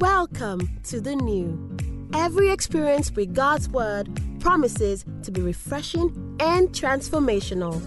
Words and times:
Welcome 0.00 0.68
to 0.84 1.00
the 1.00 1.14
new. 1.14 1.76
Every 2.14 2.50
experience 2.50 3.12
with 3.12 3.34
God's 3.34 3.68
Word 3.68 4.08
promises 4.40 5.04
to 5.22 5.30
be 5.30 5.40
refreshing 5.40 6.36
and 6.40 6.68
transformational. 6.70 7.80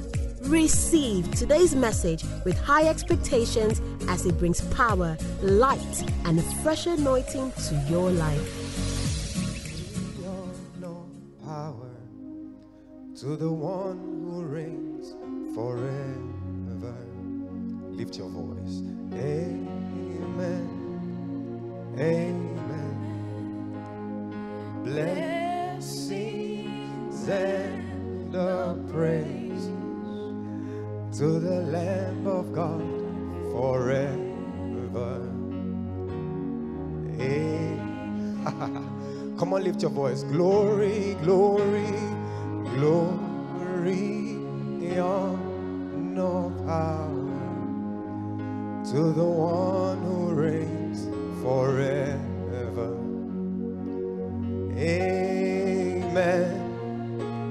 Receive 0.49 1.29
today's 1.31 1.75
message 1.75 2.23
with 2.45 2.57
high 2.57 2.87
expectations 2.87 3.81
as 4.07 4.25
it 4.25 4.37
brings 4.39 4.61
power, 4.73 5.17
light, 5.41 6.03
and 6.25 6.39
a 6.39 6.43
fresh 6.63 6.85
anointing 6.85 7.51
to 7.51 7.75
your 7.89 8.09
life. 8.11 8.67
power 11.45 11.89
to 13.15 13.37
the 13.37 13.51
one 13.51 13.97
who 14.25 14.43
reigns 14.43 15.15
forever. 15.55 16.95
Lift 17.91 18.17
your 18.17 18.29
voice. 18.29 18.83
Amen. 19.13 20.76
Amen. 21.99 23.21
Blessings 24.83 26.19
and 27.29 28.31
the 28.33 28.77
praise 28.91 29.71
to 31.17 31.39
the 31.39 31.61
Lamb 31.71 32.27
of 32.27 32.53
God 32.53 32.81
forever. 33.51 35.21
Amen. 37.19 38.45
Come 39.39 39.53
on, 39.53 39.63
lift 39.63 39.81
your 39.81 39.91
voice. 39.91 40.23
Glory, 40.23 41.15
glory, 41.23 41.91
glory, 42.75 44.37
honor, 44.99 46.51
power 46.65 47.87
to 48.85 49.13
the 49.13 49.23
one 49.25 49.99
who 50.03 50.33
reigns 50.33 50.76
forever. 51.47 52.91
Amen. 54.75 56.49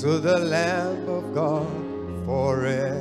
to 0.01 0.17
the 0.17 0.39
Lamb 0.39 1.07
of 1.07 1.35
God 1.35 1.67
forever. 2.25 3.00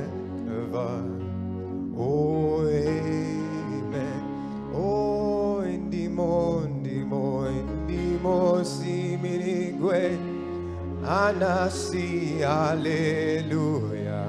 Anasi, 11.31 12.41
hallelujah. 12.41 14.27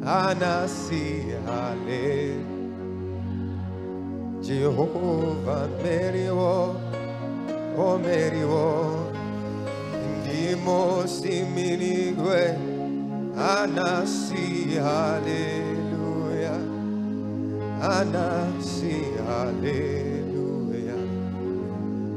Anasi, 0.00 1.28
hallelujah. 1.44 2.40
Jehovah, 4.40 5.68
Meriwo, 5.84 6.74
oh, 7.76 7.98
Meriwo. 7.98 9.12
Indimo, 9.92 11.04
siminigwe. 11.06 12.56
Anasi, 13.36 14.80
hallelujah. 14.80 16.60
Anasi, 17.82 18.96
hallelujah. 19.28 21.04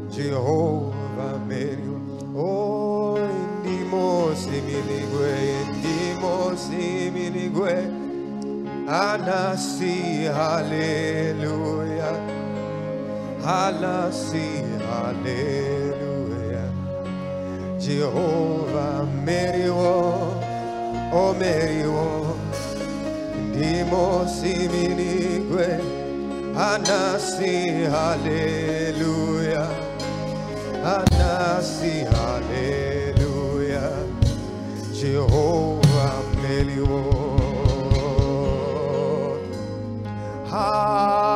Jehovah 0.10 1.36
Meriwa. 1.50 1.83
Similigwe, 4.54 5.34
indimo 5.62 6.54
similigwe. 6.56 7.74
Anasi, 8.88 10.30
hallelujah. 10.38 12.18
Anasi, 13.42 14.48
hallelujah. 14.90 16.70
Jehovah 17.80 19.08
Meriwo, 19.26 19.98
oh 21.18 21.34
Meriwo. 21.42 22.38
Indimo 23.36 24.28
similigwe. 24.38 25.68
Anasi, 26.56 27.90
hallelujah. 27.96 29.70
Anasi, 30.86 32.06
hallelujah. 32.06 32.93
Jehovah 35.04 36.24
Meliwo. 36.40 37.04
Hallelujah. 40.50 41.33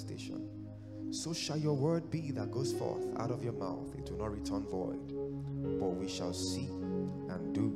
Manifestation. 0.00 0.48
So 1.12 1.32
shall 1.32 1.56
your 1.56 1.74
word 1.74 2.10
be 2.10 2.30
that 2.32 2.50
goes 2.50 2.72
forth 2.72 3.02
out 3.18 3.30
of 3.30 3.42
your 3.42 3.52
mouth. 3.52 3.94
It 3.98 4.10
will 4.10 4.18
not 4.18 4.32
return 4.32 4.64
void, 4.64 5.08
but 5.78 5.88
we 5.88 6.08
shall 6.08 6.32
see 6.32 6.68
and 7.28 7.54
do 7.54 7.68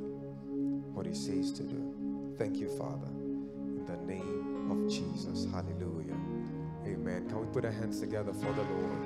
what 0.93 1.05
it 1.05 1.17
says 1.17 1.51
to 1.53 1.63
do. 1.63 2.33
Thank 2.37 2.57
you, 2.57 2.69
Father, 2.77 3.07
in 3.07 3.85
the 3.85 3.97
name 3.97 4.71
of 4.71 4.89
Jesus. 4.89 5.45
Hallelujah. 5.51 6.17
Amen. 6.85 7.27
Can 7.27 7.39
we 7.41 7.47
put 7.47 7.65
our 7.65 7.71
hands 7.71 7.99
together 7.99 8.31
for 8.33 8.53
the 8.53 8.61
Lord? 8.61 8.97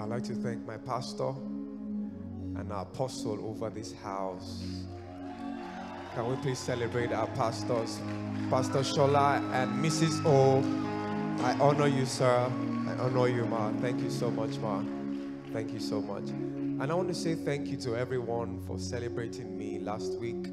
I'd 0.00 0.08
like 0.08 0.24
to 0.24 0.34
thank 0.34 0.66
my 0.66 0.78
pastor 0.78 1.32
and 2.56 2.72
our 2.72 2.82
apostle 2.82 3.46
over 3.46 3.70
this 3.70 3.92
house. 3.92 4.64
Can 6.14 6.28
we 6.28 6.36
please 6.36 6.58
celebrate 6.58 7.10
our 7.10 7.26
pastors, 7.28 7.98
Pastor 8.50 8.80
Shola 8.80 9.40
and 9.54 9.82
Mrs. 9.82 10.22
O? 10.26 10.58
I 11.42 11.52
honor 11.58 11.86
you, 11.86 12.04
sir. 12.04 12.52
I 12.86 12.92
honor 13.00 13.28
you, 13.28 13.46
Ma. 13.46 13.72
Thank 13.80 14.02
you 14.02 14.10
so 14.10 14.30
much, 14.30 14.58
Ma. 14.58 14.82
Thank 15.54 15.72
you 15.72 15.80
so 15.80 16.02
much. 16.02 16.24
And 16.24 16.92
I 16.92 16.94
want 16.94 17.08
to 17.08 17.14
say 17.14 17.34
thank 17.34 17.68
you 17.68 17.78
to 17.78 17.96
everyone 17.96 18.60
for 18.66 18.78
celebrating 18.78 19.56
me 19.56 19.78
last 19.78 20.18
week. 20.18 20.48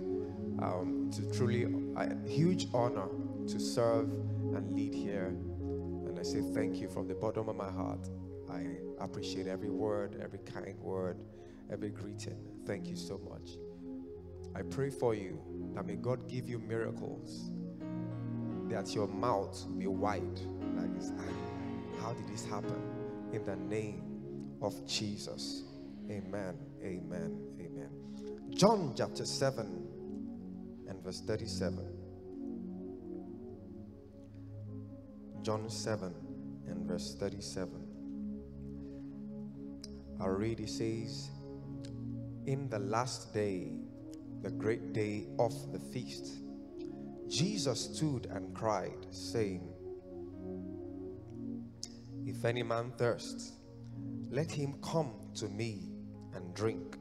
Um, 0.62 1.08
it's 1.10 1.20
a 1.20 1.30
truly 1.38 1.64
a 1.98 2.16
huge 2.26 2.68
honor 2.74 3.10
to 3.50 3.60
serve 3.60 4.08
and 4.56 4.72
lead 4.72 4.94
here. 4.94 5.26
And 5.26 6.18
I 6.18 6.24
say 6.24 6.40
thank 6.54 6.78
you 6.78 6.88
from 6.88 7.06
the 7.06 7.16
bottom 7.16 7.50
of 7.50 7.58
my 7.58 7.70
heart. 7.70 8.08
I 8.50 8.78
appreciate 9.02 9.48
every 9.48 9.70
word, 9.70 10.22
every 10.24 10.40
kind 10.40 10.80
word, 10.80 11.18
every 11.70 11.90
greeting. 11.90 12.38
Thank 12.66 12.88
you 12.88 12.96
so 12.96 13.20
much. 13.30 13.58
I 14.56 14.62
pray 14.64 14.90
for 14.90 15.14
you 15.14 15.40
that 15.76 15.86
may 15.86 15.96
God 15.96 16.28
give 16.28 16.50
you 16.50 16.60
miracles 16.60 17.52
that 18.70 18.94
your 18.94 19.08
mouth 19.08 19.66
be 19.78 19.88
wide 19.88 20.40
like 20.76 20.94
this. 20.96 21.12
How 22.02 22.14
did 22.14 22.28
this 22.28 22.46
happen? 22.46 22.82
In 23.34 23.44
the 23.46 23.56
name 23.56 24.04
of 24.62 24.86
Jesus. 24.88 25.64
Amen. 26.10 26.56
Amen. 26.84 27.40
Amen. 27.60 27.90
John 28.52 28.94
chapter 28.96 29.26
7 29.26 29.88
and 30.88 31.04
verse 31.04 31.22
37. 31.22 31.80
John 35.42 35.70
7 35.70 36.14
and 36.68 36.88
verse 36.88 37.16
37. 37.20 37.88
I 40.22 40.28
read 40.28 40.60
it 40.60 40.70
says, 40.70 41.30
In 42.46 42.70
the 42.70 42.80
last 42.80 43.34
day, 43.34 43.72
the 44.42 44.52
great 44.52 44.94
day 44.94 45.28
of 45.38 45.54
the 45.72 45.80
feast, 45.80 46.40
Jesus 47.28 47.90
stood 47.94 48.28
and 48.28 48.54
cried, 48.56 49.06
saying, 49.12 49.68
If 52.26 52.46
any 52.46 52.64
man 52.64 52.92
thirsts, 52.98 53.54
let 54.30 54.52
him 54.52 54.76
come 54.82 55.12
to 55.36 55.48
me 55.48 55.90
and 56.34 56.54
drink. 56.54 56.98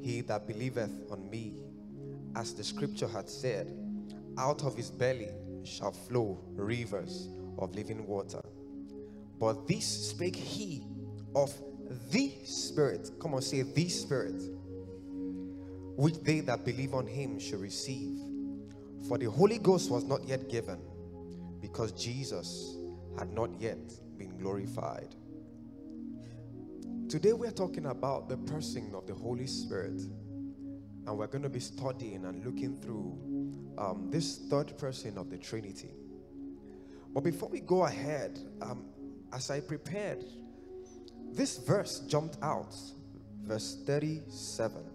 He 0.00 0.22
that 0.22 0.46
believeth 0.46 1.10
on 1.10 1.28
me, 1.30 1.62
as 2.36 2.54
the 2.54 2.64
scripture 2.64 3.08
had 3.08 3.28
said, 3.28 3.76
out 4.38 4.64
of 4.64 4.76
his 4.76 4.90
belly 4.90 5.30
shall 5.62 5.92
flow 5.92 6.38
rivers 6.54 7.28
of 7.58 7.74
living 7.74 8.06
water. 8.06 8.42
But 9.38 9.66
this 9.66 10.10
spake 10.10 10.36
he 10.36 10.84
of 11.34 11.52
the 12.10 12.32
Spirit. 12.44 13.10
Come 13.20 13.34
on, 13.34 13.42
say 13.42 13.62
the 13.62 13.88
Spirit, 13.88 14.40
which 16.00 16.18
they 16.22 16.40
that 16.40 16.64
believe 16.64 16.94
on 16.94 17.06
him 17.06 17.38
shall 17.38 17.58
receive. 17.58 18.18
For 19.06 19.18
the 19.18 19.26
Holy 19.26 19.58
Ghost 19.58 19.90
was 19.90 20.02
not 20.02 20.26
yet 20.26 20.48
given, 20.48 20.78
because 21.60 21.92
Jesus 21.92 22.78
had 23.18 23.30
not 23.30 23.50
yet 23.60 23.92
been 24.16 24.34
glorified. 24.38 25.14
Today 27.10 27.34
we're 27.34 27.50
talking 27.50 27.84
about 27.84 28.30
the 28.30 28.38
person 28.38 28.94
of 28.94 29.06
the 29.06 29.12
Holy 29.12 29.46
Spirit, 29.46 30.00
and 31.06 31.18
we're 31.18 31.26
going 31.26 31.42
to 31.42 31.50
be 31.50 31.60
studying 31.60 32.24
and 32.24 32.42
looking 32.46 32.80
through 32.80 33.18
um, 33.76 34.08
this 34.10 34.38
third 34.48 34.78
person 34.78 35.18
of 35.18 35.28
the 35.28 35.36
Trinity. 35.36 35.90
But 37.12 37.24
before 37.24 37.50
we 37.50 37.60
go 37.60 37.84
ahead, 37.84 38.38
um, 38.62 38.86
as 39.34 39.50
I 39.50 39.60
prepared, 39.60 40.24
this 41.32 41.58
verse 41.58 42.00
jumped 42.08 42.38
out, 42.42 42.74
verse 43.44 43.82
37. 43.84 44.89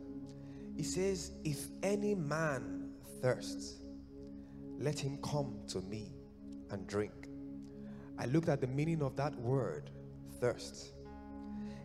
It 0.77 0.85
says, 0.85 1.31
If 1.43 1.67
any 1.83 2.15
man 2.15 2.91
thirsts, 3.21 3.75
let 4.77 4.99
him 4.99 5.17
come 5.23 5.59
to 5.69 5.81
me 5.81 6.11
and 6.71 6.85
drink. 6.87 7.13
I 8.17 8.25
looked 8.25 8.49
at 8.49 8.61
the 8.61 8.67
meaning 8.67 9.01
of 9.01 9.15
that 9.15 9.35
word, 9.35 9.89
thirst. 10.39 10.91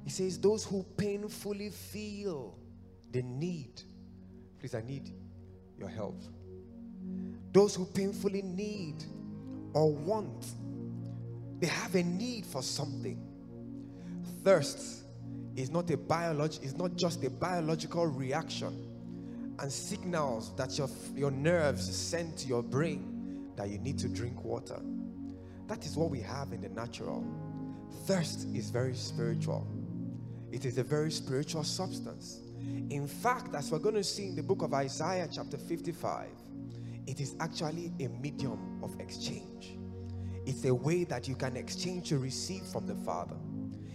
He 0.04 0.10
says, 0.10 0.38
Those 0.38 0.64
who 0.64 0.84
painfully 0.96 1.70
feel 1.70 2.58
the 3.10 3.22
need, 3.22 3.82
please, 4.58 4.74
I 4.74 4.82
need 4.82 5.12
your 5.78 5.88
help. 5.88 6.22
Those 7.52 7.74
who 7.74 7.84
painfully 7.84 8.42
need 8.42 9.04
or 9.72 9.92
want, 9.92 10.46
they 11.58 11.66
have 11.66 11.94
a 11.94 12.02
need 12.02 12.46
for 12.46 12.62
something. 12.62 13.20
Thirst 14.44 14.99
is 15.60 15.70
not 15.70 15.90
a 15.90 15.96
biology, 15.96 16.58
is 16.62 16.76
not 16.76 16.96
just 16.96 17.22
a 17.24 17.30
biological 17.30 18.06
reaction 18.06 18.86
and 19.58 19.70
signals 19.70 20.54
that 20.56 20.78
your, 20.78 20.88
your 21.14 21.30
nerves 21.30 21.94
send 21.94 22.36
to 22.38 22.48
your 22.48 22.62
brain 22.62 23.50
that 23.56 23.68
you 23.68 23.78
need 23.78 23.98
to 23.98 24.08
drink 24.08 24.42
water. 24.42 24.80
That 25.66 25.84
is 25.84 25.96
what 25.96 26.10
we 26.10 26.20
have 26.20 26.52
in 26.52 26.62
the 26.62 26.70
natural. 26.70 27.24
Thirst 28.06 28.46
is 28.54 28.70
very 28.70 28.94
spiritual. 28.94 29.66
It 30.50 30.64
is 30.64 30.78
a 30.78 30.82
very 30.82 31.10
spiritual 31.10 31.64
substance. 31.64 32.40
In 32.90 33.06
fact, 33.06 33.54
as 33.54 33.70
we're 33.70 33.78
going 33.78 33.94
to 33.96 34.04
see 34.04 34.26
in 34.28 34.36
the 34.36 34.42
book 34.42 34.62
of 34.62 34.72
Isaiah, 34.72 35.28
chapter 35.30 35.58
55, 35.58 36.28
it 37.06 37.20
is 37.20 37.34
actually 37.38 37.92
a 38.00 38.08
medium 38.08 38.82
of 38.82 38.98
exchange. 38.98 39.76
It's 40.46 40.64
a 40.64 40.74
way 40.74 41.04
that 41.04 41.28
you 41.28 41.34
can 41.34 41.56
exchange 41.56 42.08
to 42.08 42.18
receive 42.18 42.62
from 42.62 42.86
the 42.86 42.94
Father. 42.94 43.36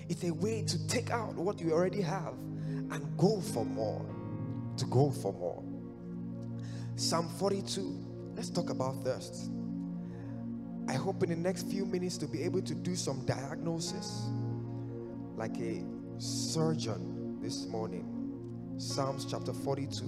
It's 0.08 0.24
a 0.24 0.34
way 0.34 0.64
to 0.64 0.88
take 0.88 1.12
out 1.12 1.36
what 1.36 1.60
you 1.60 1.72
already 1.74 2.02
have 2.02 2.34
and 2.92 3.18
go 3.18 3.42
for 3.42 3.66
more. 3.66 4.06
To 4.78 4.86
go 4.86 5.10
for 5.10 5.34
more. 5.34 5.64
Psalm 6.96 7.28
42. 7.40 8.34
Let's 8.36 8.50
talk 8.50 8.70
about 8.70 9.04
thirst. 9.04 9.50
I 10.88 10.94
hope 10.94 11.24
in 11.24 11.30
the 11.30 11.36
next 11.36 11.68
few 11.68 11.86
minutes 11.86 12.18
to 12.20 12.28
be 12.28 12.44
able 12.44 12.62
to 12.62 12.76
do 12.76 12.96
some 12.96 13.26
diagnosis 13.26 14.30
like 15.36 15.58
a 15.58 15.84
surgeon 16.18 17.40
this 17.42 17.66
morning. 17.66 18.12
Psalms 18.78 19.26
chapter 19.26 19.54
42, 19.54 20.04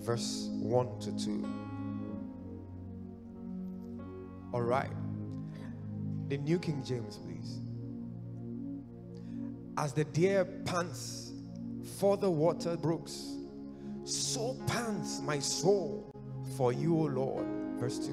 verse 0.00 0.48
1 0.52 1.00
to 1.00 1.24
2. 1.24 1.48
All 4.52 4.62
right. 4.62 4.90
The 6.28 6.36
New 6.36 6.58
King 6.58 6.82
James, 6.84 7.16
please. 7.16 7.60
As 9.78 9.92
the 9.92 10.04
deer 10.04 10.44
pants 10.64 11.32
for 11.98 12.16
the 12.16 12.30
water 12.30 12.76
brooks, 12.76 13.36
so 14.04 14.58
pants 14.66 15.20
my 15.20 15.38
soul 15.38 16.10
for 16.56 16.72
you, 16.72 16.94
O 16.94 17.04
Lord. 17.04 17.46
Verse 17.78 17.98
2. 18.06 18.12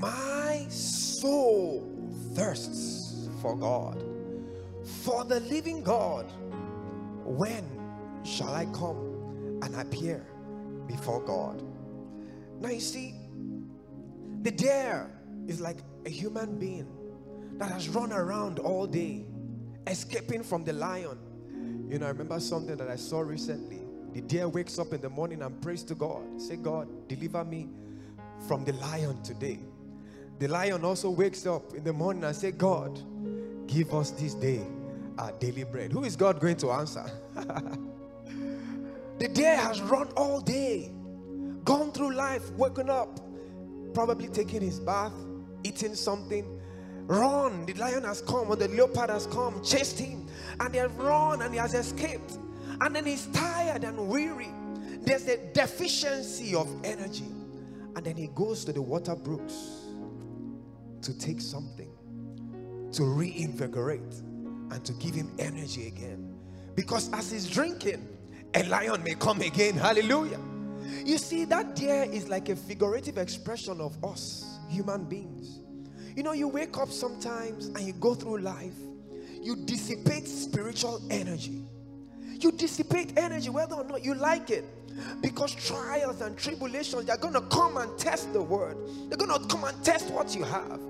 My 0.00 0.66
soul 0.68 1.88
thirsts 2.34 3.28
for 3.40 3.56
God, 3.56 4.02
for 5.04 5.24
the 5.24 5.40
living 5.40 5.82
God. 5.82 6.30
When 7.24 7.64
shall 8.24 8.54
I 8.54 8.66
come 8.66 9.60
and 9.62 9.74
appear 9.76 10.26
before 10.88 11.20
God? 11.20 11.62
Now 12.60 12.70
you 12.70 12.80
see, 12.80 13.14
the 14.42 14.50
deer 14.50 15.10
is 15.46 15.60
like 15.60 15.78
a 16.04 16.10
human 16.10 16.58
being 16.58 16.86
that 17.58 17.70
has 17.70 17.88
run 17.88 18.12
around 18.12 18.58
all 18.58 18.86
day, 18.86 19.24
escaping 19.86 20.42
from 20.42 20.64
the 20.64 20.72
lion. 20.72 21.18
You 21.88 21.98
know, 21.98 22.06
I 22.06 22.10
remember 22.10 22.40
something 22.40 22.76
that 22.76 22.88
I 22.88 22.96
saw 22.96 23.20
recently. 23.20 23.82
The 24.14 24.20
deer 24.20 24.48
wakes 24.48 24.78
up 24.78 24.92
in 24.92 25.00
the 25.00 25.08
morning 25.08 25.42
and 25.42 25.60
prays 25.60 25.82
to 25.84 25.94
God. 25.94 26.40
Say, 26.40 26.56
God, 26.56 26.88
deliver 27.08 27.44
me 27.44 27.68
from 28.46 28.64
the 28.64 28.72
lion 28.74 29.22
today. 29.22 29.60
The 30.38 30.48
lion 30.48 30.84
also 30.84 31.10
wakes 31.10 31.46
up 31.46 31.74
in 31.74 31.84
the 31.84 31.92
morning 31.92 32.24
and 32.24 32.34
say, 32.34 32.50
God, 32.50 33.00
give 33.66 33.94
us 33.94 34.10
this 34.10 34.34
day 34.34 34.66
our 35.18 35.32
daily 35.32 35.64
bread. 35.64 35.92
Who 35.92 36.04
is 36.04 36.16
God 36.16 36.40
going 36.40 36.56
to 36.58 36.72
answer? 36.72 37.04
the 39.18 39.28
deer 39.28 39.56
has 39.56 39.80
run 39.82 40.08
all 40.16 40.40
day, 40.40 40.92
gone 41.64 41.92
through 41.92 42.14
life, 42.14 42.50
woken 42.52 42.90
up, 42.90 43.20
probably 43.94 44.28
taking 44.28 44.62
his 44.62 44.80
bath, 44.80 45.12
eating 45.64 45.94
something. 45.94 46.60
Run, 47.06 47.66
the 47.66 47.74
lion 47.74 48.04
has 48.04 48.22
come, 48.22 48.48
or 48.48 48.56
the 48.56 48.68
leopard 48.68 49.10
has 49.10 49.26
come, 49.26 49.62
chased 49.64 49.98
him, 49.98 50.28
and 50.60 50.72
they 50.72 50.78
have 50.78 50.96
run 50.98 51.42
and 51.42 51.52
he 51.52 51.58
has 51.58 51.74
escaped. 51.74 52.38
And 52.80 52.94
then 52.94 53.04
he's 53.04 53.26
tired 53.26 53.84
and 53.84 54.08
weary. 54.08 54.48
There's 55.00 55.26
a 55.26 55.36
deficiency 55.52 56.54
of 56.54 56.68
energy. 56.84 57.26
And 57.94 58.04
then 58.04 58.16
he 58.16 58.28
goes 58.28 58.64
to 58.64 58.72
the 58.72 58.80
water 58.80 59.16
brooks 59.16 59.54
to 61.02 61.18
take 61.18 61.40
something 61.40 61.90
to 62.92 63.04
reinvigorate 63.04 64.14
and 64.70 64.84
to 64.84 64.92
give 64.94 65.14
him 65.14 65.30
energy 65.38 65.88
again. 65.88 66.34
Because 66.74 67.12
as 67.12 67.30
he's 67.30 67.48
drinking, 67.48 68.06
a 68.54 68.62
lion 68.64 69.02
may 69.02 69.14
come 69.14 69.40
again. 69.40 69.74
Hallelujah. 69.74 70.40
You 71.04 71.18
see, 71.18 71.44
that 71.46 71.74
deer 71.74 72.04
is 72.10 72.28
like 72.28 72.48
a 72.48 72.56
figurative 72.56 73.18
expression 73.18 73.80
of 73.80 74.02
us, 74.04 74.51
human 74.72 75.04
beings. 75.04 75.60
You 76.16 76.22
know, 76.22 76.32
you 76.32 76.48
wake 76.48 76.76
up 76.76 76.90
sometimes 76.90 77.66
and 77.66 77.80
you 77.80 77.92
go 77.94 78.14
through 78.14 78.38
life, 78.38 78.74
you 79.40 79.56
dissipate 79.56 80.26
spiritual 80.26 81.00
energy. 81.10 81.64
You 82.40 82.52
dissipate 82.52 83.16
energy 83.16 83.50
whether 83.50 83.74
or 83.76 83.84
not 83.84 84.04
you 84.04 84.14
like 84.14 84.50
it. 84.50 84.64
Because 85.20 85.54
trials 85.54 86.20
and 86.20 86.36
tribulations, 86.36 87.06
they're 87.06 87.16
going 87.16 87.34
to 87.34 87.40
come 87.42 87.76
and 87.76 87.96
test 87.98 88.32
the 88.32 88.42
word. 88.42 88.76
They're 89.08 89.16
going 89.16 89.40
to 89.40 89.46
come 89.48 89.64
and 89.64 89.84
test 89.84 90.10
what 90.10 90.34
you 90.34 90.44
have. 90.44 90.80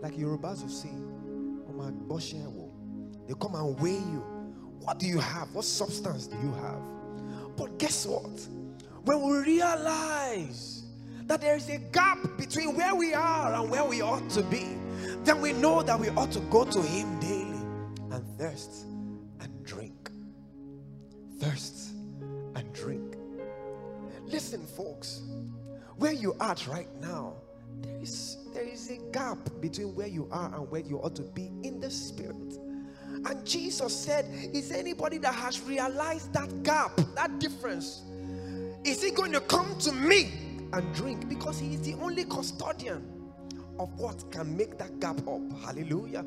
Like 0.00 0.14
Yorubas 0.14 0.62
will 0.62 0.68
say, 0.68 0.90
they 3.28 3.34
come 3.40 3.54
and 3.54 3.78
weigh 3.80 3.92
you. 3.92 4.22
What 4.80 4.98
do 4.98 5.06
you 5.06 5.18
have? 5.18 5.52
What 5.54 5.64
substance 5.64 6.26
do 6.26 6.36
you 6.36 6.52
have? 6.52 6.82
But 7.56 7.78
guess 7.78 8.06
what? 8.06 8.46
When 9.04 9.22
we 9.22 9.38
realize 9.38 10.73
that 11.26 11.40
there 11.40 11.56
is 11.56 11.68
a 11.68 11.78
gap 11.78 12.18
between 12.36 12.76
where 12.76 12.94
we 12.94 13.14
are 13.14 13.54
and 13.54 13.70
where 13.70 13.84
we 13.84 14.02
ought 14.02 14.28
to 14.30 14.42
be, 14.42 14.76
then 15.24 15.40
we 15.40 15.52
know 15.52 15.82
that 15.82 15.98
we 15.98 16.08
ought 16.10 16.30
to 16.32 16.40
go 16.40 16.64
to 16.64 16.82
Him 16.82 17.18
daily 17.20 17.62
and 18.10 18.24
thirst 18.38 18.86
and 19.40 19.64
drink. 19.64 20.10
Thirst 21.38 21.90
and 22.54 22.72
drink. 22.72 23.16
Listen, 24.26 24.64
folks, 24.66 25.22
where 25.96 26.12
you 26.12 26.34
are 26.40 26.56
right 26.68 26.88
now, 27.00 27.34
there 27.82 27.98
is 28.00 28.38
there 28.52 28.66
is 28.66 28.90
a 28.90 28.98
gap 29.10 29.38
between 29.60 29.94
where 29.94 30.06
you 30.06 30.28
are 30.30 30.54
and 30.54 30.70
where 30.70 30.80
you 30.80 30.98
ought 30.98 31.16
to 31.16 31.22
be 31.22 31.50
in 31.62 31.80
the 31.80 31.90
spirit. 31.90 32.58
And 33.26 33.44
Jesus 33.44 33.96
said, 33.96 34.26
Is 34.52 34.70
anybody 34.70 35.18
that 35.18 35.34
has 35.34 35.60
realized 35.62 36.32
that 36.34 36.62
gap, 36.62 36.92
that 37.16 37.38
difference? 37.40 38.02
Is 38.84 39.02
he 39.02 39.10
going 39.10 39.32
to 39.32 39.40
come 39.40 39.76
to 39.78 39.92
me 39.92 40.32
and 40.74 40.94
drink? 40.94 41.28
Because 41.28 41.58
he 41.58 41.74
is 41.74 41.82
the 41.82 41.94
only 41.94 42.24
custodian 42.24 43.10
of 43.78 43.92
what 43.98 44.30
can 44.30 44.56
make 44.56 44.76
that 44.78 45.00
gap 45.00 45.18
up. 45.26 45.40
Hallelujah. 45.64 46.24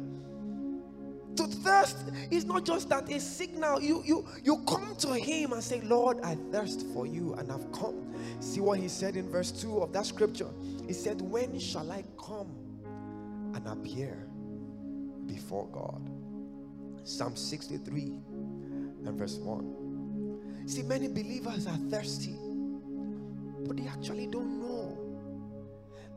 To 1.36 1.46
thirst 1.46 1.98
is 2.32 2.46
not 2.46 2.66
just 2.66 2.90
that 2.90 3.12
a 3.12 3.20
signal. 3.20 3.80
You 3.82 4.02
you 4.04 4.26
you 4.44 4.64
come 4.68 4.96
to 5.00 5.14
him 5.14 5.54
and 5.54 5.64
say, 5.64 5.82
Lord, 5.82 6.20
I 6.24 6.36
thirst 6.52 6.86
for 6.94 7.06
you, 7.06 7.34
and 7.36 7.52
I've 7.52 7.72
come. 7.72 8.16
See 8.40 8.60
what 8.60 8.80
he 8.80 8.88
said 8.88 9.16
in 9.16 9.30
verse 9.30 9.52
2 9.52 9.80
of 9.80 9.94
that 9.94 10.08
scripture. 10.08 10.50
He 10.88 10.94
said, 10.94 11.22
When 11.22 11.60
shall 11.60 11.92
I 11.92 12.04
come 12.20 12.56
and 13.54 13.68
appear 13.68 14.28
before 15.28 15.68
God? 15.68 16.10
Psalm 17.04 17.36
63 17.36 18.20
and 19.06 19.18
verse 19.18 19.38
1. 19.38 20.64
See, 20.66 20.82
many 20.84 21.08
believers 21.08 21.68
are 21.68 21.78
thirsty, 21.90 22.36
but 23.68 23.78
they 23.78 23.88
actually 23.88 24.28
don't 24.28 24.62
know. 24.62 24.98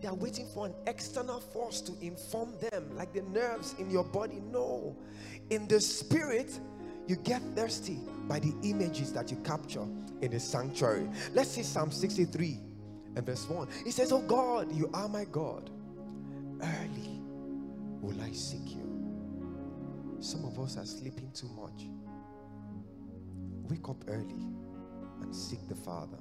They 0.01 0.09
are 0.09 0.15
waiting 0.15 0.47
for 0.55 0.67
an 0.67 0.75
external 0.87 1.41
force 1.41 1.81
to 1.83 1.93
inform 2.01 2.55
them, 2.71 2.97
like 2.97 3.13
the 3.13 3.23
nerves 3.23 3.75
in 3.79 3.91
your 3.91 4.05
body. 4.05 4.41
No, 4.51 4.97
in 5.51 5.69
the 5.69 5.81
spirit, 5.81 6.59
you 7.07 7.17
get 7.17 7.43
thirsty 7.55 7.99
by 8.27 8.39
the 8.39 8.55
images 8.63 9.13
that 9.13 9.31
you 9.31 9.37
capture 9.39 9.87
in 10.23 10.31
the 10.31 10.41
sanctuary. 10.41 11.09
Let's 11.35 11.51
see 11.51 11.63
Psalm 11.63 11.91
63 11.91 12.59
and 13.17 13.27
verse 13.27 13.49
1. 13.49 13.69
It 13.87 13.93
says, 13.93 14.13
Oh 14.13 14.21
God, 14.21 14.73
you 14.73 14.89
are 14.95 15.09
my 15.09 15.25
God. 15.25 15.71
Early 16.63 17.21
will 18.01 18.21
I 18.23 18.33
seek 18.33 18.71
you. 18.71 18.87
Some 20.21 20.45
of 20.45 20.59
us 20.61 20.77
are 20.77 20.85
sleeping 20.85 21.31
too 21.35 21.49
much. 21.49 21.89
Wake 23.69 23.89
up 23.89 24.05
early 24.09 24.47
and 25.23 25.35
seek 25.35 25.67
the 25.69 25.75
Father. 25.75 26.19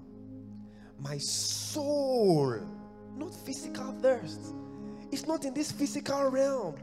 My 1.02 1.18
soul, 1.18 2.60
not 3.16 3.34
physical 3.34 3.94
thirst, 4.02 4.54
it's 5.12 5.26
not 5.26 5.46
in 5.46 5.54
this 5.54 5.72
physical 5.72 6.30
realm. 6.30 6.76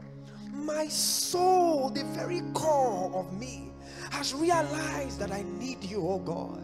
My 0.53 0.87
soul, 0.87 1.89
the 1.89 2.03
very 2.05 2.41
core 2.53 3.11
of 3.13 3.31
me, 3.39 3.71
has 4.11 4.33
realized 4.33 5.19
that 5.19 5.31
I 5.31 5.43
need 5.59 5.83
you, 5.83 6.07
oh 6.07 6.19
God. 6.19 6.63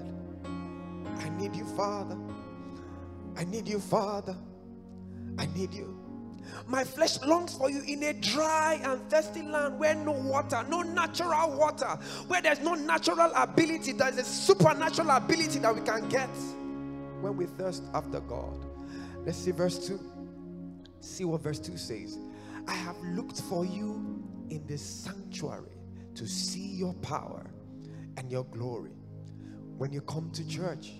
I 1.19 1.29
need 1.37 1.55
you, 1.55 1.65
Father. 1.65 2.17
I 3.37 3.43
need 3.45 3.67
you, 3.67 3.79
Father. 3.79 4.35
I 5.37 5.45
need 5.47 5.73
you. 5.73 5.97
My 6.67 6.83
flesh 6.83 7.21
longs 7.21 7.55
for 7.55 7.69
you 7.69 7.81
in 7.87 8.03
a 8.03 8.13
dry 8.13 8.79
and 8.83 9.01
thirsty 9.09 9.41
land 9.41 9.79
where 9.79 9.95
no 9.95 10.11
water, 10.11 10.65
no 10.69 10.81
natural 10.81 11.57
water, 11.57 11.97
where 12.27 12.41
there's 12.41 12.59
no 12.59 12.75
natural 12.75 13.31
ability, 13.35 13.93
there's 13.93 14.17
a 14.17 14.23
supernatural 14.23 15.09
ability 15.11 15.59
that 15.59 15.73
we 15.73 15.81
can 15.81 16.07
get 16.09 16.29
when 17.23 17.37
we 17.37 17.45
thirst 17.45 17.83
after 17.93 18.19
God. 18.19 18.65
Let's 19.25 19.37
see 19.37 19.51
verse 19.51 19.87
2. 19.87 19.99
See 20.99 21.23
what 21.23 21.41
verse 21.41 21.57
2 21.57 21.77
says. 21.77 22.19
I 22.67 22.73
have 22.73 22.97
looked 23.01 23.41
for 23.41 23.65
you 23.65 24.23
in 24.49 24.67
the 24.67 24.77
sanctuary 24.77 25.77
to 26.15 26.27
see 26.27 26.67
your 26.67 26.93
power 26.95 27.49
and 28.17 28.29
your 28.29 28.43
glory. 28.45 28.91
When 29.77 29.91
you 29.91 30.01
come 30.01 30.31
to 30.31 30.47
church 30.47 30.91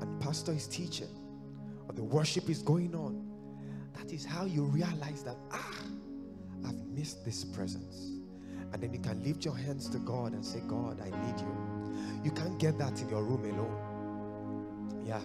and 0.00 0.20
pastor 0.20 0.52
is 0.52 0.66
teaching 0.68 1.08
or 1.88 1.94
the 1.94 2.04
worship 2.04 2.48
is 2.48 2.62
going 2.62 2.94
on, 2.94 3.26
that 3.94 4.12
is 4.12 4.24
how 4.24 4.44
you 4.44 4.64
realize 4.64 5.22
that, 5.24 5.36
ah, 5.52 5.84
I've 6.66 6.86
missed 6.86 7.24
this 7.24 7.44
presence. 7.44 8.20
And 8.72 8.82
then 8.82 8.92
you 8.92 9.00
can 9.00 9.22
lift 9.24 9.44
your 9.44 9.56
hands 9.56 9.88
to 9.88 9.98
God 9.98 10.32
and 10.32 10.44
say, 10.44 10.60
God, 10.68 11.00
I 11.00 11.06
need 11.26 11.40
you. 11.40 12.22
You 12.24 12.30
can't 12.30 12.58
get 12.58 12.78
that 12.78 13.00
in 13.00 13.08
your 13.08 13.24
room 13.24 13.44
alone. 13.44 13.89
Yeah. 15.04 15.20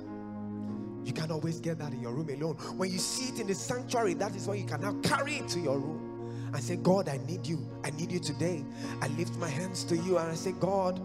You 1.03 1.13
can't 1.13 1.31
always 1.31 1.59
get 1.59 1.77
that 1.79 1.93
in 1.93 2.01
your 2.01 2.13
room 2.13 2.29
alone. 2.29 2.55
When 2.77 2.91
you 2.91 2.97
see 2.97 3.33
it 3.33 3.39
in 3.39 3.47
the 3.47 3.53
sanctuary, 3.55 4.15
that 4.15 4.35
is 4.35 4.47
when 4.47 4.57
you 4.57 4.65
can 4.65 4.81
now 4.81 4.93
carry 5.03 5.35
it 5.35 5.47
to 5.49 5.59
your 5.59 5.79
room 5.79 6.15
and 6.53 6.63
say, 6.63 6.77
God, 6.77 7.09
I 7.09 7.17
need 7.17 7.45
you. 7.45 7.69
I 7.83 7.91
need 7.91 8.11
you 8.11 8.19
today. 8.19 8.65
I 9.01 9.07
lift 9.09 9.35
my 9.35 9.49
hands 9.49 9.83
to 9.85 9.95
you 9.95 10.17
and 10.17 10.31
I 10.31 10.35
say, 10.35 10.53
God, 10.53 10.99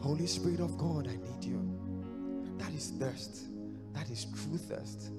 Holy 0.00 0.26
Spirit 0.26 0.60
of 0.60 0.76
God, 0.76 1.06
I 1.06 1.16
need 1.16 1.44
you. 1.44 1.62
That 2.58 2.72
is 2.72 2.92
thirst. 2.98 3.46
That 3.92 4.10
is 4.10 4.24
true 4.24 4.58
thirst. 4.58 5.10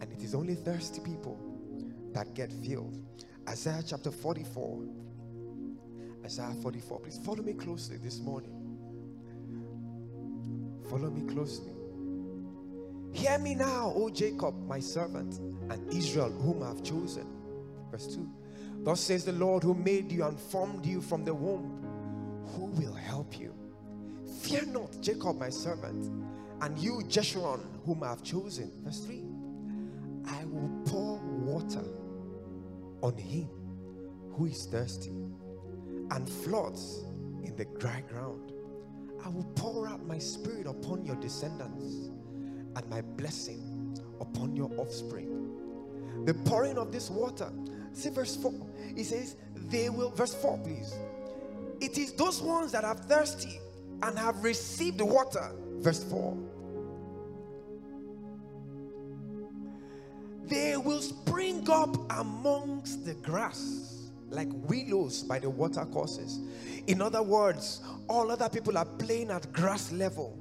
And 0.00 0.12
it 0.12 0.22
is 0.22 0.34
only 0.34 0.54
thirsty 0.54 1.00
people 1.00 1.38
that 2.12 2.34
get 2.34 2.52
filled. 2.52 2.98
Isaiah 3.48 3.82
chapter 3.86 4.10
44. 4.10 4.84
Isaiah 6.24 6.54
44. 6.62 7.00
Please 7.00 7.18
follow 7.24 7.42
me 7.42 7.54
closely 7.54 7.96
this 7.96 8.18
morning. 8.18 8.55
Follow 10.88 11.10
me 11.10 11.32
closely. 11.32 11.72
Hear 13.12 13.38
me 13.38 13.54
now, 13.54 13.92
O 13.96 14.10
Jacob, 14.10 14.54
my 14.66 14.78
servant, 14.78 15.38
and 15.70 15.92
Israel, 15.92 16.30
whom 16.30 16.62
I 16.62 16.68
have 16.68 16.82
chosen. 16.82 17.26
Verse 17.90 18.14
2. 18.14 18.28
Thus 18.84 19.00
says 19.00 19.24
the 19.24 19.32
Lord 19.32 19.62
who 19.62 19.74
made 19.74 20.12
you 20.12 20.24
and 20.24 20.38
formed 20.38 20.84
you 20.84 21.00
from 21.00 21.24
the 21.24 21.34
womb. 21.34 21.82
Who 22.54 22.66
will 22.66 22.94
help 22.94 23.38
you? 23.38 23.54
Fear 24.42 24.66
not, 24.66 25.00
Jacob, 25.00 25.38
my 25.38 25.48
servant, 25.48 26.06
and 26.60 26.78
you, 26.78 27.02
Jeshurun, 27.08 27.60
whom 27.84 28.02
I 28.02 28.10
have 28.10 28.22
chosen. 28.22 28.70
Verse 28.84 29.00
3 29.00 29.24
I 30.28 30.44
will 30.44 30.70
pour 30.84 31.18
water 31.18 31.84
on 33.02 33.16
him 33.16 33.48
who 34.32 34.46
is 34.46 34.66
thirsty 34.66 35.14
and 36.10 36.28
floods 36.28 37.04
in 37.44 37.54
the 37.56 37.64
dry 37.78 38.02
ground. 38.08 38.52
I 39.24 39.28
will 39.28 39.46
pour 39.54 39.88
out 39.88 40.06
my 40.06 40.18
spirit 40.18 40.66
upon 40.66 41.04
your 41.04 41.16
descendants 41.16 42.10
and 42.76 42.90
my 42.90 43.00
blessing 43.00 43.98
upon 44.20 44.54
your 44.54 44.70
offspring. 44.78 45.52
The 46.24 46.34
pouring 46.34 46.78
of 46.78 46.92
this 46.92 47.10
water, 47.10 47.50
see 47.92 48.10
verse 48.10 48.36
4, 48.36 48.52
it 48.96 49.04
says, 49.04 49.36
They 49.68 49.88
will, 49.90 50.10
verse 50.10 50.34
4, 50.34 50.58
please. 50.58 50.94
It 51.80 51.98
is 51.98 52.12
those 52.12 52.40
ones 52.40 52.72
that 52.72 52.84
are 52.84 52.94
thirsty 52.94 53.58
and 54.02 54.18
have 54.18 54.42
received 54.42 54.98
the 54.98 55.04
water, 55.04 55.52
verse 55.80 56.02
4 56.04 56.36
they 60.48 60.76
will 60.76 61.02
spring 61.02 61.66
up 61.70 61.96
amongst 62.18 63.04
the 63.04 63.14
grass 63.14 63.95
like 64.30 64.48
willows 64.52 65.22
by 65.22 65.38
the 65.38 65.48
water 65.48 65.84
courses. 65.86 66.40
In 66.86 67.00
other 67.00 67.22
words, 67.22 67.82
all 68.08 68.30
other 68.30 68.48
people 68.48 68.76
are 68.76 68.84
playing 68.84 69.30
at 69.30 69.52
grass 69.52 69.92
level, 69.92 70.38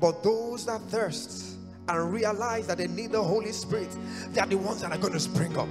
but 0.00 0.22
those 0.22 0.66
that 0.66 0.80
thirst 0.82 1.56
and 1.88 2.12
realize 2.12 2.66
that 2.66 2.78
they 2.78 2.88
need 2.88 3.12
the 3.12 3.22
Holy 3.22 3.52
Spirit, 3.52 3.94
they 4.32 4.40
are 4.40 4.46
the 4.46 4.56
ones 4.56 4.82
that 4.82 4.92
are 4.92 4.98
going 4.98 5.12
to 5.12 5.20
spring 5.20 5.56
up. 5.56 5.68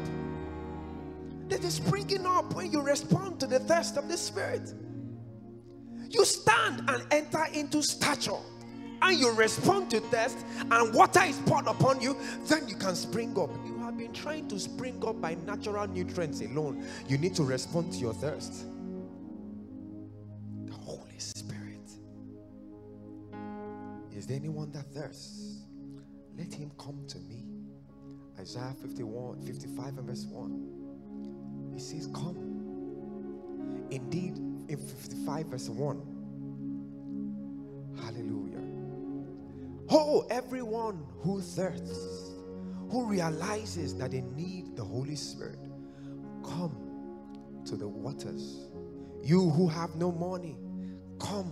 That 1.49 1.63
is 1.63 1.75
springing 1.75 2.25
up 2.25 2.53
when 2.55 2.71
you 2.71 2.81
respond 2.81 3.39
to 3.41 3.47
the 3.47 3.59
thirst 3.59 3.97
of 3.97 4.07
the 4.07 4.17
Spirit. 4.17 4.73
You 6.09 6.25
stand 6.25 6.89
and 6.89 7.03
enter 7.11 7.45
into 7.53 7.83
stature 7.83 8.39
and 9.01 9.19
you 9.19 9.31
respond 9.33 9.91
to 9.91 9.99
thirst 9.99 10.37
and 10.59 10.93
water 10.93 11.23
is 11.23 11.37
poured 11.39 11.67
upon 11.67 12.01
you, 12.01 12.17
then 12.45 12.67
you 12.67 12.75
can 12.75 12.95
spring 12.95 13.37
up. 13.37 13.49
Been 14.05 14.13
trying 14.13 14.47
to 14.49 14.59
spring 14.59 15.03
up 15.03 15.19
by 15.19 15.33
natural 15.47 15.87
nutrients 15.87 16.39
alone. 16.41 16.85
You 17.07 17.17
need 17.17 17.33
to 17.37 17.43
respond 17.43 17.91
to 17.93 17.97
your 17.97 18.13
thirst. 18.13 18.67
The 20.65 20.73
Holy 20.73 21.17
Spirit. 21.17 21.89
Is 24.15 24.27
there 24.27 24.37
anyone 24.37 24.71
that 24.73 24.85
thirsts? 24.93 25.63
Let 26.37 26.53
him 26.53 26.71
come 26.77 27.03
to 27.07 27.17
me. 27.17 27.47
Isaiah 28.39 28.75
51, 28.79 29.41
55 29.41 29.97
and 29.97 30.07
verse 30.07 30.25
1. 30.25 31.71
He 31.73 31.79
says, 31.79 32.05
Come. 32.13 33.87
Indeed, 33.89 34.37
in 34.67 34.77
55 34.77 35.47
verse 35.47 35.67
1. 35.67 36.01
Hallelujah. 38.03 38.61
Oh, 39.89 40.27
everyone 40.29 41.03
who 41.21 41.41
thirsts, 41.41 42.34
who 42.95 43.03
realizes 43.03 43.93
that 43.97 44.11
they 44.11 44.21
need 44.21 44.77
the 44.77 44.83
Holy 44.83 45.17
Spirit, 45.17 45.59
come 46.45 46.77
to 47.65 47.75
the 47.75 47.85
waters. 47.85 48.69
You 49.21 49.49
who 49.49 49.67
have 49.67 49.97
no 49.97 50.13
money, 50.13 50.57
come 51.19 51.51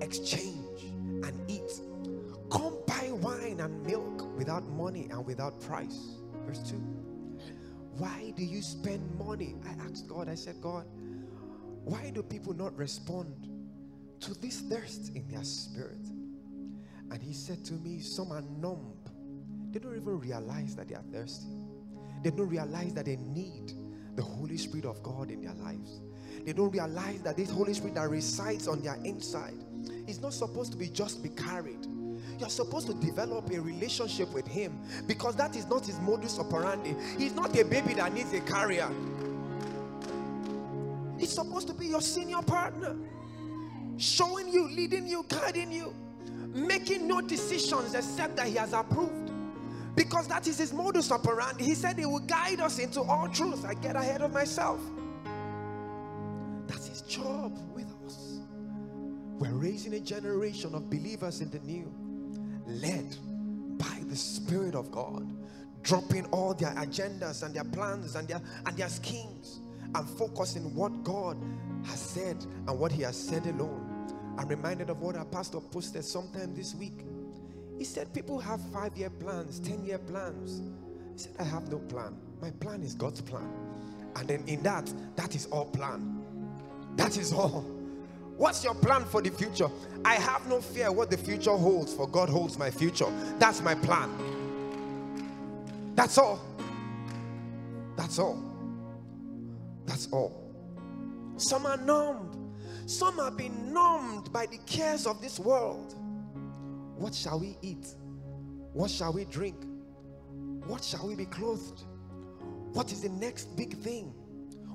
exchange 0.00 0.84
and 1.22 1.34
eat. 1.48 1.70
Come 2.50 2.78
buy 2.86 3.10
wine 3.12 3.60
and 3.60 3.84
milk 3.84 4.34
without 4.38 4.64
money 4.70 5.08
and 5.10 5.26
without 5.26 5.60
price. 5.60 6.16
Verse 6.46 6.62
2. 6.70 6.76
Why 7.98 8.32
do 8.34 8.42
you 8.42 8.62
spend 8.62 9.02
money? 9.18 9.56
I 9.66 9.72
asked 9.84 10.08
God, 10.08 10.30
I 10.30 10.34
said, 10.34 10.62
God, 10.62 10.86
why 11.84 12.08
do 12.08 12.22
people 12.22 12.54
not 12.54 12.74
respond 12.74 13.50
to 14.20 14.32
this 14.40 14.60
thirst 14.60 15.14
in 15.14 15.28
their 15.28 15.44
spirit? 15.44 16.06
And 17.10 17.22
he 17.22 17.34
said 17.34 17.66
to 17.66 17.74
me, 17.74 18.00
Some 18.00 18.32
are 18.32 18.40
numb 18.40 18.93
they 19.74 19.80
don't 19.80 19.96
even 19.96 20.20
realize 20.20 20.76
that 20.76 20.88
they 20.88 20.94
are 20.94 21.02
thirsty. 21.12 21.48
They 22.22 22.30
don't 22.30 22.48
realize 22.48 22.94
that 22.94 23.06
they 23.06 23.16
need 23.16 23.72
the 24.14 24.22
Holy 24.22 24.56
Spirit 24.56 24.86
of 24.86 25.02
God 25.02 25.32
in 25.32 25.42
their 25.42 25.54
lives. 25.54 26.00
They 26.46 26.52
don't 26.52 26.70
realize 26.70 27.22
that 27.22 27.36
this 27.36 27.50
Holy 27.50 27.74
Spirit 27.74 27.96
that 27.96 28.08
resides 28.08 28.68
on 28.68 28.82
their 28.82 28.94
inside 29.04 29.64
is 30.06 30.20
not 30.20 30.32
supposed 30.32 30.70
to 30.72 30.78
be 30.78 30.88
just 30.88 31.24
be 31.24 31.28
carried. 31.30 31.88
You're 32.38 32.50
supposed 32.50 32.86
to 32.86 32.94
develop 32.94 33.50
a 33.50 33.60
relationship 33.60 34.32
with 34.32 34.46
Him 34.46 34.78
because 35.08 35.34
that 35.36 35.56
is 35.56 35.66
not 35.66 35.86
His 35.86 35.98
modus 35.98 36.38
operandi. 36.38 36.94
He's 37.18 37.34
not 37.34 37.58
a 37.58 37.64
baby 37.64 37.94
that 37.94 38.14
needs 38.14 38.32
a 38.32 38.40
carrier. 38.42 38.88
He's 41.18 41.32
supposed 41.32 41.66
to 41.66 41.74
be 41.74 41.88
your 41.88 42.00
senior 42.00 42.42
partner, 42.42 42.94
showing 43.96 44.48
you, 44.48 44.68
leading 44.68 45.08
you, 45.08 45.24
guiding 45.28 45.72
you, 45.72 45.92
making 46.54 47.08
no 47.08 47.20
decisions 47.20 47.94
except 47.94 48.36
that 48.36 48.46
He 48.46 48.54
has 48.54 48.72
approved. 48.72 49.23
Because 49.94 50.26
that 50.28 50.46
is 50.46 50.58
His 50.58 50.72
modus 50.72 51.10
operandi. 51.12 51.64
He 51.64 51.74
said 51.74 51.98
He 51.98 52.06
will 52.06 52.20
guide 52.20 52.60
us 52.60 52.78
into 52.78 53.00
all 53.00 53.28
truth. 53.28 53.64
I 53.64 53.74
get 53.74 53.96
ahead 53.96 54.22
of 54.22 54.32
myself. 54.32 54.80
That's 56.66 56.86
His 56.86 57.02
job 57.02 57.56
with 57.74 57.86
us. 58.06 58.40
We're 59.38 59.52
raising 59.52 59.94
a 59.94 60.00
generation 60.00 60.74
of 60.74 60.90
believers 60.90 61.40
in 61.40 61.50
the 61.50 61.60
new, 61.60 61.92
led 62.66 63.16
by 63.78 64.00
the 64.08 64.16
Spirit 64.16 64.74
of 64.74 64.90
God, 64.90 65.26
dropping 65.82 66.26
all 66.26 66.54
their 66.54 66.74
agendas 66.74 67.42
and 67.42 67.54
their 67.54 67.64
plans 67.64 68.16
and 68.16 68.26
their 68.26 68.40
and 68.66 68.76
their 68.76 68.88
schemes 68.88 69.60
and 69.94 70.08
focusing 70.08 70.74
what 70.74 71.04
God 71.04 71.36
has 71.84 72.00
said 72.00 72.44
and 72.66 72.78
what 72.78 72.90
He 72.90 73.02
has 73.02 73.16
said 73.16 73.46
alone. 73.46 73.90
I'm 74.38 74.48
reminded 74.48 74.90
of 74.90 75.00
what 75.00 75.16
our 75.16 75.24
pastor 75.24 75.60
posted 75.60 76.04
sometime 76.04 76.54
this 76.54 76.74
week. 76.74 77.04
He 77.78 77.84
said, 77.84 78.12
People 78.12 78.38
have 78.38 78.60
five 78.72 78.96
year 78.96 79.10
plans, 79.10 79.60
10 79.60 79.84
year 79.84 79.98
plans. 79.98 80.62
He 81.12 81.18
said, 81.18 81.32
I 81.38 81.44
have 81.44 81.70
no 81.70 81.78
plan. 81.78 82.16
My 82.40 82.50
plan 82.50 82.82
is 82.82 82.94
God's 82.94 83.20
plan. 83.20 83.48
And 84.16 84.28
then 84.28 84.44
in 84.46 84.62
that, 84.62 84.92
that 85.16 85.34
is 85.34 85.46
all 85.46 85.66
plan. 85.66 86.22
That 86.96 87.16
is 87.16 87.32
all. 87.32 87.64
What's 88.36 88.64
your 88.64 88.74
plan 88.74 89.04
for 89.04 89.22
the 89.22 89.30
future? 89.30 89.68
I 90.04 90.14
have 90.14 90.48
no 90.48 90.60
fear 90.60 90.90
what 90.90 91.10
the 91.10 91.16
future 91.16 91.52
holds, 91.52 91.94
for 91.94 92.08
God 92.08 92.28
holds 92.28 92.58
my 92.58 92.70
future. 92.70 93.06
That's 93.38 93.60
my 93.60 93.74
plan. 93.74 94.10
That's 95.94 96.18
all. 96.18 96.40
That's 97.96 98.18
all. 98.18 98.42
That's 99.86 100.08
all. 100.10 100.40
Some 101.36 101.66
are 101.66 101.76
numbed. 101.76 102.36
Some 102.86 103.18
have 103.18 103.36
been 103.36 103.72
numbed 103.72 104.32
by 104.32 104.46
the 104.46 104.58
cares 104.66 105.06
of 105.06 105.20
this 105.20 105.38
world. 105.38 105.94
What 106.96 107.14
shall 107.14 107.40
we 107.40 107.56
eat? 107.62 107.86
What 108.72 108.90
shall 108.90 109.12
we 109.12 109.24
drink? 109.24 109.56
What 110.66 110.82
shall 110.82 111.06
we 111.06 111.14
be 111.14 111.26
clothed? 111.26 111.82
What 112.72 112.90
is 112.92 113.02
the 113.02 113.08
next 113.08 113.56
big 113.56 113.76
thing? 113.78 114.12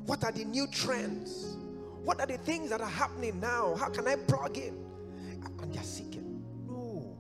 What 0.06 0.24
are 0.24 0.32
the 0.32 0.46
new 0.46 0.68
trends? 0.68 1.58
What 2.04 2.20
are 2.20 2.26
the 2.26 2.38
things 2.38 2.70
that 2.70 2.82
are 2.82 2.90
happening 2.90 3.40
now? 3.40 3.76
How 3.76 3.90
can 3.90 4.08
I 4.08 4.16
plug 4.16 4.58
in? 4.58 4.78
And 5.62 5.74
they're 5.74 5.84
seeking. 5.84 6.44
No. 6.68 7.18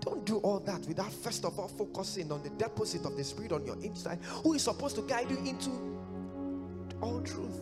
Don't 0.00 0.24
do 0.24 0.38
all 0.38 0.60
that 0.60 0.80
without 0.86 1.12
first 1.12 1.44
of 1.44 1.58
all 1.58 1.68
focusing 1.68 2.32
on 2.32 2.42
the 2.42 2.50
deposit 2.50 3.04
of 3.04 3.16
the 3.16 3.24
Spirit 3.24 3.52
on 3.52 3.64
your 3.64 3.80
inside, 3.82 4.18
who 4.42 4.54
is 4.54 4.62
supposed 4.62 4.96
to 4.96 5.02
guide 5.02 5.30
you 5.30 5.38
into 5.38 5.70
all 7.00 7.20
truth. 7.22 7.60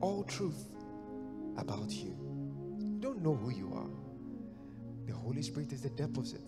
All 0.00 0.24
truth 0.24 0.68
about 1.56 1.90
you. 1.90 2.16
You 2.80 2.98
don't 3.00 3.22
know 3.22 3.34
who 3.34 3.50
you 3.50 3.72
are. 3.74 4.01
The 5.12 5.18
Holy 5.18 5.42
Spirit 5.42 5.72
is 5.74 5.82
the 5.82 5.90
deposit 5.90 6.40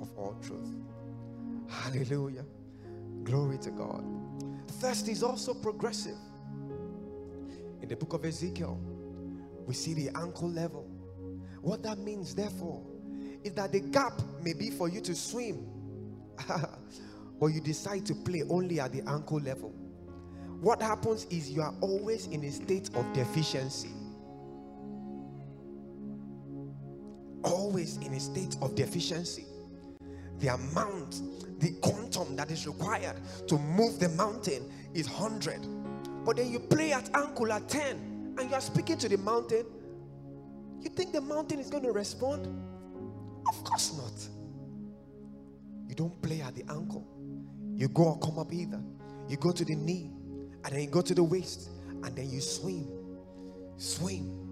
of 0.00 0.08
all 0.16 0.36
truth. 0.40 0.72
Hallelujah. 1.68 2.44
Glory 3.24 3.58
to 3.58 3.72
God. 3.72 4.04
Thirst 4.80 5.08
is 5.08 5.24
also 5.24 5.52
progressive. 5.52 6.16
In 7.82 7.88
the 7.88 7.96
book 7.96 8.12
of 8.12 8.24
Ezekiel, 8.24 8.80
we 9.66 9.74
see 9.74 9.94
the 9.94 10.10
ankle 10.16 10.48
level. 10.48 10.88
What 11.60 11.82
that 11.82 11.98
means, 11.98 12.36
therefore, 12.36 12.86
is 13.42 13.52
that 13.54 13.72
the 13.72 13.80
gap 13.80 14.22
may 14.44 14.52
be 14.52 14.70
for 14.70 14.88
you 14.88 15.00
to 15.00 15.16
swim, 15.16 15.66
but 17.40 17.46
you 17.46 17.60
decide 17.60 18.06
to 18.06 18.14
play 18.14 18.44
only 18.48 18.78
at 18.78 18.92
the 18.92 19.02
ankle 19.08 19.40
level 19.40 19.74
what 20.60 20.80
happens 20.80 21.26
is 21.26 21.50
you 21.50 21.60
are 21.60 21.74
always 21.82 22.26
in 22.28 22.42
a 22.44 22.50
state 22.50 22.88
of 22.94 23.12
deficiency. 23.12 23.90
Always 27.42 27.98
in 27.98 28.12
a 28.14 28.20
state 28.20 28.56
of 28.62 28.74
deficiency. 28.74 29.46
The 30.38 30.48
amount, 30.48 31.22
the 31.60 31.72
quantum 31.80 32.36
that 32.36 32.50
is 32.50 32.66
required 32.66 33.16
to 33.48 33.58
move 33.58 33.98
the 33.98 34.08
mountain 34.10 34.70
is 34.94 35.08
100. 35.08 35.66
But 36.24 36.36
then 36.36 36.50
you 36.50 36.58
play 36.58 36.92
at 36.92 37.08
ankle 37.14 37.52
at 37.52 37.68
10 37.68 38.34
and 38.38 38.50
you 38.50 38.54
are 38.54 38.60
speaking 38.60 38.98
to 38.98 39.08
the 39.08 39.18
mountain. 39.18 39.64
You 40.80 40.90
think 40.90 41.12
the 41.12 41.20
mountain 41.20 41.58
is 41.58 41.70
going 41.70 41.84
to 41.84 41.92
respond? 41.92 42.46
Of 43.48 43.64
course 43.64 43.96
not. 43.96 44.28
You 45.88 45.94
don't 45.94 46.20
play 46.20 46.42
at 46.42 46.54
the 46.54 46.64
ankle. 46.70 47.06
You 47.74 47.88
go 47.88 48.04
or 48.04 48.18
come 48.18 48.38
up 48.38 48.52
either. 48.52 48.82
You 49.28 49.36
go 49.36 49.52
to 49.52 49.64
the 49.64 49.74
knee 49.74 50.10
and 50.64 50.74
then 50.74 50.80
you 50.80 50.88
go 50.88 51.00
to 51.00 51.14
the 51.14 51.22
waist 51.22 51.70
and 52.02 52.14
then 52.16 52.28
you 52.28 52.40
swim 52.40 52.88
swim 53.76 54.45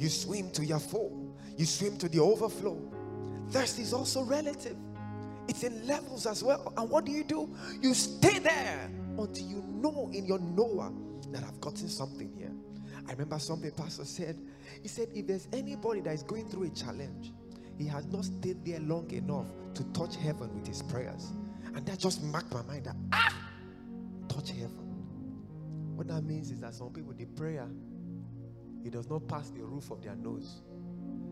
you 0.00 0.08
swim 0.08 0.50
to 0.52 0.64
your 0.64 0.80
full 0.80 1.30
you 1.60 1.66
swim 1.66 1.98
to 1.98 2.08
the 2.08 2.18
overflow. 2.18 2.80
Thirst 3.50 3.78
is 3.80 3.92
also 3.92 4.22
relative. 4.22 4.76
It's 5.46 5.62
in 5.62 5.86
levels 5.86 6.24
as 6.24 6.42
well. 6.42 6.72
And 6.74 6.88
what 6.88 7.04
do 7.04 7.12
you 7.12 7.22
do? 7.22 7.54
You 7.82 7.92
stay 7.92 8.38
there 8.38 8.90
until 9.18 9.46
you 9.46 9.62
know 9.68 10.08
in 10.14 10.24
your 10.24 10.38
knower 10.38 10.90
that 11.32 11.44
i've 11.44 11.60
gotten 11.60 11.88
something 11.88 12.32
here. 12.38 12.50
I 13.06 13.12
remember 13.12 13.38
something 13.38 13.70
pastor 13.72 14.06
said. 14.06 14.38
He 14.80 14.88
said 14.88 15.08
if 15.14 15.26
there's 15.26 15.48
anybody 15.52 16.00
that 16.00 16.14
is 16.14 16.22
going 16.22 16.48
through 16.48 16.64
a 16.64 16.70
challenge 16.70 17.32
he 17.76 17.86
has 17.86 18.06
not 18.06 18.24
stayed 18.24 18.64
there 18.64 18.80
long 18.80 19.10
enough 19.10 19.46
to 19.74 19.84
touch 19.92 20.16
heaven 20.16 20.54
with 20.54 20.66
his 20.66 20.82
prayers. 20.82 21.32
And 21.74 21.84
that 21.86 21.98
just 21.98 22.22
marked 22.22 22.52
my 22.52 22.62
mind 22.62 22.84
that 22.84 22.96
ah! 23.12 23.34
Touch 24.28 24.50
heaven. 24.50 25.94
What 25.96 26.08
that 26.08 26.22
means 26.22 26.50
is 26.50 26.60
that 26.60 26.74
some 26.74 26.90
people, 26.90 27.12
the 27.12 27.26
prayer, 27.26 27.68
it 28.84 28.92
does 28.92 29.08
not 29.08 29.26
pass 29.28 29.50
the 29.50 29.62
roof 29.62 29.90
of 29.90 30.02
their 30.02 30.16
nose. 30.16 30.62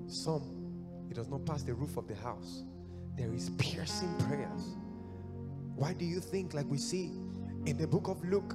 Some, 0.07 1.07
it 1.11 1.15
does 1.15 1.29
not 1.29 1.45
pass 1.45 1.63
the 1.63 1.75
roof 1.75 1.97
of 1.97 2.07
the 2.07 2.15
house. 2.17 2.65
There 3.17 3.33
is 3.33 3.51
piercing 3.59 4.15
prayers. 4.29 4.77
Why 5.75 5.93
do 5.93 6.05
you 6.05 6.21
think, 6.21 6.55
like 6.55 6.67
we 6.69 6.79
see 6.79 7.13
in 7.67 7.77
the 7.77 7.87
book 7.87 8.09
of 8.09 8.23
Luke, 8.25 8.55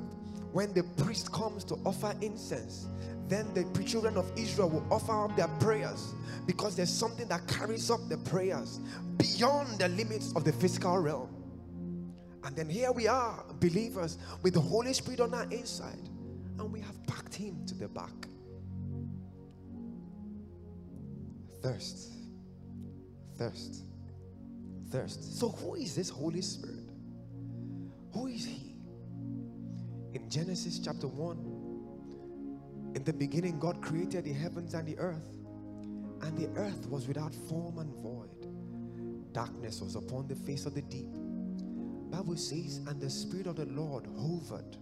when 0.51 0.73
the 0.73 0.83
priest 1.03 1.31
comes 1.31 1.63
to 1.65 1.75
offer 1.85 2.13
incense, 2.21 2.87
then 3.27 3.51
the 3.53 3.63
children 3.83 4.17
of 4.17 4.31
Israel 4.37 4.69
will 4.69 4.85
offer 4.91 5.25
up 5.25 5.35
their 5.35 5.47
prayers 5.59 6.13
because 6.45 6.75
there's 6.75 6.93
something 6.93 7.27
that 7.27 7.47
carries 7.47 7.89
up 7.89 7.99
the 8.09 8.17
prayers 8.17 8.79
beyond 9.17 9.79
the 9.79 9.87
limits 9.89 10.33
of 10.35 10.43
the 10.43 10.51
physical 10.53 10.97
realm. 10.99 11.29
And 12.43 12.55
then 12.55 12.69
here 12.69 12.91
we 12.91 13.07
are, 13.07 13.43
believers, 13.59 14.17
with 14.41 14.53
the 14.53 14.59
Holy 14.59 14.93
Spirit 14.93 15.21
on 15.21 15.33
our 15.33 15.45
inside, 15.45 16.09
and 16.59 16.71
we 16.71 16.81
have 16.81 17.01
packed 17.07 17.33
Him 17.33 17.65
to 17.65 17.73
the 17.73 17.87
back. 17.87 18.27
Thirst, 21.63 22.13
thirst, 23.37 23.85
thirst. 24.91 25.39
So, 25.39 25.49
who 25.49 25.75
is 25.75 25.95
this 25.95 26.09
Holy 26.09 26.41
Spirit? 26.41 26.89
Who 28.13 28.27
is 28.27 28.45
He? 28.45 28.75
In 30.13 30.29
Genesis 30.29 30.77
chapter 30.79 31.07
1, 31.07 32.93
in 32.95 33.03
the 33.03 33.13
beginning, 33.13 33.59
God 33.59 33.81
created 33.81 34.25
the 34.25 34.33
heavens 34.33 34.75
and 34.75 34.87
the 34.87 34.99
earth, 34.99 35.29
and 36.21 36.37
the 36.37 36.49
earth 36.59 36.87
was 36.89 37.07
without 37.07 37.33
form 37.33 37.79
and 37.79 37.91
void. 37.95 38.29
Darkness 39.33 39.81
was 39.81 39.95
upon 39.95 40.27
the 40.27 40.35
face 40.35 40.67
of 40.67 40.75
the 40.75 40.83
deep 40.83 41.15
Bible 42.13 42.37
says, 42.37 42.79
and 42.87 43.01
the 43.01 43.09
Spirit 43.09 43.47
of 43.47 43.55
the 43.55 43.65
Lord 43.65 44.05
hovered 44.15 44.77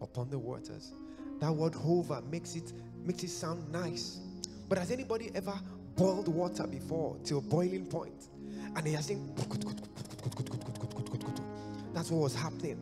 upon 0.00 0.30
the 0.30 0.38
waters. 0.38 0.92
That 1.40 1.52
word 1.52 1.74
hover 1.74 2.22
makes 2.30 2.54
it 2.54 2.72
makes 3.04 3.24
it 3.24 3.30
sound 3.30 3.68
nice. 3.72 4.20
But 4.68 4.78
has 4.78 4.92
anybody 4.92 5.32
ever 5.34 5.58
boiled 5.98 6.28
water 6.28 6.66
before 6.66 7.16
a 7.30 7.40
boiling 7.40 7.84
point? 7.84 8.28
And 8.76 8.86
he 8.86 8.94
has 8.94 9.06
seen 9.06 9.34
that's 11.92 12.10
what 12.10 12.22
was 12.22 12.34
happening. 12.34 12.78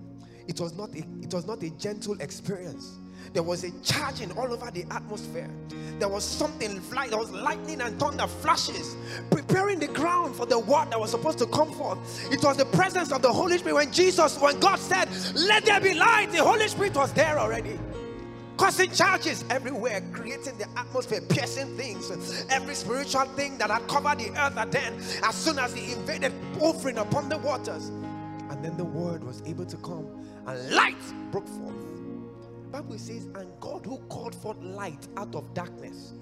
It 0.46 0.60
was 0.60 0.76
not 0.76 0.90
a, 0.94 0.98
it 1.22 1.32
was 1.32 1.46
not 1.46 1.62
a 1.62 1.70
gentle 1.70 2.20
experience. 2.20 2.98
There 3.32 3.42
was 3.42 3.64
a 3.64 3.70
charging 3.82 4.30
all 4.32 4.52
over 4.52 4.70
the 4.70 4.84
atmosphere. 4.90 5.50
There 5.98 6.08
was 6.08 6.22
something 6.22 6.80
flying. 6.80 7.10
There 7.10 7.18
was 7.18 7.30
lightning 7.30 7.80
and 7.80 7.98
thunder 7.98 8.26
flashes, 8.26 8.94
preparing 9.30 9.78
the 9.78 9.88
ground 9.88 10.36
for 10.36 10.46
the 10.46 10.58
word 10.58 10.90
that 10.90 11.00
was 11.00 11.10
supposed 11.10 11.38
to 11.38 11.46
come 11.46 11.72
forth. 11.72 11.98
It 12.30 12.44
was 12.44 12.58
the 12.58 12.66
presence 12.66 13.10
of 13.10 13.22
the 13.22 13.32
Holy 13.32 13.58
Spirit 13.58 13.74
when 13.74 13.92
Jesus, 13.92 14.38
when 14.38 14.60
God 14.60 14.78
said, 14.78 15.08
"Let 15.34 15.64
there 15.64 15.80
be 15.80 15.94
light," 15.94 16.30
the 16.30 16.44
Holy 16.44 16.68
Spirit 16.68 16.94
was 16.94 17.12
there 17.14 17.38
already. 17.38 17.78
Causing 18.56 18.90
charges 18.90 19.44
everywhere, 19.50 20.02
creating 20.12 20.56
the 20.58 20.68
atmosphere, 20.78 21.20
piercing 21.28 21.76
things. 21.76 22.10
Every 22.50 22.74
spiritual 22.74 23.24
thing 23.36 23.58
that 23.58 23.70
had 23.70 23.86
covered 23.88 24.18
the 24.18 24.30
earth 24.30 24.56
and 24.56 24.72
then, 24.72 24.94
as 25.22 25.34
soon 25.34 25.58
as 25.58 25.74
he 25.74 25.92
invaded, 25.92 26.32
offering 26.60 26.98
upon 26.98 27.28
the 27.28 27.38
waters. 27.38 27.88
And 28.50 28.64
then 28.64 28.76
the 28.76 28.84
word 28.84 29.24
was 29.24 29.42
able 29.46 29.66
to 29.66 29.76
come, 29.78 30.06
and 30.46 30.70
light 30.70 30.96
broke 31.30 31.48
forth. 31.48 31.74
Bible 32.70 32.98
says, 32.98 33.24
and 33.34 33.48
God 33.60 33.84
who 33.84 33.98
called 34.08 34.34
forth 34.34 34.58
light 34.62 35.06
out 35.16 35.34
of 35.34 35.52
darkness. 35.54 36.14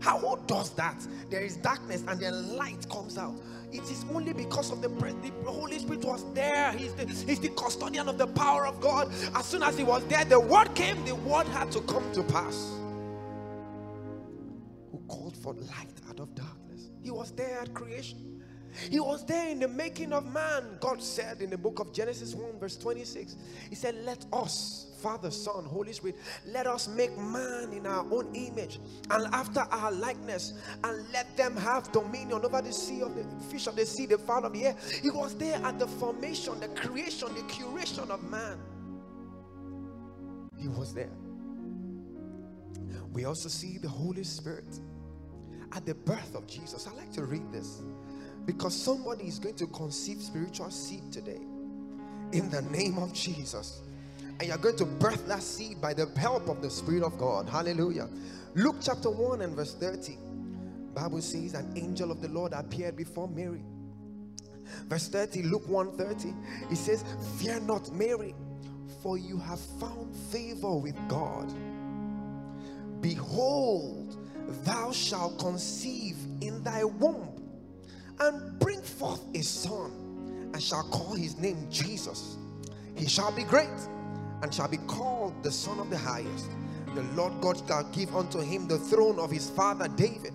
How 0.00 0.18
who 0.18 0.38
does 0.46 0.70
that? 0.74 1.06
There 1.30 1.42
is 1.42 1.56
darkness 1.56 2.04
and 2.06 2.20
then 2.20 2.56
light 2.56 2.88
comes 2.90 3.18
out. 3.18 3.34
It 3.72 3.82
is 3.90 4.04
only 4.12 4.32
because 4.32 4.70
of 4.70 4.80
the, 4.80 4.88
the 4.88 5.50
Holy 5.50 5.78
Spirit 5.78 6.04
was 6.04 6.24
there. 6.32 6.72
He's 6.72 6.94
the, 6.94 7.06
he's 7.06 7.40
the 7.40 7.48
custodian 7.50 8.08
of 8.08 8.16
the 8.18 8.26
power 8.26 8.66
of 8.66 8.80
God. 8.80 9.12
As 9.34 9.44
soon 9.46 9.62
as 9.62 9.76
he 9.76 9.84
was 9.84 10.04
there, 10.06 10.24
the 10.24 10.38
word 10.40 10.74
came, 10.74 11.04
the 11.04 11.14
word 11.14 11.46
had 11.48 11.70
to 11.72 11.80
come 11.82 12.10
to 12.12 12.22
pass. 12.22 12.72
Who 14.92 14.98
called 15.08 15.36
for 15.36 15.54
light 15.54 15.90
out 16.08 16.20
of 16.20 16.34
darkness? 16.34 16.90
He 17.02 17.10
was 17.10 17.32
there 17.32 17.60
at 17.60 17.74
creation. 17.74 18.42
He 18.90 19.00
was 19.00 19.24
there 19.24 19.48
in 19.48 19.58
the 19.58 19.68
making 19.68 20.12
of 20.12 20.32
man. 20.32 20.64
God 20.80 21.02
said 21.02 21.40
in 21.40 21.50
the 21.50 21.58
book 21.58 21.78
of 21.80 21.92
Genesis 21.92 22.34
1, 22.34 22.58
verse 22.58 22.76
26, 22.76 23.36
He 23.68 23.74
said, 23.74 23.96
Let 24.04 24.24
us, 24.32 24.85
Father, 24.96 25.30
Son, 25.30 25.64
Holy 25.64 25.92
Spirit, 25.92 26.16
let 26.46 26.66
us 26.66 26.88
make 26.88 27.16
man 27.18 27.72
in 27.72 27.86
our 27.86 28.04
own 28.12 28.34
image 28.34 28.80
and 29.10 29.34
after 29.34 29.60
our 29.60 29.92
likeness, 29.92 30.54
and 30.84 31.06
let 31.12 31.36
them 31.36 31.56
have 31.56 31.90
dominion 31.92 32.44
over 32.44 32.62
the 32.62 32.72
sea 32.72 33.02
of 33.02 33.14
the 33.14 33.24
fish 33.46 33.66
of 33.66 33.76
the 33.76 33.86
sea, 33.86 34.06
the 34.06 34.18
fowl 34.18 34.44
of 34.44 34.52
the 34.52 34.66
air. 34.66 34.76
He 35.02 35.10
was 35.10 35.34
there 35.36 35.56
at 35.64 35.78
the 35.78 35.86
formation, 35.86 36.58
the 36.60 36.68
creation, 36.68 37.34
the 37.34 37.42
curation 37.42 38.10
of 38.10 38.22
man. 38.24 38.58
He 40.58 40.68
was 40.68 40.94
there. 40.94 41.12
We 43.12 43.24
also 43.24 43.48
see 43.48 43.78
the 43.78 43.88
Holy 43.88 44.24
Spirit 44.24 44.80
at 45.72 45.86
the 45.86 45.94
birth 45.94 46.34
of 46.34 46.46
Jesus. 46.46 46.86
I 46.86 46.94
like 46.94 47.12
to 47.12 47.24
read 47.24 47.50
this 47.52 47.82
because 48.44 48.74
somebody 48.74 49.24
is 49.24 49.38
going 49.38 49.56
to 49.56 49.66
conceive 49.68 50.20
spiritual 50.22 50.70
seed 50.70 51.12
today 51.12 51.40
in 52.32 52.50
the 52.50 52.62
name 52.62 52.98
of 52.98 53.12
Jesus. 53.12 53.82
And 54.38 54.48
you're 54.48 54.58
going 54.58 54.76
to 54.76 54.84
birth 54.84 55.26
that 55.28 55.42
seed 55.42 55.80
by 55.80 55.94
the 55.94 56.06
help 56.18 56.48
of 56.48 56.60
the 56.60 56.70
Spirit 56.70 57.02
of 57.02 57.16
God. 57.16 57.48
Hallelujah. 57.48 58.08
Luke 58.54 58.76
chapter 58.82 59.10
1 59.10 59.40
and 59.42 59.54
verse 59.54 59.74
30. 59.74 60.18
Bible 60.94 61.20
says 61.20 61.54
an 61.54 61.72
angel 61.76 62.10
of 62.10 62.20
the 62.20 62.28
Lord 62.28 62.52
appeared 62.52 62.96
before 62.96 63.28
Mary. 63.28 63.62
Verse 64.88 65.08
30, 65.08 65.42
Luke 65.44 65.68
1 65.68 65.96
30. 65.96 66.34
It 66.70 66.76
says, 66.76 67.04
Fear 67.38 67.60
not, 67.60 67.92
Mary, 67.92 68.34
for 69.02 69.16
you 69.16 69.38
have 69.38 69.60
found 69.60 70.14
favor 70.30 70.74
with 70.76 70.96
God. 71.08 71.52
Behold, 73.00 74.16
thou 74.64 74.90
shalt 74.90 75.38
conceive 75.38 76.16
in 76.40 76.62
thy 76.62 76.84
womb 76.84 77.42
and 78.20 78.58
bring 78.58 78.80
forth 78.80 79.22
a 79.34 79.42
son, 79.42 80.50
and 80.52 80.62
shall 80.62 80.82
call 80.84 81.14
his 81.14 81.36
name 81.36 81.66
Jesus. 81.70 82.36
He 82.94 83.06
shall 83.06 83.32
be 83.32 83.44
great 83.44 83.68
and 84.42 84.52
shall 84.52 84.68
be 84.68 84.78
called 84.78 85.34
the 85.42 85.50
Son 85.50 85.78
of 85.78 85.90
the 85.90 85.98
Highest. 85.98 86.50
The 86.94 87.02
Lord 87.14 87.40
God 87.40 87.60
shall 87.66 87.84
give 87.84 88.14
unto 88.16 88.40
him 88.40 88.66
the 88.68 88.78
throne 88.78 89.18
of 89.18 89.30
his 89.30 89.50
father 89.50 89.88
David, 89.88 90.32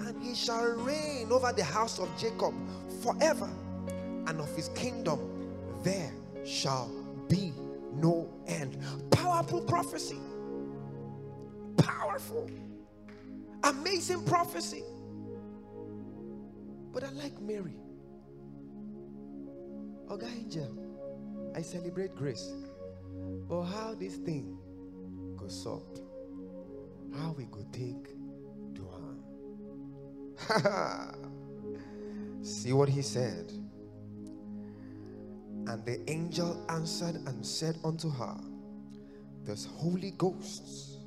and 0.00 0.22
he 0.22 0.34
shall 0.34 0.64
reign 0.76 1.32
over 1.32 1.52
the 1.52 1.64
house 1.64 1.98
of 1.98 2.08
Jacob 2.18 2.54
forever, 3.02 3.48
and 4.26 4.40
of 4.40 4.54
his 4.54 4.68
kingdom 4.70 5.18
there 5.82 6.12
shall 6.44 6.90
be 7.28 7.52
no 7.94 8.28
end. 8.46 8.78
Powerful 9.10 9.62
prophecy, 9.62 10.18
powerful, 11.76 12.48
amazing 13.64 14.24
prophecy. 14.24 14.84
But 16.92 17.04
I 17.04 17.10
like 17.10 17.40
Mary. 17.40 17.76
Oga 20.08 20.26
Angel, 20.36 20.76
I 21.54 21.62
celebrate 21.62 22.14
grace. 22.16 22.52
But 23.50 23.64
how 23.64 23.94
this 23.94 24.14
thing 24.14 24.56
goes 25.36 25.66
up, 25.66 25.82
how 27.18 27.34
we 27.36 27.46
go 27.46 27.66
take 27.72 28.14
do 28.72 28.88
See 32.42 32.72
what 32.72 32.88
he 32.88 33.02
said. 33.02 33.52
And 35.66 35.84
the 35.84 36.00
angel 36.08 36.64
answered 36.68 37.16
and 37.26 37.44
said 37.44 37.76
unto 37.84 38.08
her, 38.08 38.36
The 39.44 39.56
Holy 39.78 40.12
Ghost 40.12 41.00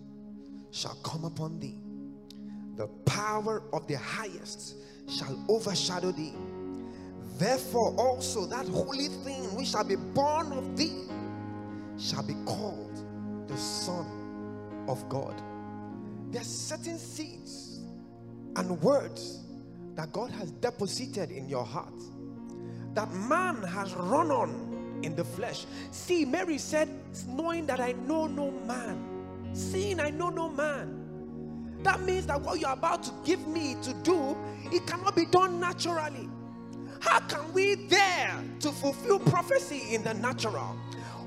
shall 0.71 0.95
come 0.95 1.23
upon 1.23 1.61
thee. 1.61 1.77
The 2.75 2.87
power 3.05 3.63
of 3.71 3.87
the 3.87 3.97
highest 3.97 4.75
shall 5.07 5.45
overshadow 5.47 6.11
thee. 6.11 6.33
Therefore, 7.37 7.95
also 7.97 8.45
that 8.47 8.67
holy 8.67 9.07
thing 9.07 9.55
which 9.55 9.69
shall 9.69 9.85
be 9.85 9.95
born 9.95 10.51
of 10.51 10.77
thee 10.77 11.02
shall 11.97 12.23
be 12.23 12.35
called 12.45 13.03
the 13.47 13.57
Son 13.57 14.05
of 14.87 15.07
God. 15.09 15.41
There 16.31 16.41
are 16.41 16.45
certain 16.45 16.97
seeds 16.97 17.81
and 18.55 18.81
words 18.81 19.43
that 19.95 20.11
God 20.11 20.31
has 20.31 20.51
deposited 20.51 21.31
in 21.31 21.47
your 21.47 21.63
heart 21.63 21.93
that 22.93 23.11
man 23.13 23.61
has 23.63 23.93
run 23.95 24.31
on 24.31 24.99
in 25.03 25.15
the 25.15 25.23
flesh. 25.23 25.65
See, 25.91 26.25
Mary 26.25 26.57
said, 26.57 26.89
knowing 27.27 27.65
that 27.65 27.79
I 27.79 27.93
know 27.93 28.27
no 28.27 28.51
man, 28.51 29.03
seeing 29.53 29.99
I 29.99 30.09
know 30.09 30.29
no 30.29 30.49
man. 30.49 30.99
That 31.83 32.01
means 32.01 32.27
that 32.27 32.41
what 32.41 32.59
you're 32.59 32.71
about 32.71 33.03
to 33.03 33.11
give 33.25 33.45
me 33.47 33.75
to 33.81 33.93
do, 33.95 34.37
it 34.71 34.85
cannot 34.87 35.15
be 35.15 35.25
done 35.25 35.59
naturally. 35.59 36.29
How 37.01 37.19
can 37.19 37.51
we 37.51 37.75
dare 37.87 38.41
to 38.61 38.71
fulfill 38.71 39.19
prophecy 39.19 39.93
in 39.93 40.03
the 40.03 40.13
natural? 40.13 40.77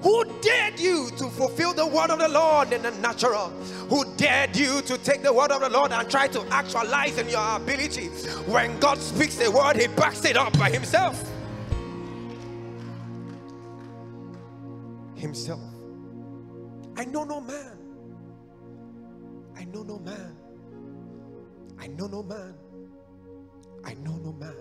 Who 0.02 0.24
dared 0.40 0.78
you 0.78 1.10
to 1.16 1.28
fulfill 1.28 1.72
the 1.72 1.86
word 1.86 2.10
of 2.10 2.18
the 2.18 2.28
Lord 2.28 2.72
in 2.72 2.82
the 2.82 2.90
natural? 2.92 3.48
Who 3.88 4.04
dared 4.16 4.56
you 4.56 4.82
to 4.82 4.98
take 4.98 5.22
the 5.22 5.32
word 5.32 5.50
of 5.50 5.60
the 5.60 5.70
Lord 5.70 5.92
and 5.92 6.08
try 6.10 6.28
to 6.28 6.40
actualize 6.52 7.18
in 7.18 7.28
your 7.28 7.56
ability? 7.56 8.06
When 8.46 8.78
God 8.78 8.98
speaks 8.98 9.36
the 9.36 9.50
word, 9.50 9.76
He 9.76 9.86
backs 9.88 10.24
it 10.24 10.36
up 10.36 10.56
by 10.58 10.70
Himself. 10.70 11.22
Himself. 15.14 15.60
I 16.96 17.04
know 17.04 17.24
no 17.24 17.40
man. 17.40 17.78
I 19.56 19.64
know 19.64 19.82
no 19.82 19.98
man. 19.98 20.36
I 21.78 21.86
know 21.88 22.06
no 22.06 22.22
man. 22.22 22.54
I 23.84 23.94
know 23.94 24.16
no 24.16 24.32
man. 24.32 24.54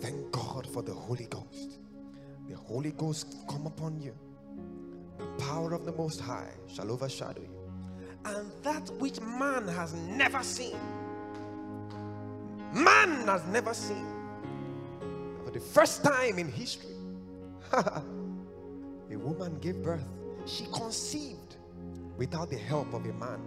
Thank 0.00 0.30
God 0.32 0.66
for 0.66 0.82
the 0.82 0.94
Holy 0.94 1.26
Ghost 1.26 1.77
the 2.48 2.56
Holy 2.56 2.92
Ghost 2.92 3.36
come 3.48 3.66
upon 3.66 4.00
you. 4.00 4.14
The 5.18 5.44
power 5.44 5.74
of 5.74 5.84
the 5.84 5.92
Most 5.92 6.20
High 6.20 6.50
shall 6.66 6.90
overshadow 6.90 7.42
you. 7.42 7.58
And 8.24 8.50
that 8.62 8.90
which 8.98 9.20
man 9.20 9.68
has 9.68 9.94
never 9.94 10.42
seen, 10.42 10.78
man 12.72 13.26
has 13.26 13.44
never 13.46 13.74
seen. 13.74 14.06
For 15.44 15.50
the 15.50 15.60
first 15.60 16.02
time 16.02 16.38
in 16.38 16.50
history, 16.50 16.96
a 17.72 19.16
woman 19.16 19.58
gave 19.60 19.82
birth. 19.82 20.04
She 20.46 20.64
conceived 20.72 21.56
without 22.16 22.50
the 22.50 22.58
help 22.58 22.92
of 22.94 23.04
a 23.04 23.12
man. 23.12 23.40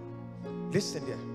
Listen 0.72 1.06
there. 1.06 1.31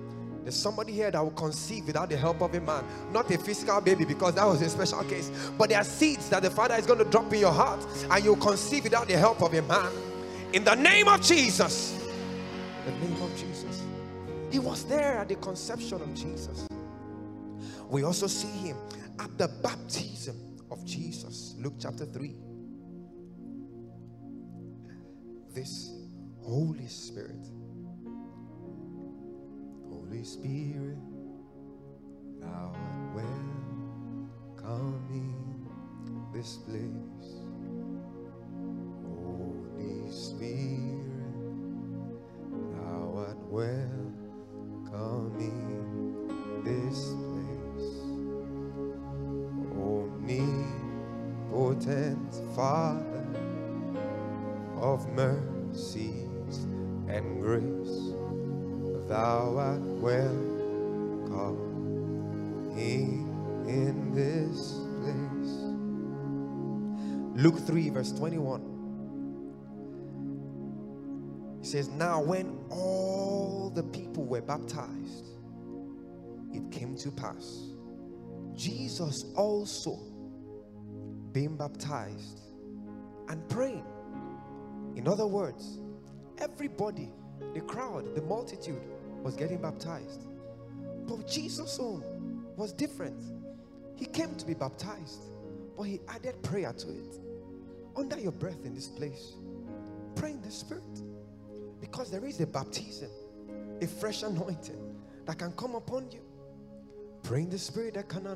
There's 0.46 0.54
somebody 0.54 0.92
here 0.92 1.10
that 1.10 1.20
will 1.20 1.32
conceive 1.32 1.88
without 1.88 2.08
the 2.08 2.16
help 2.16 2.40
of 2.40 2.54
a 2.54 2.60
man. 2.60 2.84
Not 3.12 3.28
a 3.32 3.36
physical 3.36 3.80
baby 3.80 4.04
because 4.04 4.36
that 4.36 4.44
was 4.44 4.62
a 4.62 4.68
special 4.70 5.02
case. 5.02 5.28
But 5.58 5.70
there 5.70 5.78
are 5.78 5.84
seeds 5.84 6.28
that 6.28 6.44
the 6.44 6.50
Father 6.50 6.76
is 6.76 6.86
going 6.86 7.00
to 7.00 7.04
drop 7.04 7.32
in 7.32 7.40
your 7.40 7.50
heart 7.50 7.84
and 8.08 8.24
you'll 8.24 8.36
conceive 8.36 8.84
without 8.84 9.08
the 9.08 9.18
help 9.18 9.42
of 9.42 9.52
a 9.52 9.62
man. 9.62 9.90
In 10.52 10.62
the 10.62 10.76
name 10.76 11.08
of 11.08 11.20
Jesus. 11.20 12.00
The 12.84 12.92
name 12.92 13.20
of 13.20 13.36
Jesus. 13.36 13.82
He 14.52 14.60
was 14.60 14.84
there 14.84 15.18
at 15.18 15.30
the 15.30 15.34
conception 15.34 16.00
of 16.00 16.14
Jesus. 16.14 16.68
We 17.88 18.04
also 18.04 18.28
see 18.28 18.46
him 18.46 18.76
at 19.18 19.36
the 19.36 19.48
baptism 19.48 20.36
of 20.70 20.84
Jesus. 20.84 21.56
Luke 21.58 21.74
chapter 21.80 22.06
3. 22.06 22.36
This 25.52 25.90
Holy 26.40 26.86
Spirit 26.86 27.48
Holy 30.08 30.24
Spirit, 30.24 30.98
thou 32.40 32.72
art 32.74 33.14
welcome 33.14 35.02
in 35.10 35.34
this 36.32 36.58
place. 36.58 37.42
Holy 39.04 40.10
Spirit, 40.10 41.40
thou 42.54 43.14
art 43.16 43.38
welcome 43.50 45.34
in 45.40 46.64
this 46.64 47.14
place. 47.26 47.90
Omnipotent 51.50 52.34
Father 52.56 53.26
of 54.76 55.08
mercies 55.14 55.45
verse 67.96 68.12
21. 68.12 68.60
He 71.62 71.66
says, 71.66 71.88
Now 71.88 72.20
when 72.20 72.58
all 72.68 73.72
the 73.74 73.84
people 73.84 74.26
were 74.26 74.42
baptized, 74.42 75.24
it 76.52 76.70
came 76.70 76.94
to 76.98 77.10
pass. 77.10 77.70
Jesus 78.54 79.24
also 79.34 79.98
being 81.32 81.56
baptized 81.56 82.40
and 83.30 83.48
praying. 83.48 83.86
In 84.94 85.08
other 85.08 85.26
words, 85.26 85.78
everybody, 86.36 87.08
the 87.54 87.62
crowd, 87.62 88.14
the 88.14 88.20
multitude 88.20 88.82
was 89.22 89.36
getting 89.36 89.62
baptized. 89.62 90.26
But 91.06 91.26
Jesus' 91.26 91.78
own 91.80 92.04
was 92.56 92.74
different. 92.74 93.22
He 93.94 94.04
came 94.04 94.34
to 94.34 94.44
be 94.44 94.52
baptized, 94.52 95.22
but 95.78 95.84
he 95.84 96.00
added 96.08 96.42
prayer 96.42 96.74
to 96.74 96.88
it. 96.90 97.25
Under 97.96 98.18
your 98.18 98.32
breath 98.32 98.64
in 98.64 98.74
this 98.74 98.88
place, 98.88 99.34
pray 100.14 100.32
in 100.32 100.42
the 100.42 100.50
Spirit. 100.50 100.82
Because 101.80 102.10
there 102.10 102.24
is 102.24 102.40
a 102.40 102.46
baptism, 102.46 103.10
a 103.80 103.86
fresh 103.86 104.22
anointing 104.22 104.96
that 105.24 105.38
can 105.38 105.52
come 105.52 105.74
upon 105.74 106.10
you. 106.10 106.20
Pray 107.22 107.40
in 107.40 107.50
the 107.50 107.58
spirit 107.58 107.94
that 107.94 108.08
can 108.08 108.26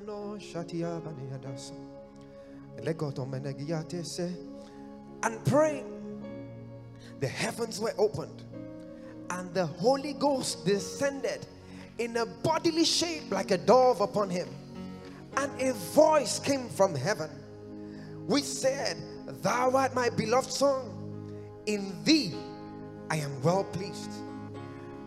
and 5.22 5.44
pray. 5.44 5.84
The 7.20 7.28
heavens 7.28 7.78
were 7.78 7.94
opened, 7.98 8.42
and 9.30 9.52
the 9.54 9.66
Holy 9.66 10.14
Ghost 10.14 10.64
descended 10.64 11.46
in 11.98 12.16
a 12.16 12.26
bodily 12.26 12.84
shape 12.84 13.30
like 13.30 13.50
a 13.50 13.58
dove 13.58 14.00
upon 14.00 14.30
him. 14.30 14.48
And 15.36 15.60
a 15.60 15.72
voice 15.72 16.38
came 16.38 16.68
from 16.68 16.94
heaven 16.94 17.30
which 18.26 18.44
said, 18.44 18.96
Thou 19.42 19.70
art 19.76 19.94
my 19.94 20.10
beloved 20.10 20.50
Son, 20.50 20.82
in 21.66 21.92
thee 22.04 22.34
I 23.10 23.16
am 23.16 23.42
well 23.42 23.64
pleased. 23.64 24.12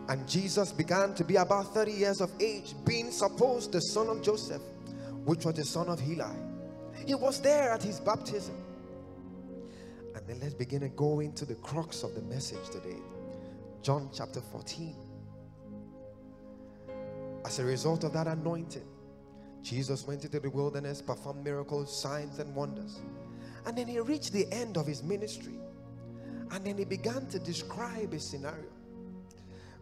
And 0.08 0.28
Jesus 0.28 0.70
began 0.70 1.14
to 1.14 1.24
be 1.24 1.36
about 1.36 1.72
30 1.72 1.92
years 1.92 2.20
of 2.20 2.30
age, 2.40 2.74
being 2.84 3.10
supposed 3.10 3.72
the 3.72 3.80
son 3.80 4.08
of 4.08 4.22
Joseph, 4.22 4.60
which 5.24 5.46
was 5.46 5.54
the 5.54 5.64
son 5.64 5.88
of 5.88 5.98
Heli. 5.98 6.30
He 7.06 7.14
was 7.14 7.40
there 7.40 7.70
at 7.70 7.82
his 7.82 8.00
baptism. 8.00 8.54
And 10.14 10.26
then 10.26 10.38
let's 10.40 10.54
begin 10.54 10.80
to 10.80 10.90
go 10.90 11.20
into 11.20 11.46
the 11.46 11.54
crux 11.56 12.02
of 12.02 12.14
the 12.14 12.22
message 12.22 12.68
today. 12.70 13.00
John 13.82 14.10
chapter 14.12 14.40
14. 14.40 14.94
As 17.46 17.58
a 17.58 17.64
result 17.64 18.04
of 18.04 18.12
that 18.12 18.26
anointing, 18.26 18.86
Jesus 19.62 20.06
went 20.06 20.24
into 20.24 20.38
the 20.38 20.50
wilderness, 20.50 21.00
performed 21.00 21.42
miracles, 21.42 21.94
signs, 21.98 22.38
and 22.38 22.54
wonders. 22.54 23.00
And 23.66 23.76
then 23.76 23.86
he 23.86 23.98
reached 24.00 24.32
the 24.32 24.50
end 24.52 24.76
of 24.76 24.86
his 24.86 25.02
ministry. 25.02 25.58
And 26.50 26.64
then 26.64 26.78
he 26.78 26.84
began 26.84 27.26
to 27.28 27.38
describe 27.38 28.12
a 28.12 28.20
scenario. 28.20 28.70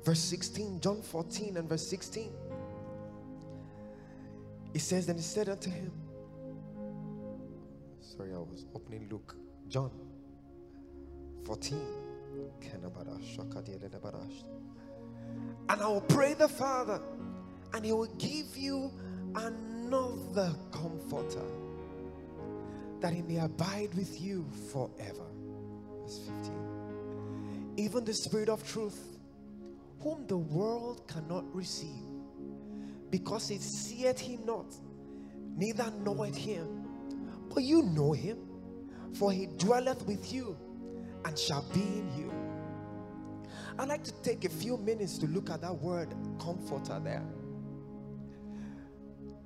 Verse 0.05 0.21
16, 0.21 0.81
John 0.81 1.03
14 1.03 1.57
and 1.57 1.69
verse 1.69 1.87
16. 1.87 2.31
He 4.73 4.79
says, 4.79 5.07
Then 5.07 5.17
he 5.17 5.23
said 5.23 5.49
unto 5.49 5.71
him, 5.71 5.93
Sorry, 8.01 8.33
I 8.35 8.39
was 8.39 8.67
opening 8.75 9.09
Luke, 9.11 9.37
John 9.69 9.91
14. 11.45 11.79
And 15.69 15.81
I 15.81 15.87
will 15.87 16.01
pray 16.01 16.35
the 16.35 16.49
Father, 16.49 17.01
and 17.75 17.85
he 17.85 17.93
will 17.93 18.07
give 18.19 18.57
you 18.57 18.91
another 19.35 20.55
comforter 20.71 21.43
that 23.03 23.13
he 23.13 23.23
may 23.23 23.39
abide 23.39 23.93
with 23.95 24.21
you 24.21 24.49
forever 24.73 25.27
verse 26.13 26.21
15. 26.43 27.75
Even 27.77 28.05
the 28.05 28.15
Spirit 28.15 28.49
of 28.49 28.67
truth, 28.67 29.19
whom 30.01 30.27
the 30.27 30.37
world 30.37 31.07
cannot 31.09 31.45
receive, 31.55 32.05
because 33.11 33.51
it 33.51 33.63
seeth 33.63 34.19
him 34.19 34.45
not, 34.45 34.75
neither 35.57 35.91
knoweth 36.03 36.37
him. 36.37 36.87
But 37.53 37.63
you 37.63 37.83
know 37.83 38.13
him, 38.13 38.39
for 39.15 39.33
he 39.33 39.47
dwelleth 39.59 40.07
with 40.07 40.33
you 40.33 40.57
and 41.25 41.39
shall 41.39 41.65
be 41.73 41.81
in 41.81 42.11
you. 42.17 42.33
I'd 43.79 43.89
like 43.89 44.05
to 44.05 44.13
take 44.23 44.45
a 44.45 44.49
few 44.49 44.77
minutes 44.77 45.19
to 45.19 45.27
look 45.27 45.51
at 45.51 45.61
that 45.63 45.75
word 45.75 46.15
comforter 46.39 47.01
there. 47.01 47.25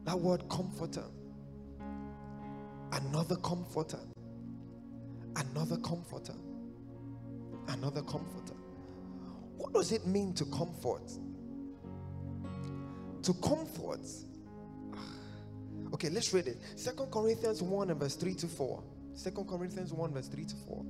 That 0.05 0.19
word 0.19 0.49
comforter. 0.49 1.05
Another 2.93 3.37
comforter. 3.37 4.01
Another 5.37 5.77
comforter 5.79 6.35
another 7.69 8.03
comforter. 8.03 8.55
What 9.57 9.73
does 9.73 9.93
it 9.93 10.07
mean 10.07 10.35
to 10.35 10.45
comfort? 10.47 11.11
To 13.23 13.35
comfort. 13.35 14.07
Ah. 14.95 14.99
Okay, 15.95 16.11
let's 16.11 16.33
read 16.33 16.47
it. 16.47 16.59
Second 16.77 17.11
Corinthians 17.11 17.63
1 17.63 17.91
and 17.91 18.01
verse 18.01 18.17
3 18.17 18.35
to 18.35 18.47
4. 18.47 18.83
Second 19.15 19.49
Corinthians 19.49 19.93
1, 19.93 20.13
verse 20.13 20.29
3 20.29 20.45
to 20.45 20.57
4. 20.67 20.85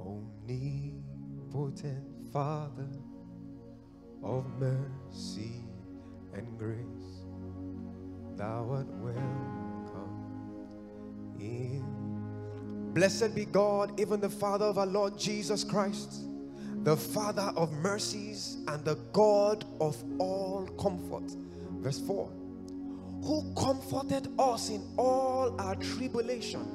Omnipotent 0.00 2.04
Father 2.32 2.88
of 4.22 4.44
mercy 4.58 5.64
and 6.34 6.58
grace, 6.58 7.24
thou 8.36 8.68
art 8.70 8.86
welcome 9.00 9.53
Blessed 12.94 13.34
be 13.34 13.44
God, 13.44 13.98
even 13.98 14.20
the 14.20 14.30
Father 14.30 14.66
of 14.66 14.78
our 14.78 14.86
Lord 14.86 15.18
Jesus 15.18 15.64
Christ, 15.64 16.26
the 16.84 16.96
Father 16.96 17.52
of 17.56 17.72
mercies 17.72 18.58
and 18.68 18.84
the 18.84 18.94
God 19.12 19.64
of 19.80 20.00
all 20.20 20.68
comfort. 20.78 21.28
Verse 21.80 21.98
4 22.06 22.30
Who 23.24 23.52
comforted 23.56 24.28
us 24.38 24.70
in 24.70 24.86
all 24.96 25.60
our 25.60 25.74
tribulation, 25.74 26.70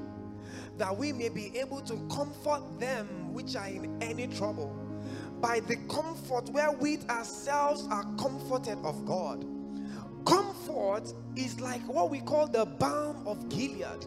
that 0.78 0.96
we 0.96 1.14
may 1.14 1.30
be 1.30 1.58
able 1.58 1.80
to 1.84 1.96
comfort 2.14 2.64
them 2.82 3.34
which 3.34 3.56
are 3.56 3.68
in 3.68 3.98
any 4.04 4.28
trouble 4.28 4.76
by 5.40 5.62
the 5.62 5.78
comfort 5.88 6.50
wherewith 6.50 7.10
ourselves 7.10 7.88
are 7.90 8.04
comforted 8.18 8.78
of 8.84 9.06
God. 9.06 9.46
Comfort 10.26 11.14
is 11.38 11.62
like 11.62 11.82
what 11.88 12.10
we 12.10 12.20
call 12.20 12.46
the 12.46 12.66
balm 12.66 13.26
of 13.26 13.48
Gilead 13.48 14.06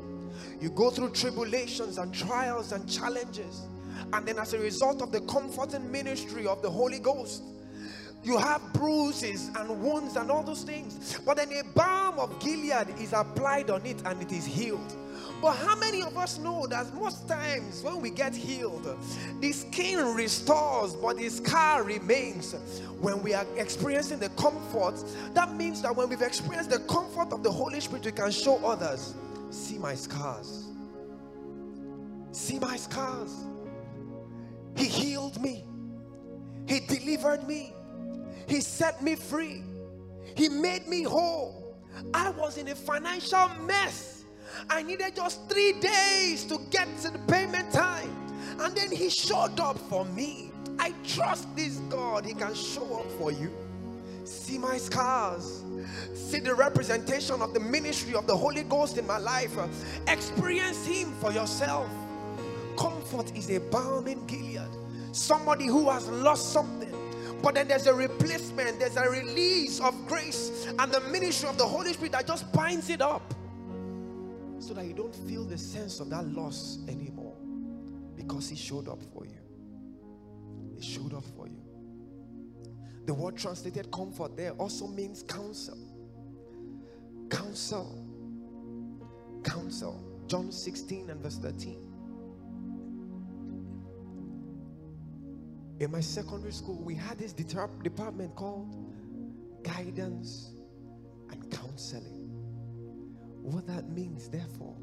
you 0.61 0.71
go 0.71 0.90
through 0.90 1.11
tribulations 1.11 1.99
and 1.99 2.12
trials 2.14 2.73
and 2.73 2.88
challenges. 2.88 3.62
And 4.12 4.27
then, 4.27 4.38
as 4.38 4.53
a 4.53 4.59
result 4.59 5.01
of 5.03 5.12
the 5.12 5.21
comforting 5.23 5.90
ministry 5.90 6.47
of 6.47 6.61
the 6.62 6.71
Holy 6.71 6.99
Ghost, 6.99 7.42
you 8.25 8.38
have 8.38 8.61
bruises 8.73 9.51
and 9.57 9.83
wounds 9.83 10.16
and 10.16 10.31
all 10.31 10.42
those 10.42 10.62
things. 10.62 11.18
But 11.25 11.38
then 11.38 11.53
a 11.53 11.64
balm 11.75 12.18
of 12.18 12.38
Gilead 12.40 12.88
is 13.01 13.12
applied 13.12 13.71
on 13.71 13.85
it 13.85 14.01
and 14.05 14.21
it 14.23 14.31
is 14.31 14.45
healed. 14.45 14.97
But 15.40 15.57
how 15.57 15.75
many 15.75 16.03
of 16.03 16.16
us 16.16 16.38
know 16.38 16.68
that 16.68 16.95
most 16.95 17.27
times 17.27 17.83
when 17.83 18.01
we 18.01 18.11
get 18.11 18.33
healed, 18.33 18.97
the 19.40 19.51
skin 19.51 20.14
restores, 20.14 20.95
but 20.95 21.16
the 21.16 21.29
scar 21.29 21.83
remains? 21.83 22.53
When 23.01 23.21
we 23.25 23.35
are 23.35 23.45
experiencing 23.57 24.21
the 24.21 24.29
comfort, 24.31 25.03
that 25.35 25.53
means 25.57 25.83
that 25.83 25.97
when 25.97 26.09
we've 26.09 26.23
experienced 26.23 26.71
the 26.71 26.79
comfort 26.81 27.33
of 27.33 27.42
the 27.42 27.51
Holy 27.51 27.81
Spirit, 27.81 28.05
we 28.05 28.12
can 28.12 28.31
show 28.31 28.64
others. 28.64 29.14
See 29.52 29.76
my 29.76 29.94
scars. 29.94 30.70
See 32.32 32.58
my 32.58 32.76
scars. 32.78 33.44
He 34.74 34.86
healed 34.86 35.40
me. 35.40 35.66
He 36.66 36.80
delivered 36.80 37.46
me. 37.46 37.74
He 38.48 38.62
set 38.62 39.02
me 39.02 39.14
free. 39.14 39.62
He 40.34 40.48
made 40.48 40.88
me 40.88 41.02
whole. 41.02 41.76
I 42.14 42.30
was 42.30 42.56
in 42.56 42.68
a 42.68 42.74
financial 42.74 43.48
mess. 43.66 44.24
I 44.70 44.82
needed 44.82 45.16
just 45.16 45.50
three 45.50 45.74
days 45.80 46.44
to 46.46 46.58
get 46.70 46.88
to 47.02 47.10
the 47.10 47.18
payment 47.20 47.70
time. 47.72 48.10
And 48.58 48.74
then 48.74 48.90
He 48.90 49.10
showed 49.10 49.60
up 49.60 49.78
for 49.78 50.06
me. 50.06 50.50
I 50.78 50.94
trust 51.06 51.54
this 51.54 51.76
God. 51.90 52.24
He 52.24 52.32
can 52.32 52.54
show 52.54 53.00
up 53.00 53.10
for 53.18 53.30
you. 53.30 53.52
See 54.24 54.58
my 54.58 54.78
scars. 54.78 55.64
See 56.14 56.38
the 56.38 56.54
representation 56.54 57.42
of 57.42 57.54
the 57.54 57.61
ministry 57.61 58.14
of 58.14 58.26
the 58.26 58.37
Holy 58.37 58.62
Ghost 58.62 58.98
in 58.98 59.06
my 59.06 59.18
life. 59.18 59.56
Experience 60.06 60.87
Him 60.87 61.12
for 61.20 61.32
yourself. 61.32 61.90
Comfort 62.76 63.37
is 63.37 63.50
a 63.50 63.58
balm 63.58 64.06
in 64.06 64.24
Gilead. 64.26 64.68
Somebody 65.12 65.66
who 65.66 65.90
has 65.90 66.08
lost 66.08 66.52
something, 66.52 66.92
but 67.42 67.54
then 67.54 67.68
there's 67.68 67.87
a 67.87 67.94
replacement, 67.94 68.78
there's 68.78 68.96
a 68.96 69.08
release 69.11 69.80
of 69.80 70.06
grace 70.06 70.66
and 70.78 70.90
the 70.92 71.00
ministry 71.11 71.48
of 71.48 71.58
the 71.58 71.66
Holy 71.66 71.92
Spirit 71.92 72.12
that 72.12 72.26
just 72.26 72.50
binds 72.52 72.88
it 72.88 73.02
up 73.02 73.35
so 74.58 74.72
that 74.72 74.87
you 74.87 74.94
don't 74.94 75.14
feel 75.14 75.44
the 75.44 75.58
sense 75.58 76.00
of 76.00 76.08
that 76.11 76.26
loss 76.28 76.78
anymore 76.88 77.37
because 78.16 78.48
He 78.48 78.56
showed 78.56 78.88
up 78.88 79.02
for 79.12 79.26
you. 79.26 79.38
He 80.76 80.82
showed 80.82 81.12
up 81.12 81.24
for 81.37 81.41
you. 81.41 81.41
The 83.06 83.14
word 83.14 83.36
translated 83.36 83.90
comfort 83.90 84.36
there 84.36 84.52
also 84.52 84.86
means 84.86 85.22
counsel. 85.22 85.78
Counsel. 87.30 88.06
Counsel. 89.42 90.02
John 90.28 90.52
16 90.52 91.10
and 91.10 91.20
verse 91.20 91.38
13. 91.38 91.88
In 95.80 95.90
my 95.90 96.00
secondary 96.00 96.52
school, 96.52 96.80
we 96.80 96.94
had 96.94 97.18
this 97.18 97.32
department 97.32 98.36
called 98.36 98.92
guidance 99.64 100.52
and 101.30 101.50
counseling. 101.50 102.28
What 103.42 103.66
that 103.66 103.90
means, 103.90 104.28
therefore, 104.28 104.76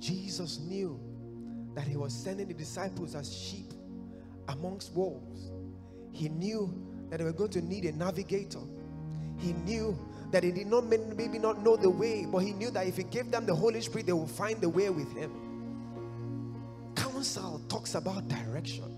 Jesus 0.00 0.58
knew 0.60 0.98
that 1.74 1.86
he 1.86 1.98
was 1.98 2.14
sending 2.14 2.48
the 2.48 2.54
disciples 2.54 3.14
as 3.14 3.30
sheep 3.30 3.74
amongst 4.48 4.94
wolves. 4.94 5.50
He 6.12 6.30
knew 6.30 6.72
that 7.10 7.18
they 7.18 7.24
were 7.24 7.32
going 7.32 7.50
to 7.50 7.62
need 7.62 7.84
a 7.84 7.92
navigator. 7.92 8.60
He 9.38 9.52
knew 9.52 9.96
that 10.30 10.42
he 10.42 10.50
did 10.50 10.66
not 10.66 10.84
maybe 10.84 11.38
not 11.38 11.62
know 11.62 11.76
the 11.76 11.90
way, 11.90 12.26
but 12.30 12.38
he 12.38 12.52
knew 12.52 12.70
that 12.70 12.86
if 12.86 12.96
he 12.96 13.04
gave 13.04 13.30
them 13.30 13.46
the 13.46 13.54
Holy 13.54 13.80
Spirit, 13.80 14.06
they 14.06 14.12
will 14.12 14.26
find 14.26 14.60
the 14.60 14.68
way 14.68 14.90
with 14.90 15.12
him. 15.16 15.32
Counsel 16.94 17.60
talks 17.68 17.94
about 17.94 18.26
direction. 18.28 18.96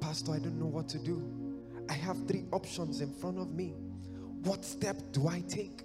Pastor, 0.00 0.32
I 0.32 0.38
don't 0.38 0.58
know 0.58 0.66
what 0.66 0.88
to 0.88 0.98
do. 0.98 1.22
I 1.88 1.92
have 1.94 2.16
three 2.26 2.44
options 2.52 3.00
in 3.00 3.12
front 3.12 3.38
of 3.38 3.52
me. 3.52 3.74
What 4.44 4.64
step 4.64 4.96
do 5.12 5.28
I 5.28 5.40
take? 5.48 5.82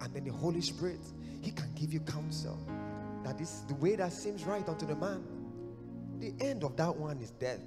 And 0.00 0.14
then 0.14 0.24
the 0.24 0.32
Holy 0.32 0.60
Spirit, 0.62 1.00
He 1.42 1.50
can 1.50 1.68
give 1.74 1.92
you 1.92 2.00
counsel. 2.00 2.58
That 3.24 3.40
is 3.40 3.64
the 3.68 3.74
way 3.74 3.96
that 3.96 4.12
seems 4.12 4.44
right 4.44 4.66
unto 4.66 4.86
the 4.86 4.96
man. 4.96 5.22
The 6.18 6.32
end 6.40 6.64
of 6.64 6.76
that 6.76 6.94
one 6.96 7.20
is 7.20 7.30
death. 7.32 7.60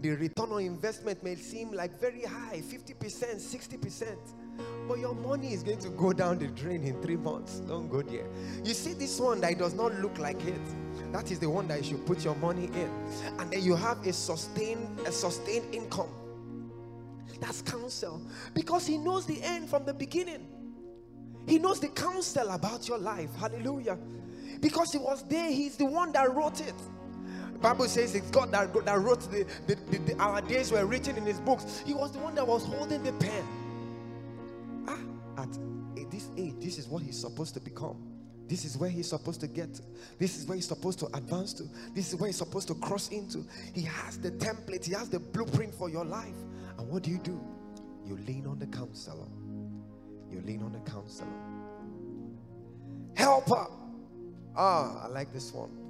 The 0.00 0.10
return 0.10 0.50
on 0.52 0.62
investment 0.62 1.22
may 1.22 1.34
seem 1.36 1.72
like 1.72 2.00
very 2.00 2.22
high 2.22 2.62
50%, 2.62 2.96
60%. 3.36 4.16
But 4.88 4.98
your 4.98 5.14
money 5.14 5.52
is 5.52 5.62
going 5.62 5.78
to 5.80 5.90
go 5.90 6.12
down 6.12 6.38
the 6.38 6.48
drain 6.48 6.84
in 6.84 7.00
three 7.02 7.16
months. 7.16 7.60
Don't 7.60 7.88
go 7.88 8.02
there. 8.02 8.26
You 8.64 8.72
see 8.72 8.94
this 8.94 9.20
one 9.20 9.40
that 9.42 9.58
does 9.58 9.74
not 9.74 9.94
look 10.00 10.18
like 10.18 10.42
it. 10.46 10.60
That 11.12 11.30
is 11.30 11.38
the 11.38 11.50
one 11.50 11.68
that 11.68 11.78
you 11.78 11.90
should 11.90 12.06
put 12.06 12.24
your 12.24 12.34
money 12.36 12.66
in. 12.66 12.90
And 13.38 13.50
then 13.50 13.62
you 13.62 13.76
have 13.76 14.06
a 14.06 14.12
sustained, 14.12 15.00
a 15.06 15.12
sustained 15.12 15.74
income. 15.74 16.10
That's 17.40 17.62
counsel. 17.62 18.22
Because 18.54 18.86
he 18.86 18.96
knows 18.96 19.26
the 19.26 19.42
end 19.42 19.68
from 19.68 19.84
the 19.84 19.94
beginning. 19.94 20.46
He 21.46 21.58
knows 21.58 21.80
the 21.80 21.88
counsel 21.88 22.48
about 22.50 22.88
your 22.88 22.98
life. 22.98 23.30
Hallelujah. 23.38 23.98
Because 24.60 24.92
he 24.92 24.98
was 24.98 25.24
there, 25.28 25.50
he's 25.50 25.76
the 25.76 25.86
one 25.86 26.12
that 26.12 26.34
wrote 26.34 26.60
it. 26.60 26.74
Bible 27.60 27.88
says 27.88 28.14
it's 28.14 28.30
God 28.30 28.52
that, 28.52 28.72
that 28.84 28.98
wrote 28.98 29.20
the, 29.30 29.46
the, 29.66 29.74
the, 29.90 29.98
the, 29.98 30.18
our 30.18 30.40
days 30.40 30.72
were 30.72 30.86
written 30.86 31.16
in 31.16 31.26
his 31.26 31.40
books. 31.40 31.82
He 31.84 31.92
was 31.92 32.12
the 32.12 32.18
one 32.18 32.34
that 32.34 32.46
was 32.46 32.64
holding 32.64 33.02
the 33.02 33.12
pen. 33.12 33.44
Ah, 34.88 35.42
at 35.42 36.10
this 36.10 36.28
age, 36.36 36.54
this 36.58 36.78
is 36.78 36.88
what 36.88 37.02
he's 37.02 37.18
supposed 37.18 37.54
to 37.54 37.60
become. 37.60 38.10
This 38.48 38.64
is 38.64 38.76
where 38.76 38.90
he's 38.90 39.08
supposed 39.08 39.40
to 39.42 39.46
get. 39.46 39.80
This 40.18 40.36
is 40.36 40.46
where 40.46 40.56
he's 40.56 40.66
supposed 40.66 40.98
to 41.00 41.06
advance 41.14 41.52
to. 41.54 41.64
This 41.94 42.12
is 42.12 42.18
where 42.18 42.26
he's 42.26 42.38
supposed 42.38 42.66
to 42.68 42.74
cross 42.74 43.08
into. 43.10 43.46
He 43.74 43.82
has 43.82 44.18
the 44.18 44.32
template, 44.32 44.84
he 44.84 44.94
has 44.94 45.08
the 45.08 45.20
blueprint 45.20 45.74
for 45.74 45.88
your 45.88 46.04
life. 46.04 46.34
And 46.78 46.88
what 46.88 47.02
do 47.02 47.10
you 47.10 47.18
do? 47.18 47.40
You 48.04 48.16
lean 48.26 48.46
on 48.46 48.58
the 48.58 48.66
counselor. 48.66 49.28
You 50.32 50.40
lean 50.40 50.62
on 50.62 50.72
the 50.72 50.90
counselor. 50.90 51.28
Helper. 53.14 53.66
Ah, 54.56 55.04
I 55.04 55.08
like 55.08 55.32
this 55.32 55.52
one. 55.52 55.89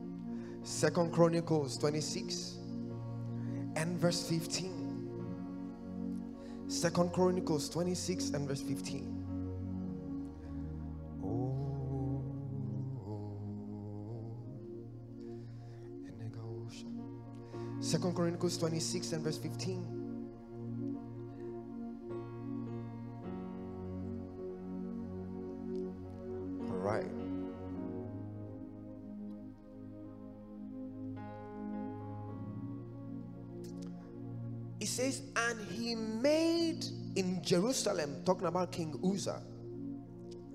Second 0.62 1.12
Chronicles 1.12 1.78
26 1.78 2.58
and 3.76 3.98
verse 3.98 4.28
15. 4.28 4.80
Second 6.68 7.12
Chronicles 7.12 7.68
26 7.68 8.30
and 8.30 8.46
verse 8.48 8.62
15. 8.62 9.16
Oh, 11.24 12.22
Second 17.80 18.14
Chronicles 18.14 18.58
26 18.58 19.12
and 19.12 19.24
verse 19.24 19.38
15. 19.38 20.09
Jerusalem, 37.50 38.22
talking 38.24 38.46
about 38.46 38.70
King 38.70 38.94
Uzzah, 39.04 39.42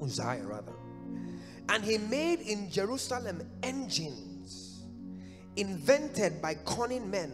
Uzziah 0.02 0.46
rather, 0.46 0.72
and 1.68 1.84
he 1.84 1.98
made 1.98 2.40
in 2.40 2.72
Jerusalem 2.72 3.42
engines 3.64 4.86
invented 5.58 6.42
by 6.42 6.54
cunning 6.54 7.12
men 7.12 7.34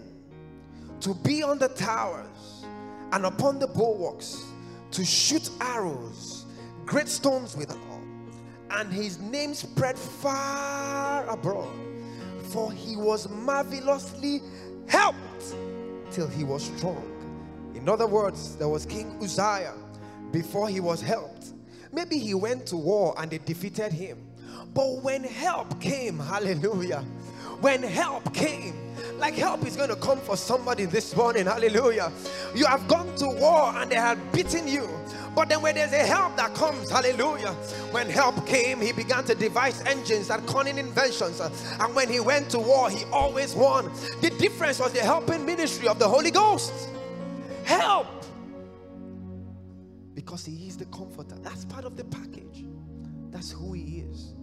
to 1.02 1.13
be 1.13 1.43
on 1.43 1.60
the 1.60 1.67
towers 1.67 2.65
and 3.12 3.24
upon 3.24 3.60
the 3.60 3.67
bulwarks 3.67 4.43
to 4.89 5.06
shoot 5.06 5.47
arrows, 5.62 6.47
great 6.88 7.08
stones 7.08 7.56
withal. 7.56 8.02
And 8.71 8.91
his 8.91 9.19
name 9.19 9.54
spread 9.54 9.95
far 9.95 11.30
abroad, 11.30 11.69
for 12.45 12.71
he 12.71 12.95
was 12.95 13.30
marvelously 13.30 14.41
helped 14.88 15.54
till 16.10 16.28
he 16.30 16.43
was 16.43 16.63
strong. 16.63 17.11
In 17.81 17.89
other 17.89 18.05
words, 18.05 18.55
there 18.57 18.69
was 18.69 18.85
King 18.85 19.17
Uzziah 19.23 19.73
before 20.31 20.69
he 20.69 20.79
was 20.79 21.01
helped. 21.01 21.53
Maybe 21.91 22.19
he 22.19 22.35
went 22.35 22.67
to 22.67 22.77
war 22.77 23.15
and 23.17 23.31
they 23.31 23.39
defeated 23.39 23.91
him. 23.91 24.19
But 24.75 25.01
when 25.01 25.23
help 25.23 25.81
came, 25.81 26.19
hallelujah, 26.33 27.03
when 27.59 27.81
help 27.81 28.33
came, 28.35 28.75
like 29.17 29.33
help 29.33 29.65
is 29.65 29.75
going 29.75 29.89
to 29.89 29.95
come 29.95 30.19
for 30.19 30.37
somebody 30.37 30.85
this 30.85 31.15
morning, 31.15 31.45
hallelujah. 31.45 32.11
You 32.53 32.67
have 32.67 32.87
gone 32.87 33.15
to 33.15 33.27
war 33.27 33.73
and 33.75 33.91
they 33.91 33.95
have 33.95 34.19
beaten 34.31 34.67
you, 34.67 34.87
but 35.35 35.49
then 35.49 35.63
when 35.63 35.73
there's 35.73 35.91
a 35.91 36.05
help 36.05 36.37
that 36.37 36.53
comes, 36.53 36.91
hallelujah, 36.91 37.53
when 37.91 38.09
help 38.09 38.45
came, 38.45 38.79
he 38.79 38.91
began 38.91 39.23
to 39.25 39.33
devise 39.33 39.81
engines 39.81 40.29
and 40.29 40.47
cunning 40.47 40.77
inventions. 40.77 41.39
And 41.39 41.95
when 41.95 42.09
he 42.09 42.19
went 42.19 42.51
to 42.51 42.59
war, 42.59 42.91
he 42.91 43.05
always 43.05 43.55
won. 43.55 43.91
The 44.21 44.29
difference 44.29 44.79
was 44.79 44.93
the 44.93 45.01
helping 45.01 45.45
ministry 45.47 45.87
of 45.87 45.97
the 45.97 46.07
Holy 46.07 46.29
Ghost. 46.31 46.73
Help! 47.63 48.26
Because 50.13 50.45
he 50.45 50.67
is 50.67 50.78
the 50.78 50.86
comforter. 50.86 51.36
That's 51.41 51.65
part 51.65 51.86
of 51.86 51.95
the 51.95 52.04
package. 52.06 52.65
That's 53.32 53.52
who 53.52 53.74
he 53.74 54.00
is. 54.00 54.34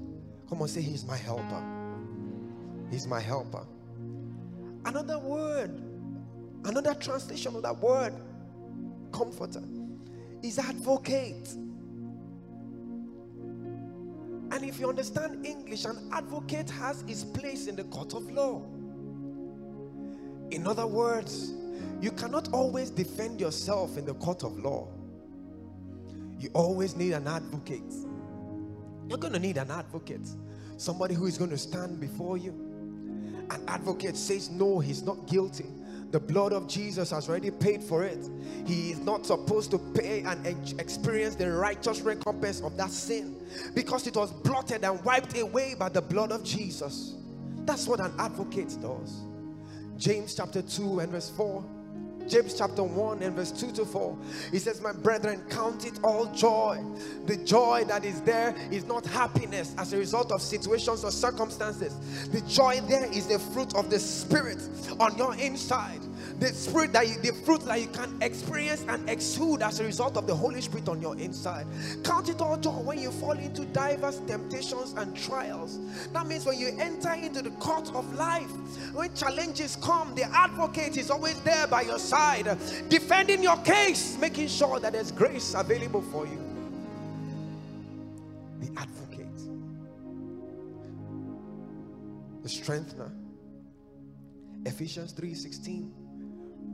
Come 0.48 0.62
on, 0.62 0.68
say, 0.68 0.80
He's 0.80 1.04
my 1.04 1.16
helper. 1.16 1.62
He's 2.90 3.06
my 3.06 3.20
helper. 3.20 3.66
Another 4.84 5.18
word, 5.18 5.82
another 6.64 6.94
translation 6.94 7.54
of 7.56 7.62
that 7.62 7.78
word, 7.78 8.14
comforter 9.12 9.62
is 10.42 10.58
advocate. 10.58 11.48
And 14.50 14.64
if 14.64 14.80
you 14.80 14.88
understand 14.88 15.44
English, 15.44 15.84
an 15.84 16.08
advocate 16.12 16.70
has 16.70 17.02
his 17.06 17.24
place 17.24 17.66
in 17.66 17.76
the 17.76 17.84
court 17.84 18.14
of 18.14 18.30
law. 18.30 18.62
In 20.50 20.66
other 20.66 20.86
words, 20.86 21.52
you 22.00 22.10
cannot 22.12 22.52
always 22.52 22.90
defend 22.90 23.40
yourself 23.40 23.96
in 23.98 24.04
the 24.04 24.14
court 24.14 24.44
of 24.44 24.58
law. 24.58 24.88
You 26.38 26.50
always 26.54 26.94
need 26.96 27.12
an 27.12 27.26
advocate. 27.26 27.92
You're 29.08 29.18
going 29.18 29.32
to 29.32 29.38
need 29.38 29.56
an 29.56 29.70
advocate, 29.70 30.28
somebody 30.76 31.14
who 31.14 31.26
is 31.26 31.38
going 31.38 31.50
to 31.50 31.58
stand 31.58 31.98
before 32.00 32.36
you. 32.36 32.52
An 33.50 33.62
advocate 33.66 34.16
says, 34.16 34.50
No, 34.50 34.78
he's 34.78 35.02
not 35.02 35.26
guilty. 35.26 35.66
The 36.10 36.20
blood 36.20 36.52
of 36.52 36.68
Jesus 36.68 37.10
has 37.10 37.28
already 37.28 37.50
paid 37.50 37.82
for 37.82 38.02
it. 38.04 38.30
He 38.66 38.92
is 38.92 38.98
not 39.00 39.26
supposed 39.26 39.70
to 39.72 39.78
pay 39.78 40.22
and 40.22 40.46
experience 40.80 41.34
the 41.34 41.52
righteous 41.52 42.00
recompense 42.00 42.60
of 42.60 42.76
that 42.78 42.90
sin 42.90 43.36
because 43.74 44.06
it 44.06 44.16
was 44.16 44.32
blotted 44.32 44.84
and 44.84 45.04
wiped 45.04 45.36
away 45.36 45.74
by 45.78 45.90
the 45.90 46.00
blood 46.00 46.32
of 46.32 46.44
Jesus. 46.44 47.14
That's 47.64 47.86
what 47.86 48.00
an 48.00 48.12
advocate 48.18 48.74
does. 48.80 49.20
James 49.98 50.34
chapter 50.34 50.62
2 50.62 51.00
and 51.00 51.12
verse 51.12 51.30
4 51.30 51.64
James 52.28 52.52
chapter 52.54 52.82
1 52.82 53.22
and 53.22 53.34
verse 53.34 53.50
2 53.50 53.72
to 53.72 53.86
4. 53.86 54.18
He 54.50 54.58
says, 54.58 54.82
My 54.82 54.92
brethren, 54.92 55.42
count 55.48 55.86
it 55.86 55.98
all 56.04 56.26
joy. 56.26 56.84
The 57.24 57.38
joy 57.38 57.84
that 57.88 58.04
is 58.04 58.20
there 58.20 58.54
is 58.70 58.84
not 58.84 59.06
happiness 59.06 59.74
as 59.78 59.94
a 59.94 59.96
result 59.96 60.30
of 60.30 60.42
situations 60.42 61.04
or 61.04 61.10
circumstances. 61.10 61.96
The 62.28 62.42
joy 62.42 62.80
there 62.82 63.06
is 63.06 63.28
the 63.28 63.38
fruit 63.38 63.74
of 63.74 63.88
the 63.88 63.98
Spirit 63.98 64.58
on 65.00 65.16
your 65.16 65.34
inside. 65.36 66.00
The 66.38 66.48
spirit 66.48 66.92
that 66.92 67.08
you, 67.08 67.18
the 67.18 67.32
fruit 67.44 67.64
that 67.64 67.80
you 67.80 67.88
can 67.88 68.16
experience 68.22 68.84
and 68.88 69.08
exude 69.10 69.62
as 69.62 69.80
a 69.80 69.84
result 69.84 70.16
of 70.16 70.26
the 70.26 70.34
Holy 70.34 70.60
Spirit 70.60 70.88
on 70.88 71.00
your 71.00 71.16
inside. 71.18 71.66
Count 72.04 72.28
it 72.28 72.40
all 72.40 72.56
joy 72.56 72.70
when 72.70 73.00
you 73.00 73.10
fall 73.10 73.32
into 73.32 73.64
diverse 73.66 74.20
temptations 74.26 74.92
and 74.96 75.16
trials. 75.16 75.78
That 76.12 76.26
means 76.26 76.46
when 76.46 76.58
you 76.58 76.68
enter 76.78 77.12
into 77.12 77.42
the 77.42 77.50
court 77.52 77.92
of 77.94 78.12
life, 78.14 78.50
when 78.94 79.12
challenges 79.14 79.76
come, 79.76 80.14
the 80.14 80.24
advocate 80.24 80.96
is 80.96 81.10
always 81.10 81.40
there 81.40 81.66
by 81.66 81.82
your 81.82 81.98
side, 81.98 82.44
defending 82.88 83.42
your 83.42 83.56
case, 83.58 84.16
making 84.18 84.48
sure 84.48 84.78
that 84.78 84.92
there's 84.92 85.10
grace 85.10 85.54
available 85.54 86.02
for 86.02 86.26
you. 86.26 86.44
The 88.60 88.70
advocate, 88.80 89.26
the 92.42 92.48
strengthener. 92.48 93.12
Ephesians 94.64 95.12
3:16 95.12 96.07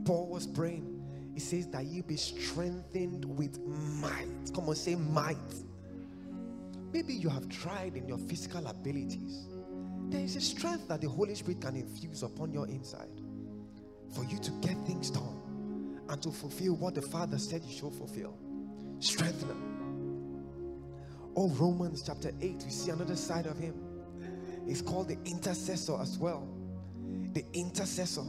Paul 0.05 0.27
was 0.27 0.47
praying. 0.47 0.91
He 1.33 1.39
says 1.39 1.67
that 1.69 1.85
you 1.85 2.03
be 2.03 2.15
strengthened 2.15 3.25
with 3.25 3.59
might. 3.59 4.53
Come 4.53 4.69
on, 4.69 4.75
say 4.75 4.95
might. 4.95 5.35
Maybe 6.93 7.13
you 7.13 7.27
have 7.27 7.49
tried 7.49 7.97
in 7.97 8.07
your 8.07 8.19
physical 8.19 8.65
abilities. 8.67 9.47
There 10.07 10.21
is 10.21 10.37
a 10.37 10.41
strength 10.41 10.87
that 10.87 11.01
the 11.01 11.09
Holy 11.09 11.35
Spirit 11.35 11.59
can 11.59 11.75
infuse 11.75 12.23
upon 12.23 12.53
your 12.53 12.67
inside 12.67 13.21
for 14.13 14.23
you 14.23 14.37
to 14.39 14.51
get 14.61 14.77
things 14.85 15.09
done 15.09 15.99
and 16.07 16.21
to 16.21 16.31
fulfill 16.31 16.75
what 16.75 16.95
the 16.95 17.01
Father 17.01 17.37
said 17.37 17.63
you 17.65 17.75
should 17.75 17.93
fulfill. 17.93 18.37
Strengthener. 18.99 19.55
Oh, 21.35 21.49
Romans 21.49 22.03
chapter 22.05 22.31
8, 22.39 22.63
we 22.63 22.71
see 22.71 22.91
another 22.91 23.15
side 23.15 23.45
of 23.45 23.57
him. 23.57 23.75
He's 24.65 24.81
called 24.81 25.09
the 25.09 25.17
intercessor 25.25 25.99
as 25.99 26.17
well. 26.17 26.47
The 27.33 27.43
intercessor 27.53 28.23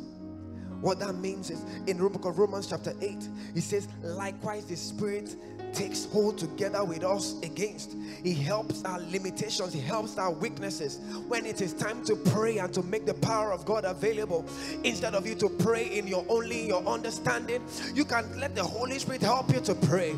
what 0.87 1.01
that 1.01 1.17
means 1.17 1.51
is 1.51 1.65
in 1.89 1.99
Romans 2.31 2.69
chapter 2.69 2.95
8, 3.01 3.29
he 3.55 3.61
says, 3.61 3.89
Likewise, 4.05 4.67
the 4.67 4.77
Spirit 4.77 5.35
takes 5.73 6.07
hold 6.07 6.39
together 6.39 6.85
with 6.85 7.05
us 7.05 7.35
against. 7.43 7.97
He 8.23 8.33
helps 8.33 8.85
our 8.85 9.01
limitations, 9.01 9.73
He 9.73 9.81
helps 9.81 10.19
our 10.19 10.31
weaknesses. 10.33 11.01
When 11.29 11.47
it 11.47 11.61
is 11.61 11.73
time 11.73 12.05
to 12.05 12.17
pray 12.17 12.59
and 12.59 12.73
to 12.75 12.83
make 12.83 13.07
the 13.07 13.15
power 13.15 13.53
of 13.53 13.65
God 13.65 13.85
available, 13.85 14.45
instead 14.85 15.15
of 15.15 15.27
you 15.27 15.35
to 15.37 15.49
pray 15.49 15.87
in 15.99 16.07
your 16.07 16.25
only 16.29 16.67
your 16.67 16.85
understanding, 16.87 17.63
you 17.95 18.05
can 18.05 18.39
let 18.39 18.55
the 18.55 18.65
Holy 18.65 18.99
Spirit 18.99 19.23
help 19.23 19.53
you 19.53 19.61
to 19.61 19.75
pray. 19.75 20.13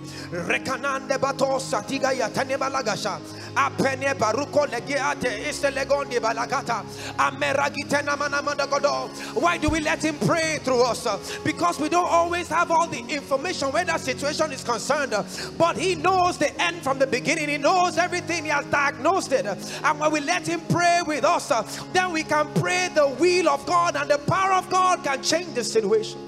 Why 9.34 9.58
do 9.58 9.68
we 9.68 9.80
let 9.80 10.04
him 10.04 10.18
pray 10.18 10.58
through 10.62 10.82
us? 10.82 11.38
Because 11.38 11.80
we 11.80 11.88
don't 11.88 12.08
always 12.08 12.48
have 12.48 12.70
all 12.70 12.86
the 12.86 13.00
information 13.08 13.68
where 13.72 13.84
that 13.84 14.00
situation 14.00 14.52
is 14.52 14.62
concerned. 14.62 15.14
But 15.56 15.76
he 15.76 15.94
knows 15.94 16.38
the 16.38 16.52
end 16.60 16.82
from 16.82 16.98
the 16.98 17.06
beginning. 17.06 17.48
He 17.48 17.58
knows 17.58 17.98
everything. 17.98 18.44
He 18.44 18.50
has 18.50 18.66
diagnosed 18.66 19.32
it. 19.32 19.46
And 19.46 20.00
when 20.00 20.12
we 20.12 20.20
let 20.20 20.46
him 20.46 20.60
pray 20.68 21.00
with 21.06 21.24
us, 21.24 21.50
uh, 21.50 21.62
then 21.92 22.12
we 22.12 22.22
can 22.22 22.52
pray 22.54 22.88
the 22.94 23.08
will 23.20 23.48
of 23.48 23.64
God 23.66 23.96
and 23.96 24.10
the 24.10 24.18
power 24.18 24.52
of 24.52 24.68
God 24.70 25.02
can 25.04 25.22
change 25.22 25.54
the 25.54 25.64
situation. 25.64 26.20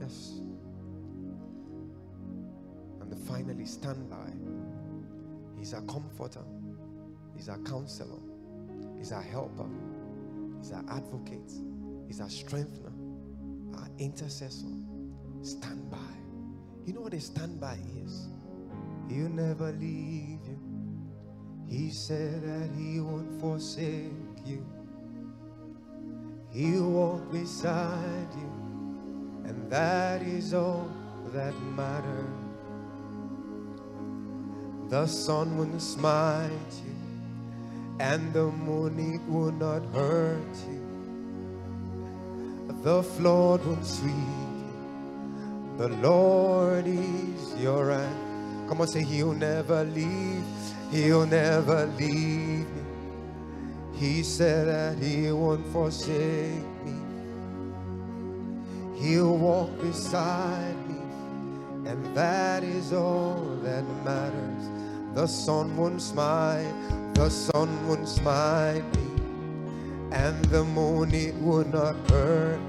Yes. 0.00 0.40
And 3.00 3.18
finally, 3.26 3.66
stand 3.66 4.08
by. 4.10 4.30
He's 5.58 5.72
a 5.72 5.80
comforter. 5.82 6.44
He's 7.36 7.48
a 7.48 7.58
counselor. 7.58 8.20
He's 8.98 9.12
a 9.12 9.20
helper. 9.20 9.68
He's 10.60 10.72
our 10.72 10.84
advocate. 10.90 11.52
He's 12.06 12.20
our 12.20 12.30
strengthener, 12.30 12.92
our 13.74 13.88
intercessor. 13.98 14.66
Stand 15.42 15.90
by. 15.90 15.98
You 16.86 16.92
know 16.92 17.00
what 17.00 17.14
a 17.14 17.20
standby 17.20 17.78
is? 18.04 18.28
He'll 19.08 19.28
never 19.28 19.72
leave 19.72 20.38
you. 20.46 20.58
He 21.68 21.90
said 21.90 22.42
that 22.42 22.70
he 22.76 23.00
won't 23.00 23.40
forsake 23.40 24.46
you. 24.46 24.64
He'll 26.50 26.90
walk 26.90 27.32
beside 27.32 28.28
you. 28.36 28.52
And 29.44 29.70
that 29.70 30.22
is 30.22 30.54
all 30.54 30.88
that 31.32 31.54
matters. 31.76 32.42
The 34.90 35.06
sun 35.06 35.56
will 35.56 35.80
smite 35.80 36.74
you, 36.84 36.94
and 37.98 38.32
the 38.32 38.44
moon 38.44 38.98
it 39.14 39.22
will 39.28 39.50
not 39.50 39.82
hurt 39.94 40.56
you. 40.68 40.82
The 42.82 43.02
flood 43.02 43.64
won't 43.64 43.86
sweep 43.86 44.41
the 45.78 45.88
Lord 45.88 46.86
is 46.86 47.54
your 47.58 47.86
right. 47.86 48.66
Come 48.68 48.80
on, 48.80 48.86
say, 48.88 49.02
He'll 49.02 49.32
never 49.32 49.84
leave. 49.84 50.44
He'll 50.90 51.26
never 51.26 51.86
leave 51.98 52.68
me. 52.68 52.82
He 53.94 54.22
said 54.22 54.68
that 54.68 55.02
He 55.02 55.30
won't 55.32 55.66
forsake 55.68 56.66
me. 56.84 56.94
He'll 58.94 59.36
walk 59.36 59.80
beside 59.80 60.76
me. 60.88 61.00
And 61.90 62.16
that 62.16 62.62
is 62.62 62.92
all 62.92 63.40
that 63.62 63.84
matters. 64.04 64.68
The 65.14 65.26
sun 65.26 65.76
won't 65.76 66.00
smile, 66.00 66.74
the 67.12 67.28
sun 67.28 67.68
won't 67.86 68.08
smile 68.08 68.80
me, 68.80 69.22
and 70.10 70.42
the 70.46 70.64
moon 70.64 71.12
it 71.12 71.34
would 71.34 71.70
not 71.70 71.94
hurt 72.08 72.60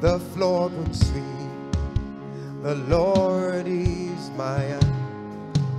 the 0.00 0.18
floor 0.18 0.68
would 0.68 0.96
sweep. 0.96 1.22
The 2.62 2.74
Lord 2.88 3.66
is 3.66 4.30
my 4.36 4.78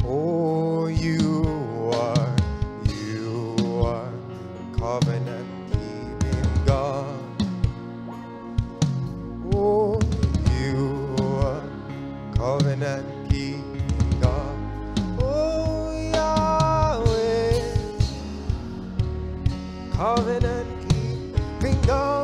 Oh, 0.04 0.88
you 0.88 1.92
are, 1.94 2.36
you 2.86 3.84
are 3.84 4.12
covenant 4.78 5.48
keeping 5.72 6.66
God. 6.66 7.20
Oh, 9.54 10.00
you 10.60 11.16
are 11.44 11.64
covenant 12.36 13.08
keeping 13.30 14.20
God. 14.20 14.58
Oh, 15.20 15.92
Yahweh, 16.14 17.62
covenant 19.94 20.68
keeping 20.90 21.82
God. 21.84 22.21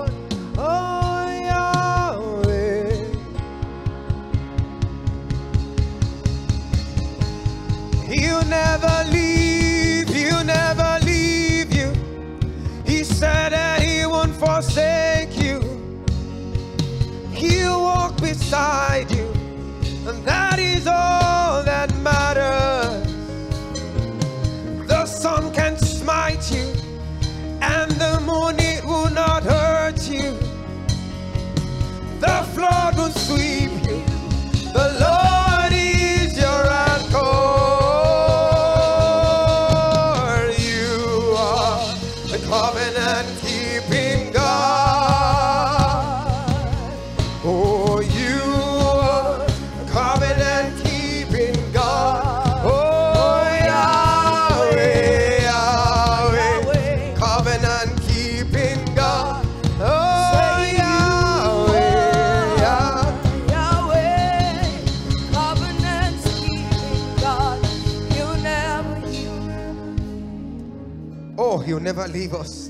Walk 18.52 19.17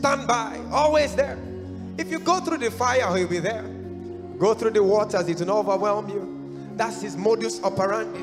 Stand 0.08 0.26
by, 0.26 0.58
always 0.72 1.14
there. 1.18 1.38
If 1.98 2.10
you 2.10 2.20
go 2.20 2.40
through 2.40 2.60
the 2.60 2.72
fire, 2.72 3.14
he'll 3.18 3.28
be 3.28 3.40
there. 3.40 3.64
Go 4.40 4.54
through 4.54 4.72
the 4.72 4.82
waters, 4.82 5.28
it 5.28 5.38
will 5.40 5.48
not 5.48 5.68
overwhelm 5.68 6.08
you. 6.08 6.70
That's 6.78 7.02
his 7.02 7.18
modus 7.18 7.62
operandi. 7.62 8.22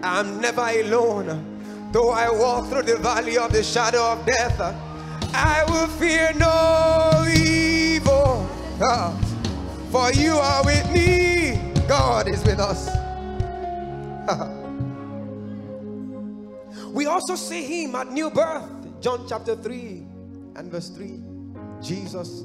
I'm 0.00 0.40
never 0.40 0.60
alone. 0.60 1.90
Though 1.90 2.10
I 2.10 2.30
walk 2.30 2.68
through 2.68 2.82
the 2.82 2.98
valley 2.98 3.36
of 3.36 3.52
the 3.52 3.64
shadow 3.64 4.12
of 4.12 4.24
death, 4.24 4.60
I 5.34 5.64
will 5.66 5.88
fear 5.88 6.32
no 6.36 7.26
evil. 7.36 8.48
Ah, 8.80 9.12
for 9.90 10.12
you 10.12 10.34
are 10.34 10.64
with 10.64 10.88
me. 10.92 11.60
God 11.88 12.28
is 12.28 12.44
with 12.44 12.60
us. 12.60 12.86
we 16.92 17.06
also 17.06 17.34
see 17.34 17.82
him 17.82 17.96
at 17.96 18.12
new 18.12 18.30
birth. 18.30 18.70
John 19.00 19.26
chapter 19.28 19.56
3 19.56 20.07
and 20.58 20.70
verse 20.70 20.88
3. 20.90 21.20
Jesus 21.80 22.44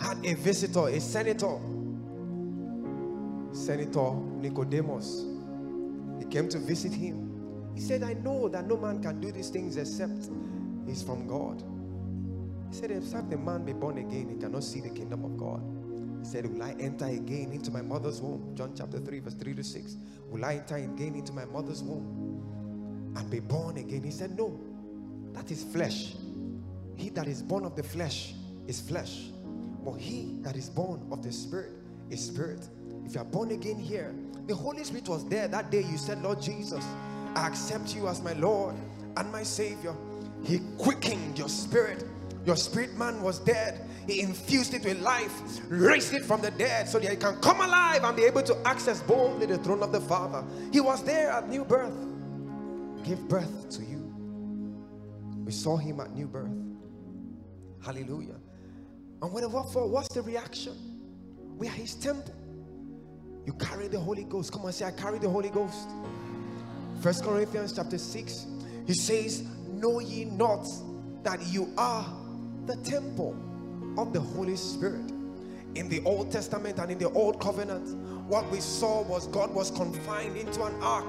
had 0.00 0.24
a 0.24 0.34
visitor, 0.34 0.88
a 0.88 1.00
senator. 1.00 1.58
Senator 3.52 4.12
Nicodemus. 4.40 5.24
He 6.18 6.24
came 6.26 6.48
to 6.48 6.58
visit 6.58 6.92
him. 6.92 7.72
He 7.74 7.80
said, 7.80 8.02
I 8.02 8.14
know 8.14 8.48
that 8.48 8.66
no 8.66 8.76
man 8.76 9.02
can 9.02 9.20
do 9.20 9.32
these 9.32 9.50
things 9.50 9.76
except 9.76 10.30
he's 10.86 11.02
from 11.02 11.26
God. 11.26 11.62
He 12.70 12.76
said, 12.76 12.90
Except 12.90 13.32
a 13.32 13.38
man 13.38 13.64
be 13.64 13.72
born 13.72 13.98
again, 13.98 14.28
he 14.28 14.36
cannot 14.36 14.64
see 14.64 14.80
the 14.80 14.90
kingdom 14.90 15.24
of 15.24 15.36
God. 15.36 15.62
He 16.20 16.26
said, 16.26 16.46
Will 16.46 16.62
I 16.62 16.76
enter 16.78 17.06
again 17.06 17.50
into 17.52 17.70
my 17.70 17.82
mother's 17.82 18.20
womb? 18.20 18.54
John 18.54 18.72
chapter 18.76 18.98
3, 18.98 19.20
verse 19.20 19.34
3 19.34 19.54
to 19.54 19.64
6. 19.64 19.96
Will 20.30 20.44
I 20.44 20.54
enter 20.54 20.76
again 20.76 21.14
into 21.14 21.32
my 21.32 21.44
mother's 21.44 21.82
womb 21.82 23.14
and 23.16 23.30
be 23.30 23.40
born 23.40 23.78
again? 23.78 24.02
He 24.02 24.10
said, 24.10 24.38
No, 24.38 24.58
that 25.32 25.50
is 25.50 25.64
flesh. 25.64 26.14
He 26.96 27.10
that 27.10 27.28
is 27.28 27.42
born 27.42 27.64
of 27.64 27.76
the 27.76 27.82
flesh 27.82 28.34
is 28.66 28.80
flesh. 28.80 29.28
But 29.84 30.00
he 30.00 30.38
that 30.42 30.56
is 30.56 30.68
born 30.68 31.06
of 31.12 31.22
the 31.22 31.32
spirit 31.32 31.72
is 32.10 32.24
spirit. 32.24 32.68
If 33.04 33.14
you 33.14 33.20
are 33.20 33.24
born 33.24 33.52
again 33.52 33.78
here, 33.78 34.14
the 34.46 34.54
Holy 34.54 34.82
Spirit 34.84 35.08
was 35.08 35.28
there 35.28 35.48
that 35.48 35.70
day. 35.70 35.82
You 35.82 35.98
said, 35.98 36.22
Lord 36.22 36.40
Jesus, 36.40 36.84
I 37.34 37.46
accept 37.46 37.94
you 37.94 38.08
as 38.08 38.22
my 38.22 38.32
Lord 38.34 38.74
and 39.16 39.30
my 39.30 39.42
Savior. 39.42 39.94
He 40.44 40.60
quickened 40.78 41.38
your 41.38 41.48
spirit. 41.48 42.04
Your 42.44 42.56
spirit 42.56 42.96
man 42.96 43.22
was 43.22 43.38
dead. 43.40 43.88
He 44.06 44.20
infused 44.20 44.72
it 44.72 44.84
with 44.84 45.00
life, 45.00 45.32
raised 45.68 46.14
it 46.14 46.24
from 46.24 46.40
the 46.40 46.52
dead 46.52 46.88
so 46.88 47.00
that 47.00 47.10
he 47.10 47.16
can 47.16 47.40
come 47.40 47.60
alive 47.60 48.04
and 48.04 48.16
be 48.16 48.22
able 48.22 48.42
to 48.42 48.56
access 48.64 49.02
boldly 49.02 49.46
the 49.46 49.58
throne 49.58 49.82
of 49.82 49.90
the 49.90 50.00
Father. 50.00 50.44
He 50.72 50.80
was 50.80 51.02
there 51.02 51.30
at 51.30 51.48
new 51.48 51.64
birth. 51.64 51.94
Give 53.04 53.28
birth 53.28 53.68
to 53.70 53.82
you. 53.82 54.12
We 55.44 55.50
saw 55.50 55.76
him 55.76 56.00
at 56.00 56.12
new 56.14 56.28
birth. 56.28 56.52
Hallelujah. 57.86 58.34
And 59.22 59.32
what, 59.32 59.48
what 59.48 59.72
for? 59.72 59.86
What's 59.88 60.12
the 60.12 60.20
reaction? 60.20 60.74
We 61.56 61.68
are 61.68 61.70
his 61.70 61.94
temple. 61.94 62.34
You 63.46 63.52
carry 63.52 63.86
the 63.86 64.00
Holy 64.00 64.24
Ghost. 64.24 64.52
Come 64.52 64.62
on, 64.62 64.72
say, 64.72 64.86
I 64.86 64.90
carry 64.90 65.20
the 65.20 65.28
Holy 65.28 65.50
Ghost. 65.50 65.88
First 67.00 67.22
Corinthians 67.22 67.72
chapter 67.72 67.96
6. 67.96 68.46
He 68.88 68.94
says, 68.94 69.44
Know 69.68 70.00
ye 70.00 70.24
not 70.24 70.66
that 71.22 71.40
you 71.46 71.72
are 71.78 72.04
the 72.66 72.74
temple 72.78 73.36
of 73.96 74.12
the 74.12 74.20
Holy 74.20 74.56
Spirit? 74.56 75.12
In 75.76 75.88
the 75.88 76.02
Old 76.04 76.32
Testament 76.32 76.78
and 76.80 76.90
in 76.90 76.98
the 76.98 77.10
Old 77.10 77.40
Covenant, 77.40 77.96
what 78.26 78.50
we 78.50 78.58
saw 78.58 79.02
was 79.02 79.28
God 79.28 79.54
was 79.54 79.70
confined 79.70 80.36
into 80.36 80.64
an 80.64 80.74
ark 80.82 81.06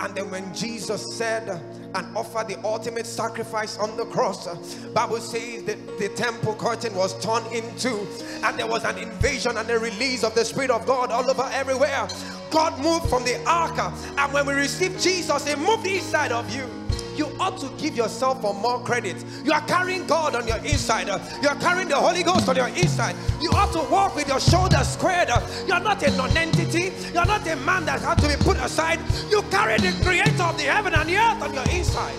and 0.00 0.14
then 0.14 0.30
when 0.30 0.52
Jesus 0.54 1.14
said 1.16 1.48
and 1.48 2.16
offered 2.16 2.48
the 2.48 2.58
ultimate 2.64 3.06
sacrifice 3.06 3.78
on 3.78 3.96
the 3.96 4.04
cross, 4.06 4.46
Bible 4.86 5.20
says 5.20 5.64
that 5.64 5.98
the 5.98 6.08
temple 6.10 6.54
curtain 6.54 6.94
was 6.94 7.18
torn 7.24 7.44
into 7.52 8.06
and 8.42 8.58
there 8.58 8.66
was 8.66 8.84
an 8.84 8.98
invasion 8.98 9.56
and 9.56 9.70
a 9.70 9.78
release 9.78 10.24
of 10.24 10.34
the 10.34 10.44
Spirit 10.44 10.70
of 10.70 10.84
God 10.86 11.10
all 11.10 11.28
over 11.28 11.48
everywhere. 11.52 12.08
God 12.50 12.78
moved 12.80 13.08
from 13.08 13.24
the 13.24 13.42
ark 13.46 13.78
and 13.78 14.32
when 14.32 14.46
we 14.46 14.54
received 14.54 15.00
Jesus, 15.00 15.46
He 15.46 15.54
moved 15.54 15.86
inside 15.86 16.32
of 16.32 16.54
you 16.54 16.68
you 17.16 17.26
ought 17.38 17.58
to 17.58 17.68
give 17.78 17.96
yourself 17.96 18.40
for 18.40 18.54
more 18.54 18.80
credit. 18.80 19.24
You 19.44 19.52
are 19.52 19.60
carrying 19.66 20.06
God 20.06 20.34
on 20.34 20.46
your 20.46 20.58
inside. 20.58 21.06
You 21.42 21.48
are 21.48 21.56
carrying 21.56 21.88
the 21.88 21.96
Holy 21.96 22.22
Ghost 22.22 22.48
on 22.48 22.56
your 22.56 22.68
inside. 22.68 23.16
You 23.40 23.50
ought 23.52 23.72
to 23.72 23.80
walk 23.90 24.14
with 24.14 24.28
your 24.28 24.40
shoulders 24.40 24.88
squared. 24.88 25.28
You 25.66 25.74
are 25.74 25.80
not 25.80 26.02
a 26.02 26.10
non-entity. 26.16 26.92
You 27.12 27.18
are 27.18 27.26
not 27.26 27.46
a 27.46 27.56
man 27.56 27.84
that 27.86 28.00
has 28.00 28.20
to 28.22 28.28
be 28.28 28.42
put 28.44 28.56
aside. 28.58 29.00
You 29.30 29.42
carry 29.50 29.78
the 29.78 29.92
creator 30.04 30.42
of 30.42 30.56
the 30.56 30.64
heaven 30.64 30.94
and 30.94 31.08
the 31.08 31.16
earth 31.16 31.42
on 31.42 31.54
your 31.54 31.68
inside. 31.70 32.14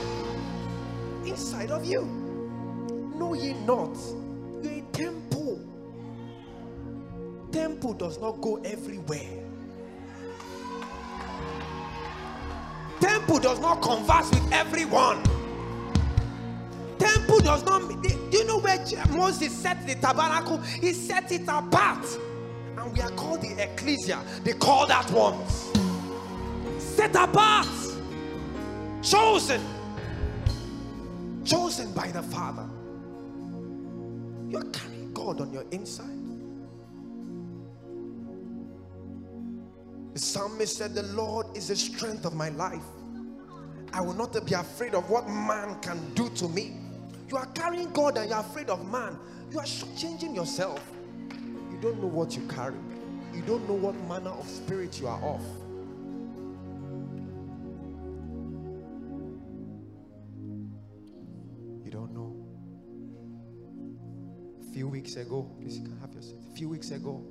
Inside 1.26 1.72
of 1.72 1.86
you. 1.86 2.06
Know 3.16 3.34
ye 3.34 3.54
not. 3.54 3.98
You're 4.62 4.74
a 4.74 4.82
temple. 4.91 5.60
Temple 7.52 7.93
does 7.93 8.20
not 8.20 8.41
go 8.41 8.58
everywhere. 8.58 9.45
Temple 13.00 13.39
does 13.39 13.60
not 13.60 13.82
converse 13.82 14.30
with 14.32 14.52
everyone. 14.52 15.24
Temple 16.98 17.39
does 17.39 17.64
not. 17.64 17.82
Do 18.02 18.38
you 18.38 18.46
know 18.46 18.60
where 18.60 18.80
Moses 19.12 19.56
set 19.56 19.86
the 19.86 19.96
tabernacle? 19.96 20.58
He 20.60 20.93
set 20.93 21.32
it 21.32 21.43
apart. 21.48 22.06
And 22.78 22.93
we 22.93 23.02
are 23.02 23.12
called 23.12 23.41
the 23.41 23.62
ecclesia. 23.62 24.20
They 24.43 24.54
call 24.54 24.88
that 24.88 25.10
ones. 25.12 25.72
Set 26.80 27.16
apart. 27.16 27.68
Chosen. 29.02 29.62
Chosen 31.43 31.91
by 31.93 32.08
the 32.08 32.24
Father. 32.24 32.68
You're 34.50 34.64
carrying 34.72 35.12
God 35.14 35.41
on 35.41 35.52
your 35.52 35.66
inside. 35.72 36.14
The 40.16 40.22
psalmist 40.22 40.78
said, 40.78 40.95
The 40.95 41.03
Lord 41.03 41.45
is 41.57 41.68
the 41.68 41.76
strength 41.76 42.24
of 42.26 42.34
my 42.34 42.47
life. 42.47 42.86
I 43.91 43.99
will 43.99 44.13
not 44.13 44.32
be 44.45 44.53
afraid 44.53 44.95
of 44.95 45.09
what 45.09 45.28
man 45.28 45.78
can 45.82 45.99
do 46.13 46.30
to 46.36 46.47
me. 46.47 46.78
You 47.28 47.36
are 47.36 47.47
carrying 47.47 47.91
God 47.91 48.18
and 48.18 48.30
you're 48.30 48.39
afraid 48.39 48.70
of 48.70 48.89
man. 48.89 49.20
You 49.51 49.59
are 49.59 49.66
changing 49.97 50.34
yourself. 50.34 50.82
You 51.70 51.78
don't 51.82 51.99
know 51.99 52.07
what 52.07 52.34
you 52.34 52.47
carry, 52.47 52.78
you 53.34 53.41
don't 53.41 53.68
know 53.68 53.74
what 53.74 53.93
manner 54.07 54.30
of 54.30 54.47
spirit 54.47 55.01
you 55.01 55.07
are 55.07 55.22
of. 55.22 55.41
You 61.84 61.91
don't 61.91 62.13
know. 62.13 62.38
A 64.61 64.74
few 64.74 64.88
weeks 64.88 65.18
ago, 65.18 65.51
please 65.59 65.78
you 65.78 65.84
can 65.84 65.99
have 65.99 66.13
your 66.13 66.24
seat. 66.24 66.39
A 66.53 66.55
few 66.55 66.70
weeks 66.70 66.91
ago, 66.91 67.22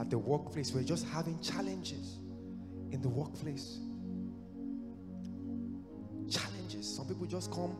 at 0.00 0.10
the 0.10 0.18
workplace. 0.18 0.72
We're 0.72 0.82
just 0.82 1.06
having 1.06 1.38
challenges 1.40 2.18
in 2.90 3.00
the 3.02 3.08
workplace. 3.08 3.80
Challenges. 6.30 6.96
Some 6.96 7.06
people 7.06 7.26
just 7.26 7.50
come, 7.52 7.76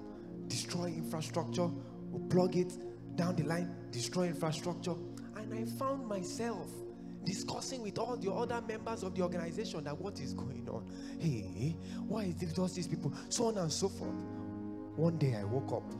destroy 0.48 0.86
infrastructure, 0.86 1.68
or 2.12 2.20
plug 2.28 2.56
it 2.56 2.72
down 3.16 3.36
the 3.36 3.44
line, 3.44 3.74
destroy 3.90 4.24
infrastructure. 4.24 4.94
And 5.36 5.52
I 5.54 5.64
found 5.78 6.06
myself 6.06 6.68
discussing 7.24 7.82
with 7.82 7.98
all 7.98 8.16
the 8.16 8.30
other 8.30 8.60
members 8.66 9.02
of 9.02 9.14
the 9.14 9.22
organization 9.22 9.84
that 9.84 9.98
what 9.98 10.20
is 10.20 10.34
going 10.34 10.68
on. 10.68 10.86
Hey, 11.18 11.76
why 12.06 12.24
is 12.24 12.42
it 12.42 12.54
just 12.54 12.76
these 12.76 12.86
people? 12.86 13.12
So 13.28 13.46
on 13.46 13.58
and 13.58 13.72
so 13.72 13.88
forth. 13.88 14.10
One 14.96 15.18
day 15.18 15.34
I 15.34 15.44
woke 15.44 15.72
up. 15.72 15.92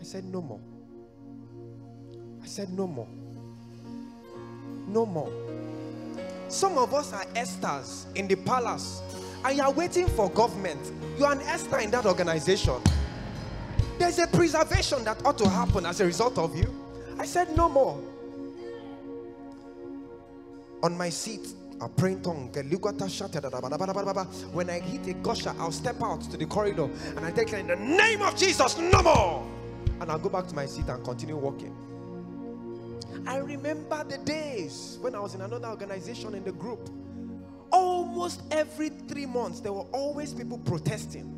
I 0.00 0.04
said, 0.04 0.24
No 0.24 0.42
more. 0.42 0.60
I 2.42 2.46
said, 2.46 2.70
No 2.70 2.86
more 2.86 3.08
no 4.94 5.04
more. 5.04 5.30
Some 6.48 6.78
of 6.78 6.94
us 6.94 7.12
are 7.12 7.24
Esthers 7.34 8.06
in 8.14 8.28
the 8.28 8.36
palace, 8.36 9.02
and 9.44 9.56
you 9.56 9.62
are 9.62 9.72
waiting 9.72 10.06
for 10.06 10.30
government. 10.30 10.92
You 11.18 11.24
are 11.24 11.32
an 11.32 11.40
Esther 11.40 11.80
in 11.80 11.90
that 11.90 12.06
organization. 12.06 12.80
There's 13.98 14.18
a 14.18 14.26
preservation 14.28 15.04
that 15.04 15.24
ought 15.26 15.36
to 15.38 15.48
happen 15.48 15.84
as 15.84 16.00
a 16.00 16.06
result 16.06 16.38
of 16.38 16.56
you. 16.56 16.72
I 17.18 17.26
said, 17.26 17.54
No 17.56 17.68
more. 17.68 18.00
On 20.82 20.96
my 20.96 21.08
seat, 21.08 21.54
a 21.80 21.88
praying 21.88 22.22
tongue. 22.22 22.50
When 24.52 24.70
I 24.70 24.80
hit 24.80 25.06
a 25.06 25.14
gusher, 25.14 25.54
I'll 25.58 25.72
step 25.72 26.02
out 26.02 26.20
to 26.22 26.36
the 26.36 26.46
corridor 26.46 26.88
and 27.16 27.20
I 27.20 27.30
declare 27.30 27.60
in 27.60 27.66
the 27.66 27.76
name 27.76 28.22
of 28.22 28.36
Jesus, 28.36 28.78
no 28.78 29.02
more. 29.02 29.46
And 30.00 30.10
I'll 30.10 30.18
go 30.18 30.28
back 30.28 30.46
to 30.48 30.54
my 30.54 30.66
seat 30.66 30.88
and 30.88 31.02
continue 31.04 31.36
walking. 31.36 31.74
I 33.26 33.38
remember 33.38 34.04
the 34.04 34.18
days 34.18 34.98
when 35.00 35.14
I 35.14 35.20
was 35.20 35.34
in 35.34 35.40
another 35.40 35.68
organization 35.68 36.34
in 36.34 36.44
the 36.44 36.52
group. 36.52 36.90
Almost 37.70 38.42
every 38.50 38.90
three 38.90 39.26
months, 39.26 39.60
there 39.60 39.72
were 39.72 39.86
always 39.92 40.32
people 40.32 40.58
protesting. 40.58 41.30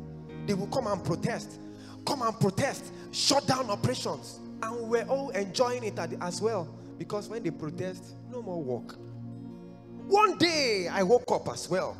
They 0.45 0.53
would 0.53 0.71
come 0.71 0.87
and 0.87 1.03
protest, 1.03 1.59
come 2.05 2.21
and 2.21 2.39
protest, 2.39 2.93
shut 3.11 3.47
down 3.47 3.69
operations. 3.69 4.39
And 4.61 4.89
we 4.89 4.99
are 4.99 5.07
all 5.07 5.29
enjoying 5.31 5.83
it 5.83 5.97
as 5.99 6.41
well 6.41 6.67
because 6.97 7.27
when 7.29 7.43
they 7.43 7.51
protest, 7.51 8.15
no 8.31 8.41
more 8.41 8.61
work. 8.61 8.95
One 10.07 10.37
day, 10.37 10.87
I 10.87 11.03
woke 11.03 11.31
up 11.31 11.49
as 11.49 11.69
well 11.69 11.97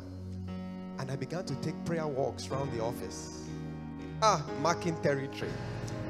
and 0.98 1.10
I 1.10 1.16
began 1.16 1.44
to 1.44 1.54
take 1.56 1.74
prayer 1.84 2.06
walks 2.06 2.48
around 2.50 2.72
the 2.76 2.82
office. 2.82 3.44
Ah, 4.22 4.44
marking 4.60 5.00
territory. 5.02 5.50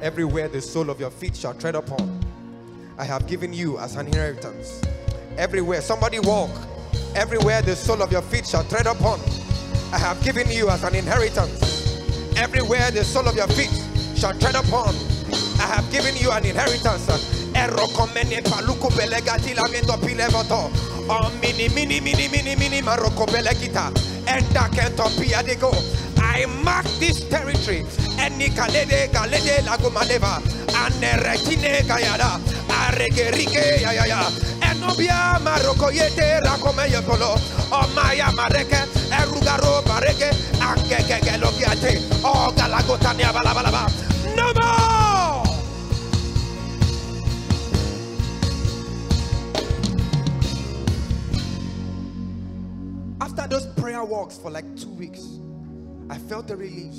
Everywhere 0.01 0.49
the 0.49 0.61
sole 0.61 0.91
of 0.91 1.01
your 1.01 1.11
feet 1.11 1.37
shall 1.37 1.55
tread 1.55 1.75
upon 1.75 2.28
I 2.99 3.05
have 3.05 3.27
given 3.29 3.53
you 3.53 3.79
as 3.79 3.95
an 3.97 4.07
inheritance. 4.07 4.83
Everywhere, 5.37 5.81
somebody 5.81 6.19
walk. 6.19 6.51
Everywhere 7.15 7.63
the 7.63 7.77
sole 7.77 8.03
of 8.03 8.11
your 8.11 8.23
feet 8.23 8.47
shall 8.47 8.65
tread 8.65 8.87
upon, 8.87 9.21
I 9.93 9.99
have 9.99 10.23
given 10.23 10.51
you 10.51 10.69
as 10.69 10.83
an 10.85 10.95
inheritance. 10.95 11.97
Everywhere 12.37 12.91
the 12.91 13.05
sole 13.05 13.29
of 13.29 13.37
your 13.37 13.47
feet 13.49 13.71
shall 14.17 14.37
tread 14.39 14.55
upon. 14.55 14.95
I 15.61 15.67
have 15.75 15.91
given 15.91 16.17
you 16.17 16.31
an 16.33 16.45
inheritance. 16.45 17.07
Erokomene 17.55 18.43
paluko 18.45 18.91
belegati 18.91 19.55
lamendo 19.55 19.97
pilevoto. 19.99 20.71
Oh 21.09 21.33
mini 21.41 21.69
mini 21.69 22.01
mini 22.01 22.29
mini 22.29 22.57
mini 22.57 22.83
maroko 22.83 23.27
belegita. 23.27 23.91
Enda 24.27 24.69
kento 24.71 25.09
piadego. 25.17 25.73
I 26.19 26.47
mark 26.63 26.85
this 26.99 27.29
territory. 27.29 27.85
Eni 28.19 28.49
kalede 28.51 29.11
galede 29.13 29.63
lagumadeva. 29.65 30.43
Aneretine 30.75 31.83
Aregerike 32.99 33.79
ya 33.83 33.93
ya 33.95 34.05
ya. 34.11 34.21
Maroko 35.39 35.87
yete 35.95 36.43
mareke. 38.35 38.89
Bareke. 39.87 40.31
Balabalaba. 43.33 43.87
No. 44.35 44.53
After 53.21 53.47
those 53.47 53.67
prayer 53.77 54.03
walks 54.03 54.39
for 54.39 54.51
like 54.51 54.67
two 54.75 54.91
weeks, 54.91 55.23
I 56.11 56.19
felt 56.19 56.49
the 56.49 56.57
relief. 56.57 56.97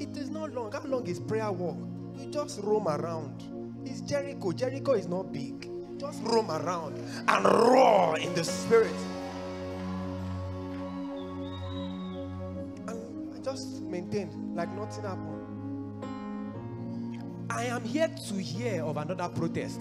It 0.00 0.16
is 0.16 0.30
not 0.30 0.54
long. 0.54 0.72
How 0.72 0.80
long 0.84 1.06
is 1.06 1.20
prayer 1.20 1.52
walk? 1.52 1.76
You 2.18 2.30
just 2.30 2.60
roam 2.62 2.88
around. 2.88 3.55
It's 3.86 4.00
Jericho. 4.00 4.50
Jericho 4.52 4.92
is 4.92 5.06
not 5.06 5.32
big. 5.32 5.70
Just 5.98 6.22
roam 6.24 6.50
around 6.50 6.98
and 7.28 7.44
roar 7.44 8.18
in 8.18 8.34
the 8.34 8.42
spirit. 8.42 8.90
And 12.88 13.32
I 13.34 13.38
just 13.38 13.82
maintained 13.82 14.56
like 14.56 14.70
nothing 14.72 15.04
happened. 15.04 15.32
I 17.48 17.66
am 17.66 17.84
here 17.84 18.08
to 18.28 18.34
hear 18.34 18.82
of 18.84 18.96
another 18.96 19.28
protest. 19.28 19.80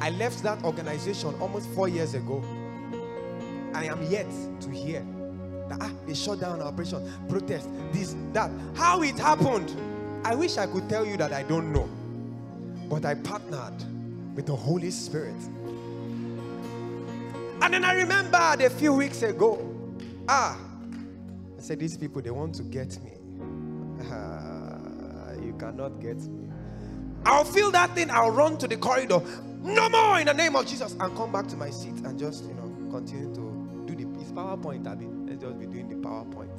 I 0.00 0.10
left 0.10 0.42
that 0.42 0.64
organization 0.64 1.34
almost 1.38 1.68
four 1.70 1.88
years 1.88 2.14
ago. 2.14 2.42
I 3.74 3.84
am 3.84 4.02
yet 4.10 4.30
to 4.60 4.70
hear 4.70 5.06
that 5.68 5.78
ah, 5.82 5.92
they 6.06 6.14
shut 6.14 6.40
down 6.40 6.60
our 6.60 6.68
operation, 6.68 7.12
protest, 7.28 7.68
this, 7.92 8.16
that. 8.32 8.50
How 8.74 9.02
it 9.02 9.18
happened, 9.18 9.70
I 10.24 10.34
wish 10.34 10.56
I 10.56 10.66
could 10.66 10.88
tell 10.88 11.04
you 11.04 11.16
that 11.18 11.32
I 11.32 11.42
don't 11.42 11.72
know. 11.72 11.88
But 12.92 13.06
I 13.06 13.14
partnered 13.14 13.82
with 14.36 14.44
the 14.44 14.54
Holy 14.54 14.90
Spirit. 14.90 15.40
And 17.62 17.72
then 17.72 17.86
I 17.86 17.94
remembered 17.94 18.60
a 18.60 18.68
few 18.68 18.92
weeks 18.92 19.22
ago, 19.22 19.66
ah, 20.28 20.58
I 21.56 21.62
said, 21.62 21.78
These 21.78 21.96
people, 21.96 22.20
they 22.20 22.30
want 22.30 22.54
to 22.56 22.62
get 22.64 23.02
me. 23.02 23.12
Ah, 24.10 25.32
you 25.42 25.54
cannot 25.58 26.02
get 26.02 26.18
me. 26.18 26.50
I'll 27.24 27.46
feel 27.46 27.70
that 27.70 27.94
thing, 27.94 28.10
I'll 28.10 28.30
run 28.30 28.58
to 28.58 28.68
the 28.68 28.76
corridor. 28.76 29.22
No 29.62 29.88
more 29.88 30.18
in 30.18 30.26
the 30.26 30.34
name 30.34 30.54
of 30.54 30.66
Jesus, 30.66 30.92
and 30.92 31.16
come 31.16 31.32
back 31.32 31.46
to 31.46 31.56
my 31.56 31.70
seat 31.70 31.94
and 32.04 32.18
just, 32.18 32.44
you 32.44 32.52
know, 32.52 32.90
continue 32.90 33.34
to 33.34 33.86
do 33.86 34.04
the 34.04 34.20
it's 34.20 34.32
PowerPoint, 34.32 34.86
Abby. 34.86 35.06
Let's 35.06 35.40
just 35.40 35.58
be 35.58 35.64
doing 35.64 35.88
the 35.88 35.94
PowerPoint. 36.06 36.50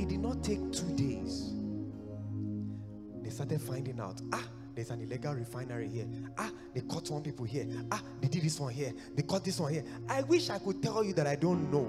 It 0.00 0.08
did 0.08 0.20
not 0.20 0.42
take 0.42 0.72
two 0.72 0.88
days. 0.96 1.57
Started 3.38 3.62
finding 3.62 4.00
out, 4.00 4.20
ah, 4.32 4.42
there's 4.74 4.90
an 4.90 5.00
illegal 5.00 5.32
refinery 5.32 5.86
here. 5.86 6.08
Ah, 6.36 6.50
they 6.74 6.80
caught 6.80 7.08
one 7.08 7.22
people 7.22 7.44
here. 7.44 7.68
Ah, 7.92 8.02
they 8.20 8.26
did 8.26 8.42
this 8.42 8.58
one 8.58 8.72
here. 8.72 8.92
They 9.14 9.22
caught 9.22 9.44
this 9.44 9.60
one 9.60 9.72
here. 9.72 9.84
I 10.08 10.22
wish 10.22 10.50
I 10.50 10.58
could 10.58 10.82
tell 10.82 11.04
you 11.04 11.12
that 11.12 11.28
I 11.28 11.36
don't 11.36 11.70
know. 11.70 11.86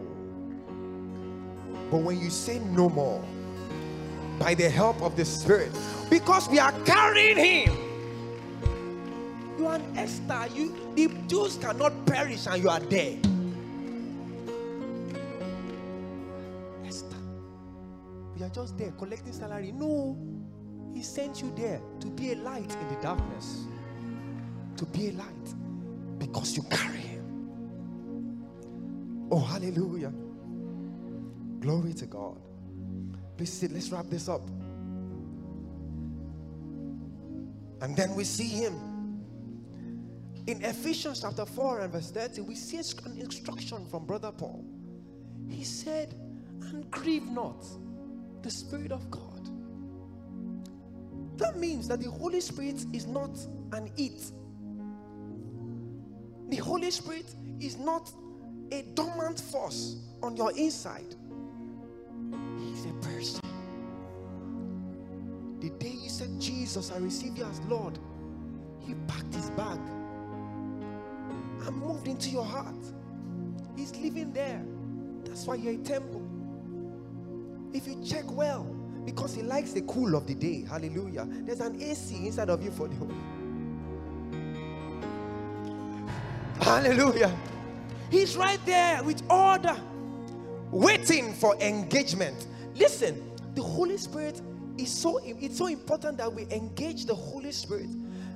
But 1.89 2.03
when 2.03 2.19
you 2.19 2.29
say 2.29 2.59
no 2.59 2.87
more, 2.87 3.25
by 4.37 4.53
the 4.53 4.69
help 4.69 5.01
of 5.01 5.15
the 5.15 5.25
Spirit, 5.25 5.71
because 6.07 6.47
we 6.49 6.59
are 6.59 6.71
carrying 6.85 7.37
Him. 7.37 7.75
You 9.57 9.65
are 9.65 9.77
an 9.77 9.97
Esther. 9.97 10.45
You 10.53 10.93
the 10.93 11.07
Jews 11.27 11.57
cannot 11.57 12.05
perish, 12.05 12.45
and 12.45 12.61
you 12.61 12.69
are 12.69 12.79
there. 12.79 13.17
Esther, 16.85 17.17
we 18.37 18.43
are 18.43 18.49
just 18.49 18.77
there 18.77 18.91
collecting 18.91 19.33
salary. 19.33 19.71
No, 19.71 20.15
He 20.93 21.03
sent 21.03 21.41
you 21.41 21.51
there 21.55 21.81
to 21.99 22.07
be 22.07 22.33
a 22.33 22.35
light 22.35 22.71
in 22.71 22.95
the 22.95 23.01
darkness. 23.01 23.65
To 24.77 24.85
be 24.85 25.09
a 25.09 25.11
light 25.13 26.17
because 26.17 26.55
you 26.55 26.63
carry 26.63 26.97
Him. 26.97 27.19
Oh, 29.31 29.39
hallelujah. 29.39 30.13
Glory 31.59 31.93
to 31.93 32.05
God. 32.05 32.37
Please 33.37 33.53
sit, 33.53 33.71
let's 33.71 33.89
wrap 33.91 34.05
this 34.09 34.27
up. 34.27 34.41
And 37.81 37.95
then 37.95 38.15
we 38.15 38.23
see 38.23 38.47
him. 38.47 38.75
In 40.47 40.63
Ephesians 40.63 41.21
chapter 41.21 41.45
4 41.45 41.81
and 41.81 41.93
verse 41.93 42.11
30, 42.11 42.41
we 42.41 42.55
see 42.55 42.77
an 43.05 43.17
instruction 43.19 43.85
from 43.85 44.05
Brother 44.05 44.31
Paul. 44.31 44.65
He 45.47 45.63
said, 45.63 46.15
And 46.61 46.89
grieve 46.91 47.29
not 47.29 47.65
the 48.41 48.49
Spirit 48.49 48.91
of 48.91 49.09
God. 49.11 49.28
That 51.39 51.57
means 51.57 51.87
that 51.87 52.01
the 52.01 52.11
Holy 52.11 52.41
Spirit 52.41 52.85
is 52.93 53.07
not 53.07 53.31
an 53.71 53.89
it. 53.97 54.31
The 56.49 56.57
Holy 56.57 56.91
Spirit 56.91 57.33
is 57.59 57.77
not 57.77 58.11
a 58.71 58.81
dormant 58.93 59.39
force 59.39 59.95
on 60.21 60.35
your 60.35 60.51
inside. 60.51 61.15
He's 62.59 62.85
a 62.85 62.93
person. 63.01 63.41
The 65.61 65.69
day 65.71 65.95
you 66.01 66.09
said, 66.09 66.39
Jesus, 66.39 66.91
I 66.91 66.97
receive 66.97 67.37
you 67.37 67.45
as 67.45 67.59
Lord, 67.61 67.97
he 68.79 68.93
packed 69.07 69.33
his 69.33 69.49
bag 69.51 69.79
and 71.65 71.75
moved 71.77 72.07
into 72.07 72.29
your 72.29 72.45
heart. 72.45 72.75
He's 73.77 73.95
living 73.95 74.33
there. 74.33 74.61
That's 75.23 75.45
why 75.45 75.55
you're 75.55 75.73
a 75.73 75.77
temple. 75.77 76.21
If 77.73 77.87
you 77.87 78.01
check 78.03 78.29
well, 78.29 78.75
because 79.05 79.33
he 79.33 79.41
likes 79.41 79.73
the 79.73 79.81
cool 79.81 80.15
of 80.15 80.27
the 80.27 80.35
day, 80.35 80.65
hallelujah, 80.69 81.27
there's 81.29 81.61
an 81.61 81.81
AC 81.81 82.27
inside 82.27 82.49
of 82.49 82.63
you 82.63 82.71
for 82.71 82.87
the. 82.87 82.95
Hallelujah. 86.63 87.35
He's 88.11 88.35
right 88.35 88.59
there 88.65 89.03
with 89.03 89.21
order, 89.29 89.75
waiting 90.71 91.33
for 91.33 91.55
engagement. 91.57 92.47
Listen, 92.75 93.31
the 93.55 93.61
Holy 93.61 93.97
Spirit 93.97 94.41
is 94.77 94.91
so 94.91 95.19
it's 95.23 95.57
so 95.57 95.67
important 95.67 96.17
that 96.17 96.33
we 96.33 96.43
engage 96.51 97.05
the 97.05 97.15
Holy 97.15 97.51
Spirit. 97.51 97.89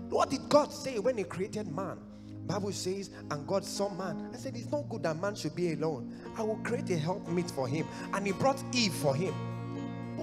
What 0.10 0.30
did 0.30 0.48
God 0.50 0.72
say 0.72 1.00
when 1.00 1.18
He 1.18 1.24
created 1.24 1.68
man? 1.76 1.98
Bible 2.46 2.72
says, 2.74 3.10
and 3.32 3.48
God 3.48 3.64
saw 3.64 3.90
man. 3.90 4.30
I 4.34 4.38
said, 4.38 4.56
it's 4.56 4.72
not 4.72 4.90
good 4.90 5.04
that 5.04 5.20
man 5.22 5.36
should 5.36 5.56
be 5.56 5.74
alone. 5.74 6.14
I 6.38 6.44
will 6.44 6.58
create 6.58 6.90
a 6.90 6.98
helpmeet 6.98 7.50
for 7.50 7.68
him. 7.68 7.88
And 8.14 8.26
he 8.28 8.34
brought 8.34 8.62
Eve 8.74 8.94
for 8.94 9.16
him. 9.16 9.34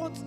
But 0.01 0.19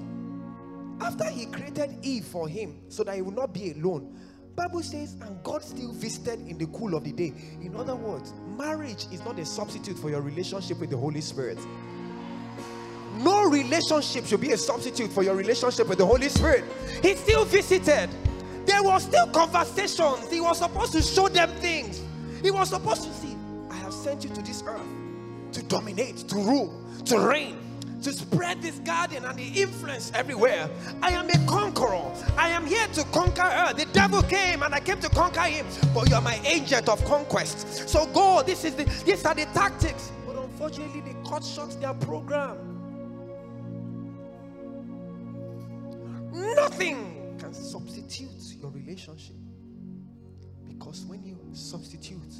after 1.07 1.29
he 1.31 1.47
created 1.47 1.97
Eve 2.03 2.25
for 2.25 2.47
him, 2.47 2.81
so 2.89 3.03
that 3.03 3.15
he 3.15 3.23
would 3.23 3.35
not 3.35 3.53
be 3.53 3.71
alone, 3.71 4.15
Bible 4.55 4.83
says, 4.83 5.15
and 5.21 5.43
God 5.43 5.63
still 5.63 5.91
visited 5.93 6.47
in 6.47 6.59
the 6.59 6.67
cool 6.67 6.93
of 6.93 7.03
the 7.03 7.11
day. 7.11 7.33
In 7.59 7.75
other 7.75 7.95
words, 7.95 8.33
marriage 8.55 9.07
is 9.11 9.25
not 9.25 9.39
a 9.39 9.45
substitute 9.45 9.97
for 9.97 10.11
your 10.11 10.21
relationship 10.21 10.79
with 10.79 10.91
the 10.91 10.97
Holy 10.97 11.21
Spirit. 11.21 11.57
No 13.17 13.49
relationship 13.49 14.27
should 14.27 14.41
be 14.41 14.51
a 14.51 14.57
substitute 14.57 15.11
for 15.11 15.23
your 15.23 15.35
relationship 15.35 15.87
with 15.87 15.97
the 15.97 16.05
Holy 16.05 16.29
Spirit. 16.29 16.63
He 17.01 17.15
still 17.15 17.45
visited. 17.45 18.09
There 18.67 18.83
was 18.83 19.03
still 19.03 19.25
conversations. 19.27 20.29
He 20.29 20.39
was 20.39 20.59
supposed 20.59 20.93
to 20.93 21.01
show 21.01 21.29
them 21.29 21.49
things. 21.55 22.01
He 22.43 22.51
was 22.51 22.69
supposed 22.69 23.03
to 23.05 23.13
see, 23.13 23.35
I 23.71 23.75
have 23.77 23.93
sent 23.93 24.23
you 24.23 24.29
to 24.31 24.41
this 24.43 24.63
earth 24.67 24.81
to 25.53 25.63
dominate, 25.63 26.17
to 26.29 26.35
rule, 26.35 26.79
to 27.05 27.19
reign, 27.19 27.57
to 28.03 28.13
spread 28.13 28.61
this 28.61 28.79
garden 28.79 29.23
and 29.23 29.37
the 29.37 29.61
influence 29.61 30.11
everywhere. 30.13 30.69
I 31.01 31.11
am 31.11 31.29
a 31.29 31.45
conqueror. 31.47 32.11
I 32.37 32.49
am 32.49 32.65
here 32.65 32.85
to 32.93 33.03
conquer 33.05 33.41
earth. 33.41 33.77
The 33.77 33.85
devil 33.93 34.21
came 34.23 34.61
and 34.61 34.75
I 34.75 34.79
came 34.79 34.99
to 34.99 35.09
conquer 35.09 35.41
him. 35.41 35.65
But 35.93 36.09
you 36.09 36.15
are 36.15 36.21
my 36.21 36.39
agent 36.45 36.89
of 36.89 37.03
conquest. 37.05 37.89
So 37.89 38.05
go. 38.07 38.43
This 38.45 38.65
is 38.65 38.75
the 38.75 38.83
these 39.05 39.25
are 39.25 39.33
the 39.33 39.45
tactics. 39.53 40.11
But 40.27 40.35
unfortunately, 40.35 41.01
they 41.01 41.15
cut 41.27 41.43
short 41.43 41.79
their 41.79 41.93
program. 41.93 42.57
Nothing 46.55 47.37
can 47.39 47.53
substitute 47.53 48.57
your 48.59 48.71
relationship. 48.71 49.35
Because 50.67 51.05
when 51.05 51.23
you 51.23 51.37
substitute, 51.53 52.33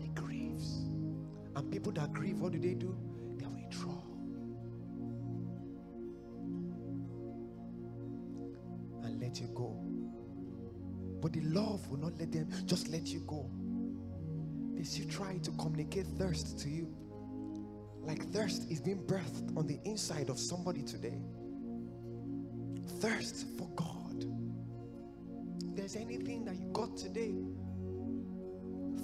it 0.00 0.14
grieves. 0.14 0.84
And 1.56 1.70
people 1.70 1.92
that 1.92 2.12
grieve, 2.12 2.40
what 2.40 2.52
do 2.52 2.58
they 2.58 2.74
do? 2.74 2.96
They 3.36 3.46
withdraw. 3.46 3.94
Let 9.28 9.40
you 9.40 9.48
go. 9.48 9.76
But 11.20 11.34
the 11.34 11.42
love 11.42 11.86
will 11.90 11.98
not 11.98 12.18
let 12.18 12.32
them 12.32 12.48
just 12.64 12.88
let 12.88 13.08
you 13.08 13.20
go. 13.26 13.50
They 14.74 14.84
still 14.84 15.06
try 15.08 15.36
to 15.38 15.50
communicate 15.52 16.06
thirst 16.18 16.58
to 16.60 16.70
you. 16.70 16.88
Like 18.00 18.24
thirst 18.30 18.70
is 18.70 18.80
being 18.80 19.02
birthed 19.04 19.54
on 19.56 19.66
the 19.66 19.78
inside 19.84 20.30
of 20.30 20.38
somebody 20.38 20.82
today. 20.82 21.20
thirst 23.00 23.46
for 23.58 23.68
God. 23.76 24.24
there's 25.76 25.94
anything 25.94 26.44
that 26.44 26.56
you 26.56 26.68
got 26.72 26.96
today, 26.96 27.34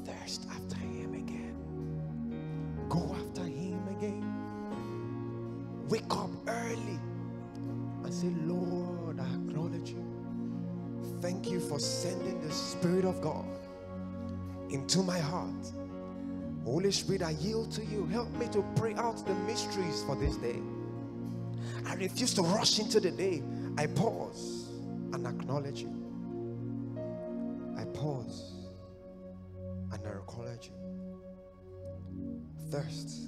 thirst 0.07 0.47
after 0.51 0.77
Him 0.77 1.14
again. 1.14 1.55
Go 2.89 3.14
after 3.14 3.45
Him 3.45 3.87
again. 3.99 4.25
Wake 5.89 6.11
up 6.11 6.31
early 6.49 6.99
and 8.05 8.14
say, 8.14 8.33
Lord. 8.47 8.84
Thank 11.25 11.51
you 11.51 11.59
for 11.59 11.79
sending 11.79 12.39
the 12.47 12.53
Spirit 12.53 13.07
of 13.07 13.22
God 13.22 13.47
into 14.68 14.99
my 14.99 15.18
heart. 15.18 15.72
Holy 16.66 16.93
Spirit, 16.93 17.22
I 17.22 17.31
yield 17.31 17.72
to 17.72 17.85
you. 17.87 18.05
Help 18.09 18.31
me 18.33 18.47
to 18.49 18.62
pray 18.77 18.93
out 18.97 19.27
the 19.27 19.33
mysteries 19.47 20.03
for 20.03 20.16
this 20.16 20.37
day. 20.37 20.61
I 21.87 21.95
refuse 21.95 22.35
to 22.35 22.43
rush 22.43 22.79
into 22.79 23.01
the 23.01 23.11
day. 23.11 23.43
I 23.79 23.87
pause 23.87 24.68
and 25.14 25.27
acknowledge 25.27 25.81
you. 25.81 25.95
I 27.79 27.87
pause 27.87 28.68
and 29.93 30.07
I 30.07 30.11
acknowledge 30.11 30.68
you. 30.68 30.75
Thirst. 32.70 33.24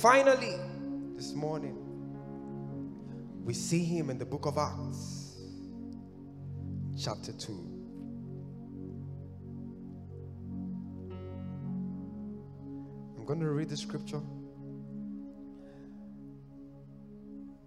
Finally, 0.00 0.54
this 1.16 1.34
morning, 1.34 1.76
we 3.44 3.52
see 3.52 3.82
him 3.82 4.10
in 4.10 4.18
the 4.18 4.24
book 4.24 4.46
of 4.46 4.56
Acts, 4.56 5.34
chapter 6.96 7.32
2. 7.32 7.52
I'm 13.16 13.24
going 13.26 13.40
to 13.40 13.50
read 13.50 13.68
the 13.68 13.76
scripture. 13.76 14.20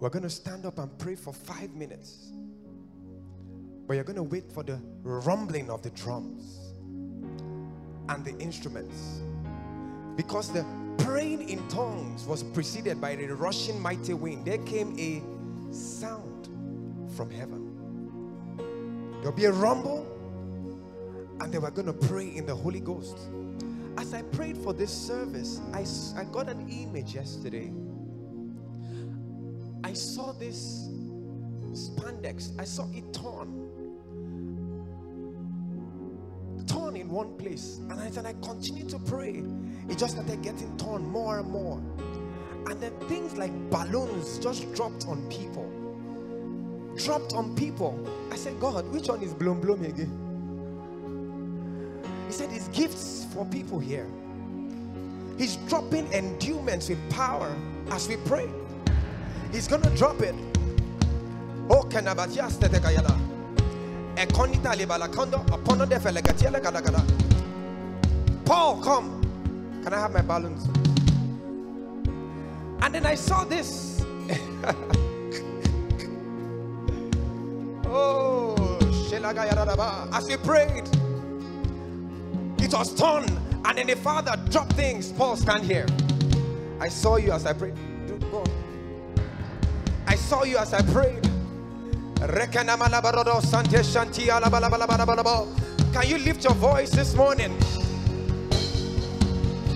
We're 0.00 0.08
going 0.08 0.22
to 0.22 0.30
stand 0.30 0.64
up 0.64 0.78
and 0.78 0.98
pray 0.98 1.16
for 1.16 1.34
five 1.34 1.74
minutes. 1.74 2.32
But 3.86 3.96
you're 3.96 4.04
going 4.04 4.16
to 4.16 4.22
wait 4.22 4.50
for 4.50 4.62
the 4.62 4.80
rumbling 5.02 5.68
of 5.68 5.82
the 5.82 5.90
drums 5.90 6.72
and 8.08 8.24
the 8.24 8.34
instruments. 8.38 9.20
Because 10.16 10.50
the 10.50 10.64
praying 10.98 11.48
in 11.48 11.66
tongues 11.68 12.26
was 12.26 12.42
preceded 12.42 13.00
by 13.00 13.16
the 13.16 13.26
rushing 13.34 13.80
mighty 13.80 14.14
wind. 14.14 14.44
There 14.44 14.58
came 14.58 14.96
a 14.98 15.22
sound 15.72 16.48
from 17.16 17.30
heaven. 17.30 17.68
There'll 19.20 19.36
be 19.36 19.44
a 19.44 19.52
rumble, 19.52 20.06
and 21.40 21.52
they 21.52 21.58
were 21.58 21.70
going 21.70 21.86
to 21.86 21.92
pray 21.92 22.28
in 22.28 22.46
the 22.46 22.54
Holy 22.54 22.80
Ghost. 22.80 23.16
As 23.96 24.14
I 24.14 24.22
prayed 24.22 24.56
for 24.56 24.72
this 24.72 24.90
service, 24.90 25.60
I, 25.72 25.84
I 26.18 26.24
got 26.24 26.48
an 26.48 26.68
image 26.68 27.14
yesterday. 27.14 27.72
I 29.84 29.92
saw 29.92 30.32
this 30.32 30.88
spandex, 31.72 32.58
I 32.58 32.64
saw 32.64 32.88
it 32.92 33.12
torn. 33.12 33.68
Torn 36.66 36.96
in 36.96 37.08
one 37.08 37.36
place, 37.36 37.80
and 37.90 38.00
I 38.00 38.08
I 38.26 38.32
continued 38.34 38.88
to 38.90 38.98
pray. 38.98 39.44
It 39.88 39.98
just 39.98 40.14
started 40.14 40.42
getting 40.42 40.76
torn 40.76 41.06
more 41.08 41.38
and 41.40 41.50
more. 41.50 41.78
And 42.66 42.80
then 42.80 42.92
things 43.08 43.36
like 43.36 43.52
balloons 43.70 44.38
just 44.38 44.72
dropped 44.74 45.06
on 45.08 45.28
people. 45.28 45.70
Dropped 46.96 47.34
on 47.34 47.54
people. 47.56 48.06
I 48.30 48.36
said, 48.36 48.58
God, 48.60 48.86
which 48.92 49.08
one 49.08 49.22
is 49.22 49.34
bloom 49.34 49.60
bloom 49.60 49.84
again? 49.84 50.32
He 52.26 52.32
said, 52.32 52.50
It's 52.52 52.68
gifts 52.68 53.26
for 53.34 53.44
people 53.46 53.78
here. 53.78 54.06
He's 55.38 55.56
dropping 55.68 56.10
endowments 56.12 56.88
with 56.88 57.10
power 57.10 57.54
as 57.90 58.08
we 58.08 58.16
pray. 58.18 58.48
He's 59.52 59.68
gonna 59.68 59.94
drop 59.96 60.20
it. 60.20 60.34
Oh, 61.70 61.82
Paul, 68.44 68.80
come. 68.82 69.21
Can 69.82 69.92
I 69.92 69.98
have 69.98 70.12
my 70.12 70.22
balloons? 70.22 70.66
And 72.82 72.94
then 72.94 73.04
I 73.04 73.16
saw 73.16 73.42
this. 73.44 74.04
oh, 77.86 78.78
as 80.12 80.28
we 80.28 80.36
prayed, 80.36 80.88
it 82.58 82.72
was 82.72 82.94
torn. 82.94 83.24
And 83.64 83.78
then 83.78 83.86
the 83.88 83.96
father 83.96 84.36
dropped 84.50 84.74
things. 84.74 85.10
Paul, 85.12 85.36
stand 85.36 85.64
here. 85.64 85.86
I 86.80 86.88
saw 86.88 87.16
you 87.16 87.32
as 87.32 87.44
I 87.46 87.52
prayed. 87.52 87.74
Dude, 88.06 88.20
go. 88.30 88.44
I 90.06 90.14
saw 90.14 90.44
you 90.44 90.58
as 90.58 90.72
I 90.74 90.82
prayed. 90.82 91.22
Can 95.92 96.08
you 96.08 96.18
lift 96.18 96.44
your 96.44 96.54
voice 96.54 96.90
this 96.90 97.14
morning? 97.14 97.58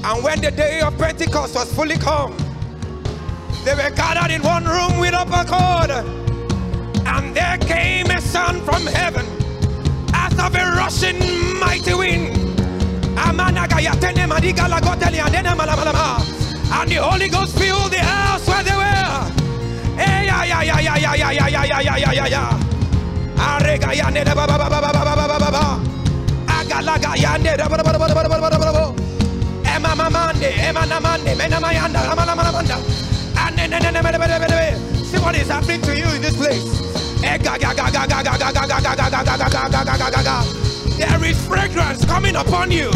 And 0.09 0.23
when 0.23 0.41
the 0.41 0.53
day 0.53 0.81
of 0.83 0.97
Pentecost 0.97 1.57
was 1.57 1.73
fully 1.75 1.97
come, 1.97 2.37
they 3.65 3.75
were 3.75 3.91
gathered 3.91 4.31
in 4.31 4.41
one 4.41 4.65
room 4.65 5.01
with 5.01 5.13
upper 5.13 5.43
cord. 5.51 5.91
And 7.05 7.35
there 7.35 7.59
came 7.59 8.07
a 8.13 8.21
sound 8.21 8.63
from 8.63 8.87
heaven 8.87 9.27
as 10.15 10.33
of 10.39 10.55
a 10.55 10.65
rushing 10.77 11.19
mighty 11.59 11.93
wind. 11.95 12.37
And 16.73 16.89
the 16.89 16.97
Holy 17.03 17.29
Ghost 17.29 17.59
filled 17.59 17.91
the 17.91 17.99
house 17.99 18.47
where 18.47 18.63
they 18.63 18.77
were. 18.77 20.01
Hey. 20.01 20.27
See 35.11 35.19
what 35.25 35.35
is 35.37 35.49
happening 35.49 35.81
to 35.83 35.93
you 36.01 36.09
in 36.17 36.21
this 36.23 36.37
place. 36.37 36.65
There 40.99 41.25
is 41.31 41.39
fragrance 41.49 42.05
coming 42.13 42.37
upon 42.37 42.71
you. 42.79 42.91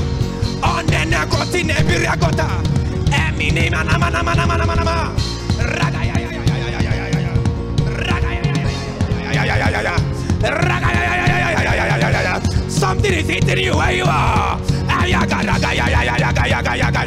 Something 12.80 13.12
is 13.20 13.28
hitting 13.28 13.59
you 13.66 13.74
where 13.76 13.92
you 14.01 14.05
are. 14.07 14.59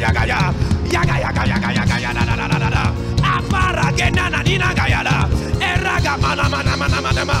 yaka 0.00 0.26
yaka 0.26 0.26
ya 0.26 0.40
yaka 0.92 1.16
yaka 1.18 1.42
yaka 1.46 1.70
yaka 1.72 1.96
ya 2.00 2.10
na 2.12 2.22
na 2.24 2.34
na 2.36 2.46
na 2.46 2.68
na 2.70 2.82
amara 3.22 3.88
ke 3.96 4.10
na 4.10 4.28
na 4.28 4.42
ni 4.42 4.58
na 4.58 4.74
gaya 4.74 5.00
la 5.06 5.16
eraga 5.60 6.14
mana 6.22 6.44
mana 6.52 6.74
mana 6.76 6.98
mana 7.04 7.24
ma 7.24 7.38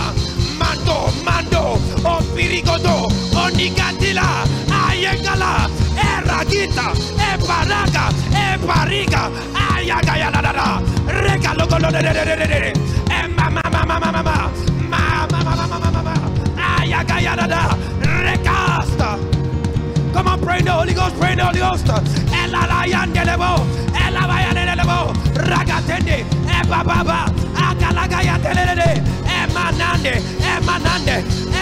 mando 0.60 0.98
mando 1.26 1.64
o 2.04 2.14
pirigodo 2.34 2.96
o 3.34 3.42
nikatila 3.56 4.26
ayengala 4.70 5.68
eragita 6.08 6.86
e 7.18 7.30
paraga 7.46 8.04
e 8.30 8.46
pariga 8.66 9.22
ayaka 9.74 10.14
ya 10.22 10.28
na 10.30 10.40
na 10.46 10.52
na 10.52 10.66
reka 11.24 11.50
lo 11.58 11.64
lo 11.66 11.88
re 11.90 12.00
re 12.06 12.12
re 12.12 12.34
re 12.38 12.46
re 12.64 12.72
e 13.10 13.18
mama 13.36 13.62
mama 13.72 13.98
mama 14.00 14.22
mama 14.22 14.36
ma 14.92 15.04
ma 16.54 16.70
ya 16.84 17.34
na 17.34 17.46
na 17.46 17.60
Recasta! 18.24 19.33
Pray 20.44 20.58
in 20.58 20.64
the 20.64 20.72
Holy 20.72 20.94
Ghost, 20.94 21.16
pray 21.16 21.32
in 21.32 21.38
the 21.38 21.44
Holy 21.44 21.58
Ghost. 21.60 21.88
Ela 21.88 22.62
la 22.70 22.84
yandelebo, 22.84 23.52
ela 23.96 24.22
ba 24.28 24.36
yandelebo, 24.44 24.98
ragatende, 25.48 26.24
eba 26.58 26.84
baba, 26.84 27.18
akalaga 27.56 28.20
yandelele, 28.28 28.90
emanande, 29.26 30.14
emanande, 30.52 31.16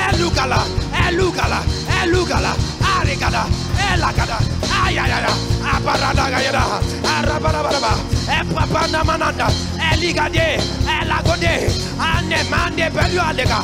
elugala, 0.08 0.60
elugala, 1.06 1.60
elugala. 2.02 2.54
Arigada, 3.02 3.42
Elagada, 3.90 4.38
Ayaya, 4.84 5.32
Aparada 5.64 6.30
Gayada, 6.30 6.62
Arabaraba, 7.02 7.92
Epapana 8.28 9.02
Mananda, 9.04 9.46
Eligade, 9.90 10.58
Elagode, 10.86 11.54
Anemande 11.98 12.90
Beluadega, 12.94 13.60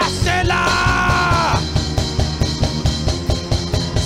Asela. 0.00 1.49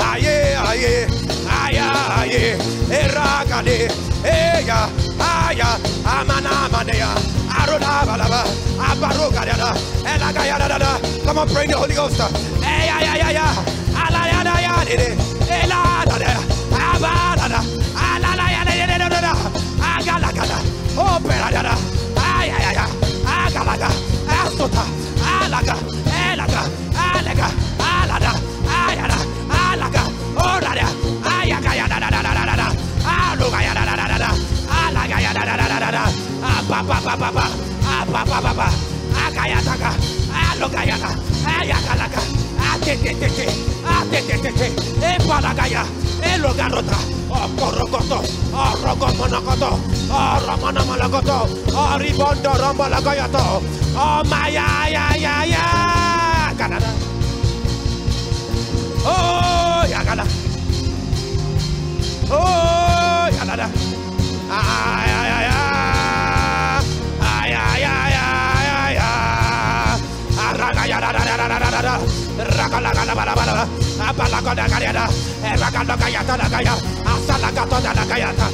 aye, 0.00 0.56
aye, 0.70 1.06
aye, 1.48 1.80
aye, 2.20 2.58
eragade, 2.90 3.90
hey, 4.24 4.50
Aya, 5.20 5.76
Amana 6.06 6.68
Manea, 6.72 7.10
Aruna 7.50 8.04
Balaba, 8.06 8.40
Abaruga, 8.78 9.42
Elagayada. 10.04 11.24
Come 11.24 11.38
on, 11.38 11.48
pray 11.48 11.66
the 11.66 11.76
Holy 11.76 11.94
Ghost. 11.94 12.20
Eh, 12.20 12.88
aya, 12.88 13.12
aya, 13.12 13.26
aya, 13.26 13.46
Alayada, 13.92 14.54
Elada, 15.50 16.32
Abada, 16.70 17.60
Alayada, 17.96 18.72
Agalagada, 19.80 20.58
Operada, 20.96 21.74
Aya, 22.16 22.56
aya, 22.70 22.84
Agalaga, 23.26 23.88
Asota, 24.28 24.84
Alaga, 25.20 25.74
Apapapapapa. 36.70 37.50
Apapapapa. 37.82 38.70
Akayataka. 39.10 39.90
Alokayata. 40.30 41.10
Ayakalaka. 41.42 42.22
Atetetete. 42.62 43.46
Atetetete. 43.82 44.66
Epalagaya. 45.02 45.82
Elogarota. 46.22 46.98
Oporokoto. 47.26 48.22
Orogomonokoto. 48.54 49.70
Oromonomolokoto. 50.14 51.38
Oribondo 51.74 52.52
rombologoyoto. 52.54 53.44
Oh 53.98 54.22
my 54.30 54.46
ya 54.54 54.86
ya 54.86 55.04
ya 55.18 55.34
ya. 55.42 55.64
Canada. 56.54 56.90
Oh, 59.02 59.82
yagada. 59.90 60.24
Oh, 62.30 63.26
yagada. 63.34 63.66
Ay, 64.50 65.08
ya 65.10 65.20
ya 65.26 65.38
ya. 65.50 65.99
Rakalagalabalabala, 72.40 73.64
Abalagodagayada, 74.00 75.06
Rakalagayata, 75.54 76.34
Asalagatonagayata, 77.06 78.46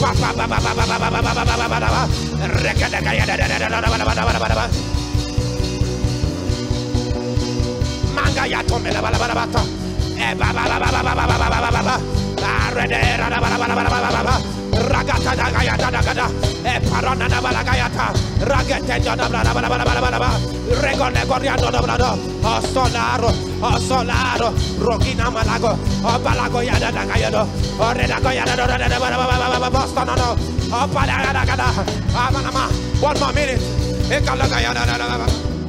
Papa, 0.00 0.28
Rekadagayada, 2.60 3.34
Mangayato, 8.14 8.76
Melabalabata, 8.78 9.62
Baba, 14.12 14.39
Ragata 15.00 15.34
da 15.34 15.50
gayata 15.50 15.90
da 15.90 16.02
gada, 16.02 16.26
e 16.62 16.78
parana 16.84 17.26
da 17.26 17.40
balagayata, 17.40 18.12
ragete 18.44 19.00
da 19.02 19.16
bala 19.16 19.54
bala 19.54 19.68
bala 19.68 19.84
bala 19.84 20.18
bala, 20.20 20.38
da 21.72 21.80
blado, 21.80 22.18
o 22.44 22.60
solaro, 22.60 23.32
o 23.62 23.80
solaro, 23.80 24.52
rogina 24.78 25.30
malago, 25.30 25.72
o 26.04 26.18
balago 26.20 26.60
yada 26.62 26.92
da 26.92 27.06
gayado, 27.06 27.48
o 27.80 27.94
reda 27.94 28.20
goyada 28.20 28.54
da 28.54 28.66
da 28.66 28.76
da 28.76 28.98
bala 29.00 29.16
bala 29.16 29.48
bala 29.48 29.70
bala 29.70 30.16
no, 30.16 30.36
o 30.68 30.88
pala 30.92 31.32
da 31.32 31.44
gada, 31.48 31.68
one 33.00 33.18
more 33.18 33.32
minute, 33.32 33.62
e 34.12 34.20
da 34.20 34.36
da 34.36 35.16
da. 35.16 35.59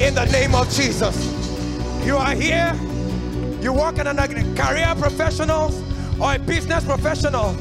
In 0.00 0.14
the 0.14 0.24
name 0.32 0.54
of 0.54 0.68
Jesus. 0.70 1.16
You 2.04 2.16
are 2.16 2.34
here, 2.34 2.74
you 3.60 3.72
work 3.72 3.98
in 3.98 4.06
a 4.08 4.14
career 4.56 4.94
professional 4.98 5.70
or 6.20 6.34
a 6.34 6.38
business 6.38 6.84
professional. 6.84 7.54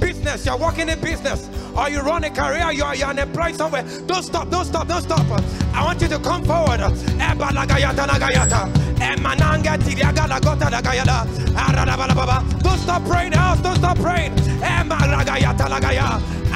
Business, 0.00 0.44
you're 0.44 0.58
working 0.58 0.90
in 0.90 1.00
business 1.00 1.48
or 1.74 1.88
you 1.88 2.00
run 2.00 2.24
a 2.24 2.30
career, 2.30 2.72
you're, 2.72 2.94
you're 2.94 3.08
unemployed 3.08 3.54
somewhere. 3.54 3.84
Don't 4.06 4.22
stop, 4.22 4.50
don't 4.50 4.66
stop, 4.66 4.88
don't 4.88 5.02
stop. 5.02 5.26
I 5.74 5.82
want 5.82 6.02
you 6.02 6.08
to 6.08 6.18
come 6.18 6.44
forward. 6.44 6.80
Don't 12.60 12.78
stop 12.78 13.04
praying, 13.06 13.32
house. 13.32 13.60
Don't 13.60 13.76
stop 13.76 13.98
praying. 13.98 14.34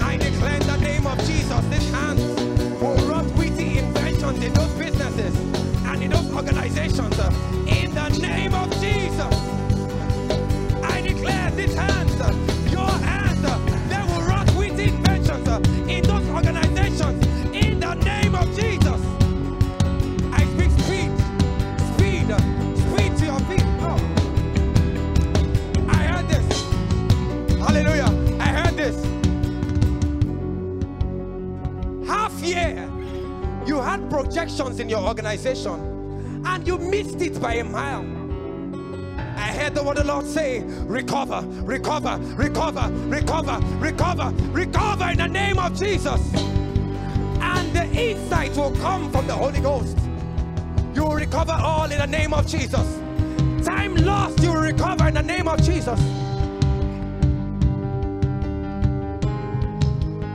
I 0.00 0.16
declare 0.16 0.60
the 0.60 0.76
name 0.76 1.06
of 1.06 1.18
Jesus, 1.26 1.64
this 1.66 1.90
hand 1.90 2.18
will 2.80 2.96
rot 3.08 3.24
witty 3.36 3.78
inventions 3.78 4.44
in 4.44 4.52
those 4.52 4.70
businesses 4.74 5.34
and 5.84 6.02
in 6.02 6.10
those 6.10 6.32
organizations. 6.32 7.55
Projections 34.26 34.80
in 34.80 34.88
your 34.88 35.06
organization 35.06 36.42
and 36.44 36.66
you 36.66 36.78
missed 36.78 37.20
it 37.22 37.40
by 37.40 37.54
a 37.54 37.64
mile. 37.64 38.04
I 39.36 39.52
heard 39.52 39.72
the 39.72 39.84
word 39.84 39.98
of 39.98 40.06
the 40.06 40.12
Lord 40.12 40.26
say, 40.26 40.64
recover, 40.64 41.42
recover, 41.62 42.18
recover, 42.34 42.90
recover, 43.06 43.60
recover, 43.78 44.32
recover 44.50 45.10
in 45.10 45.18
the 45.18 45.28
name 45.28 45.60
of 45.60 45.78
Jesus. 45.78 46.20
And 46.34 47.72
the 47.72 47.84
insight 47.94 48.56
will 48.56 48.74
come 48.78 49.12
from 49.12 49.28
the 49.28 49.34
Holy 49.34 49.60
Ghost. 49.60 49.96
you 50.92 51.04
will 51.04 51.14
recover 51.14 51.52
all 51.52 51.88
in 51.88 51.98
the 51.98 52.06
name 52.06 52.34
of 52.34 52.48
Jesus. 52.48 53.00
Time 53.64 53.94
lost, 53.94 54.42
you 54.42 54.52
will 54.52 54.60
recover 54.60 55.06
in 55.06 55.14
the 55.14 55.22
name 55.22 55.46
of 55.46 55.62
Jesus. 55.62 56.00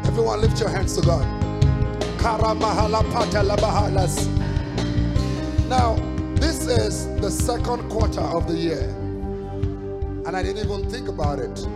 Everyone 0.08 0.40
lift 0.40 0.62
your 0.62 0.70
hands 0.70 0.96
to 0.96 1.06
God. 1.06 1.41
Now, 5.68 5.96
this 6.36 6.68
is 6.68 7.08
the 7.20 7.32
second 7.32 7.90
quarter 7.90 8.22
of 8.22 8.48
the 8.48 8.56
year. 8.56 8.90
And 10.26 10.38
I 10.38 10.44
didn't 10.44 10.64
even 10.64 10.88
think 10.90 11.08
about 11.08 11.40
it. 11.40 11.68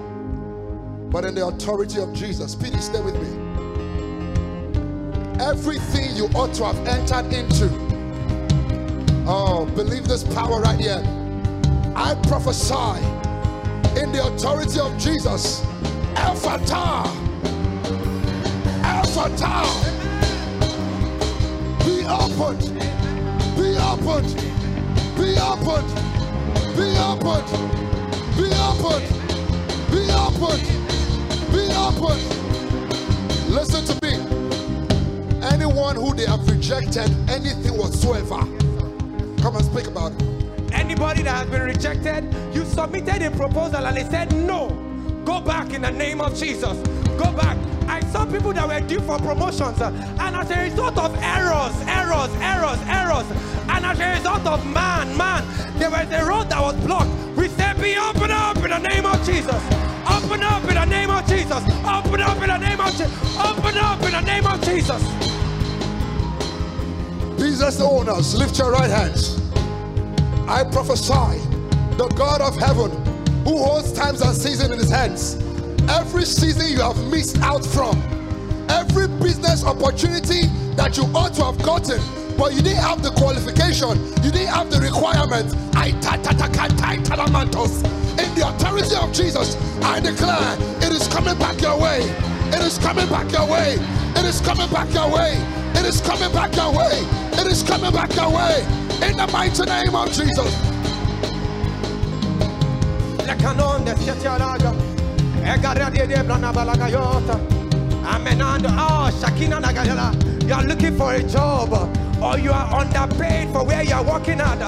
But 1.09 1.25
in 1.25 1.33
the 1.33 1.47
authority 1.47 1.99
of 1.99 2.13
Jesus, 2.13 2.53
Peter, 2.53 2.79
stay 2.79 3.01
with 3.01 3.15
me. 3.15 3.29
Everything 5.39 6.15
you 6.15 6.25
ought 6.35 6.53
to 6.55 6.65
have 6.65 6.87
entered 6.87 7.33
into. 7.33 7.69
Oh, 9.27 9.65
believe 9.75 10.07
this 10.07 10.23
power 10.23 10.61
right 10.61 10.79
here. 10.79 11.01
I 11.95 12.13
prophesy 12.27 13.01
in 13.99 14.11
the 14.11 14.27
authority 14.27 14.79
of 14.79 14.95
Jesus. 14.99 15.61
Ephphatha. 16.15 17.25
Alpha 18.83 19.29
be 19.29 19.94
opened. 22.15 22.61
Be 23.55 23.77
opened. 23.77 24.35
Be 25.17 25.37
opened. 25.39 25.89
Be 26.75 26.87
opened. 26.97 27.49
Be 28.35 28.47
opened. 28.67 29.07
Be 29.91 30.01
opened. 30.11 30.67
Be 31.51 31.63
opened. 31.75 32.23
Listen 33.49 33.83
to 33.85 33.95
me. 34.05 34.13
Anyone 35.51 35.95
who 35.95 36.13
they 36.13 36.25
have 36.25 36.47
rejected 36.49 37.09
anything 37.29 37.77
whatsoever, 37.77 38.39
come 39.41 39.55
and 39.55 39.65
speak 39.65 39.87
about 39.87 40.11
it. 40.13 40.21
Anybody 40.73 41.23
that 41.23 41.35
has 41.35 41.49
been 41.49 41.61
rejected, 41.61 42.33
you 42.53 42.65
submitted 42.65 43.21
a 43.21 43.31
proposal 43.31 43.85
and 43.85 43.97
they 43.97 44.03
said 44.03 44.33
no. 44.35 44.69
Go 45.23 45.39
back 45.41 45.73
in 45.73 45.81
the 45.81 45.91
name 45.91 46.21
of 46.21 46.35
Jesus. 46.37 46.77
Go 47.17 47.31
back. 47.31 47.57
I 47.87 48.01
saw 48.11 48.25
people 48.25 48.53
that 48.53 48.67
were 48.67 48.87
due 48.87 48.99
for 49.01 49.17
promotions, 49.17 49.81
uh, 49.81 49.91
and 50.19 50.35
as 50.35 50.49
a 50.49 50.63
result 50.63 50.97
of 50.97 51.13
errors, 51.21 51.75
errors, 51.87 52.31
errors, 52.41 52.79
errors, 52.87 53.27
and 53.69 53.85
as 53.85 53.99
a 53.99 54.17
result 54.17 54.45
of 54.45 54.65
man, 54.65 55.15
man, 55.15 55.43
there 55.77 55.89
was 55.89 56.09
a 56.11 56.25
road 56.25 56.49
that 56.49 56.61
was 56.61 56.75
blocked. 56.85 57.09
We 57.35 57.47
said, 57.49 57.79
Be 57.81 57.97
open 57.97 58.31
up 58.31 58.57
in 58.57 58.69
the 58.69 58.79
name 58.79 59.05
of 59.05 59.23
Jesus. 59.25 59.61
Open 60.09 60.41
up 60.43 60.63
in 60.63 60.75
the 60.75 60.85
name 60.85 61.09
of 61.09 61.27
Jesus. 61.27 61.63
Open 61.83 62.21
up 62.21 62.41
in 62.41 62.47
the 62.47 62.57
name 62.57 62.79
of 62.79 62.91
Jesus. 62.91 63.37
Open 63.37 63.77
up 63.77 64.01
in 64.03 64.11
the 64.11 64.21
name 64.21 64.45
of 64.45 64.61
Jesus. 64.63 65.03
Business 67.37 67.81
owners, 67.81 68.35
lift 68.35 68.57
your 68.57 68.71
right 68.71 68.89
hands. 68.89 69.41
I 70.47 70.63
prophesy 70.63 71.39
the 71.97 72.11
God 72.15 72.41
of 72.41 72.55
heaven 72.57 72.91
who 73.43 73.57
holds 73.57 73.91
times 73.93 74.21
and 74.21 74.35
seasons 74.35 74.71
in 74.71 74.79
his 74.79 74.89
hands 74.89 75.44
every 75.89 76.25
season 76.25 76.67
you 76.69 76.81
have 76.81 76.97
missed 77.11 77.39
out 77.41 77.65
from, 77.65 78.01
every 78.69 79.07
business 79.19 79.63
opportunity 79.63 80.47
that 80.75 80.97
you 80.97 81.03
ought 81.15 81.33
to 81.35 81.43
have 81.43 81.61
gotten, 81.63 82.01
but 82.37 82.53
you 82.53 82.61
didn't 82.61 82.83
have 82.83 83.01
the 83.01 83.11
qualification, 83.11 83.97
you 84.23 84.31
didn't 84.31 84.53
have 84.53 84.69
the 84.69 84.79
requirement. 84.79 85.55
I 85.75 85.91
in 88.17 88.33
the 88.35 88.47
authority 88.47 88.95
of 88.95 89.11
Jesus, 89.13 89.55
I 89.83 89.99
declare 89.99 90.57
it 90.81 90.91
is 90.91 91.07
coming 91.07 91.37
back 91.37 91.61
your 91.61 91.79
way. 91.79 91.99
It 92.49 92.61
is 92.61 92.77
coming 92.77 93.07
back 93.09 93.31
your 93.31 93.47
way. 93.47 93.77
It 94.15 94.25
is 94.25 94.41
coming 94.41 94.69
back 94.69 94.93
your 94.93 95.11
way. 95.11 95.35
It 95.75 95.85
is 95.85 96.01
coming 96.01 96.31
back 96.31 96.55
your 96.55 96.71
way. 96.71 97.03
It 97.33 97.47
is 97.47 97.63
coming 97.63 97.91
back 97.91 98.15
your 98.15 98.31
way. 98.31 98.61
In 99.07 99.17
the 99.17 99.27
mighty 99.31 99.65
name 99.65 99.95
of 99.95 100.11
Jesus. 100.11 100.75
Oh. 108.77 109.11
You 110.47 110.53
are 110.53 110.63
looking 110.63 110.97
for 110.97 111.13
a 111.13 111.21
job 111.21 111.71
or 112.21 112.39
you 112.39 112.51
are 112.51 112.73
underpaid 112.73 113.49
for 113.51 113.63
where 113.63 113.83
you 113.83 113.93
are 113.93 114.03
working 114.03 114.39
at. 114.41 114.59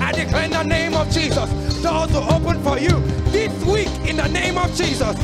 I 0.00 0.12
declare 0.12 0.44
in 0.44 0.50
the 0.52 0.62
name 0.62 0.94
of 0.94 1.10
Jesus, 1.10 1.50
doors 1.82 2.12
will 2.12 2.32
open 2.32 2.62
for 2.62 2.78
you 2.78 3.00
this 3.32 3.52
week 3.64 3.88
in 4.08 4.16
the 4.18 4.28
name 4.28 4.58
of 4.58 4.72
Jesus. 4.74 5.16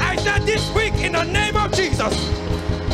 I 0.00 0.16
said 0.16 0.42
this 0.42 0.74
week 0.74 0.94
in 0.94 1.12
the 1.12 1.22
name 1.22 1.56
of 1.56 1.70
Jesus. 1.72 2.14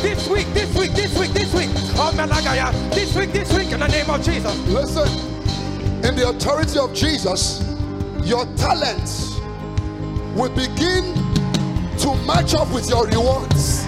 This 0.03 0.27
week, 0.27 0.47
this 0.53 0.71
week, 0.77 0.91
this 0.91 1.17
week, 1.17 1.31
this 1.31 1.51
week. 1.53 1.69
Oh, 1.95 2.11
Melagaya. 2.15 2.71
This 2.93 3.15
week, 3.15 3.31
this 3.31 3.51
week 3.57 3.71
in 3.71 3.79
the 3.79 3.87
name 3.87 4.09
of 4.09 4.23
Jesus. 4.23 4.55
Listen 4.67 5.32
in 6.03 6.15
the 6.17 6.27
authority 6.27 6.77
of 6.79 6.93
Jesus, 6.93 7.63
your 8.23 8.45
talents 8.57 9.39
will 10.35 10.49
begin 10.49 11.13
to 11.97 12.13
match 12.27 12.53
up 12.53 12.69
with 12.73 12.89
your 12.89 13.07
rewards. 13.07 13.85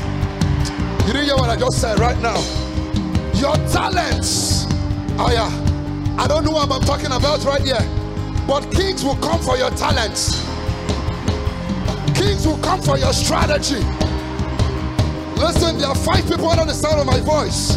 You 1.05 1.11
didn't 1.11 1.25
hear 1.25 1.35
what 1.35 1.49
I 1.49 1.57
just 1.57 1.81
said 1.81 1.99
right 1.99 2.17
now. 2.21 2.39
Your 3.35 3.55
talents, 3.67 4.65
oh 5.19 5.29
yeah, 5.29 5.51
I 6.17 6.25
don't 6.27 6.45
know 6.45 6.51
what 6.51 6.71
I'm 6.71 6.81
talking 6.81 7.11
about 7.11 7.43
right 7.43 7.61
here, 7.61 7.83
but 8.47 8.71
kings 8.71 9.03
will 9.03 9.17
come 9.17 9.41
for 9.41 9.57
your 9.57 9.71
talents. 9.71 10.39
Kings 12.17 12.47
will 12.47 12.59
come 12.59 12.81
for 12.81 12.97
your 12.97 13.11
strategy. 13.11 13.83
Listen, 15.35 15.77
there 15.77 15.89
are 15.89 15.95
five 15.95 16.25
people 16.29 16.47
under 16.47 16.63
the 16.63 16.73
sound 16.73 17.01
of 17.01 17.05
my 17.05 17.19
voice. 17.19 17.75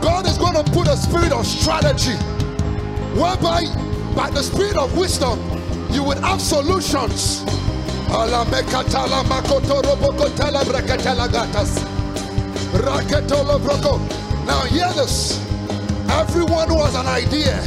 God 0.00 0.24
is 0.26 0.38
going 0.38 0.54
to 0.54 0.64
put 0.72 0.88
a 0.88 0.96
spirit 0.96 1.32
of 1.32 1.46
strategy 1.46 2.16
whereby 3.16 3.64
by 4.14 4.30
the 4.30 4.42
spirit 4.42 4.76
of 4.76 4.96
wisdom 4.96 5.38
you 5.90 6.02
would 6.04 6.18
have 6.18 6.40
solutions. 6.40 7.42
Now 14.46 14.60
hear 14.66 14.92
this. 14.92 15.40
Everyone 16.10 16.68
who 16.68 16.78
has 16.84 16.94
an 16.94 17.06
idea 17.06 17.60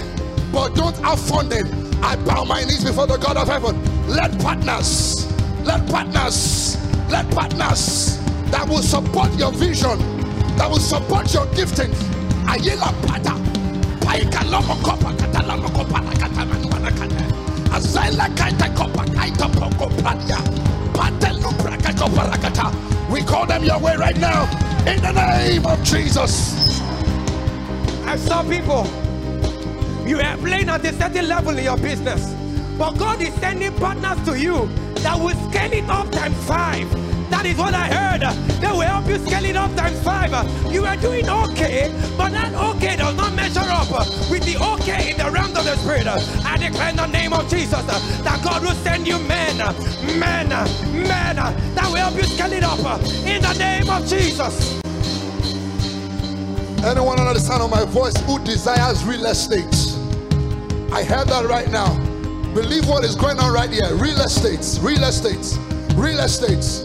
but 0.54 0.76
don't 0.76 0.97
have 1.00 1.20
funding, 1.20 1.68
I 2.04 2.16
bow 2.16 2.45
my 2.45 2.64
knees 2.64 2.84
before 2.84 3.08
the 3.08 3.18
God 3.18 3.38
of 3.38 3.47
heaven. 3.47 3.76
Let 4.08 4.39
partners, 4.39 5.28
let 5.66 5.86
partners, 5.89 6.78
let 7.10 7.30
partners 7.32 8.18
that 8.52 8.68
will 8.70 8.82
support 8.82 9.34
your 9.34 9.52
vision, 9.52 10.00
that 10.58 10.70
will 10.70 10.80
support 10.80 11.34
your 11.34 11.47
gifting. 11.47 11.91
Ayela 12.45 12.93
Pata. 13.08 13.39
We 23.10 23.24
call 23.24 23.47
them 23.47 23.64
your 23.64 23.80
way 23.80 23.95
right 23.95 24.18
now 24.18 24.43
in 24.86 25.02
the 25.02 25.12
name 25.12 25.66
of 25.66 25.84
Jesus. 25.84 26.80
I 28.06 28.16
saw 28.16 28.43
people. 28.43 28.86
You 30.08 30.20
are 30.20 30.38
playing 30.38 30.70
at 30.70 30.86
a 30.86 30.93
certain 30.93 31.28
level 31.28 31.58
in 31.58 31.64
your 31.64 31.78
business, 31.78 32.34
but 32.78 32.91
God 32.93 33.22
is 33.22 33.34
sending 33.36 33.76
partners 33.78 34.24
to 34.26 34.39
you 34.39 34.68
that 35.02 35.18
will 35.20 35.36
scale 35.50 35.74
it 35.74 35.89
up 35.89 36.12
times 36.12 36.38
five 36.45 37.09
that 37.30 37.45
is 37.45 37.57
what 37.57 37.73
I 37.73 37.88
heard. 37.88 38.21
They 38.59 38.67
will 38.67 38.82
help 38.82 39.07
you 39.07 39.17
scale 39.25 39.45
it 39.45 39.55
up 39.55 39.73
times 39.75 40.01
five. 40.03 40.32
You 40.71 40.86
are 40.86 40.97
doing 40.97 41.30
okay, 41.30 41.91
but 42.17 42.32
that 42.32 42.53
okay 42.53 42.95
does 42.97 43.15
not 43.15 43.34
measure 43.34 43.59
up 43.61 43.89
with 44.30 44.43
the 44.43 44.57
okay 44.73 45.11
in 45.11 45.17
the 45.17 45.30
realm 45.32 45.55
of 45.55 45.65
the 45.65 45.75
spirit. 45.77 46.07
I 46.07 46.57
declare 46.57 46.89
in 46.89 46.95
the 46.97 47.07
name 47.07 47.34
of 47.34 47.49
Jesus 47.49 47.86
that 47.86 48.41
God 48.43 48.61
will 48.61 48.75
send 48.84 49.07
you 49.07 49.17
men, 49.19 49.57
men, 50.19 50.49
men 50.49 51.36
that 51.36 51.88
will 51.88 51.97
help 51.97 52.15
you 52.15 52.23
scale 52.23 52.53
it 52.53 52.63
up 52.63 52.80
in 53.25 53.41
the 53.41 53.53
name 53.57 53.89
of 53.89 54.05
Jesus. 54.07 54.80
Anyone 56.84 57.19
under 57.19 57.34
the 57.34 57.39
sound 57.39 57.61
of 57.61 57.69
my 57.69 57.86
voice 57.86 58.15
who 58.21 58.39
desires 58.43 59.03
real 59.03 59.25
estate, 59.25 59.65
I 60.93 61.03
heard 61.03 61.27
that 61.27 61.45
right 61.49 61.69
now. 61.69 61.97
Believe 62.53 62.88
what 62.88 63.03
is 63.03 63.15
going 63.15 63.38
on 63.39 63.53
right 63.53 63.69
here. 63.69 63.93
Real 63.95 64.19
estates, 64.21 64.80
real 64.80 65.03
estates, 65.03 65.57
real 65.95 66.19
estates. 66.19 66.84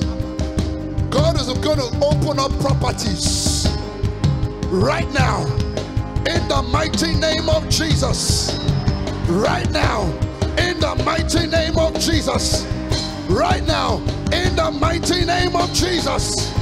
God 1.14 1.40
is 1.40 1.46
going 1.46 1.78
to 1.78 2.04
open 2.04 2.40
up 2.40 2.50
properties 2.58 3.68
right 4.64 5.08
now 5.12 5.44
in 6.26 6.48
the 6.48 6.68
mighty 6.72 7.14
name 7.14 7.48
of 7.48 7.68
Jesus. 7.68 8.58
Right 9.28 9.70
now, 9.70 10.06
in 10.58 10.80
the 10.80 11.00
mighty 11.04 11.46
name 11.46 11.78
of 11.78 11.94
Jesus. 12.00 12.66
Right 13.28 13.64
now, 13.64 13.98
in 14.32 14.56
the 14.56 14.76
mighty 14.80 15.24
name 15.24 15.54
of 15.54 15.72
Jesus. 15.72 16.52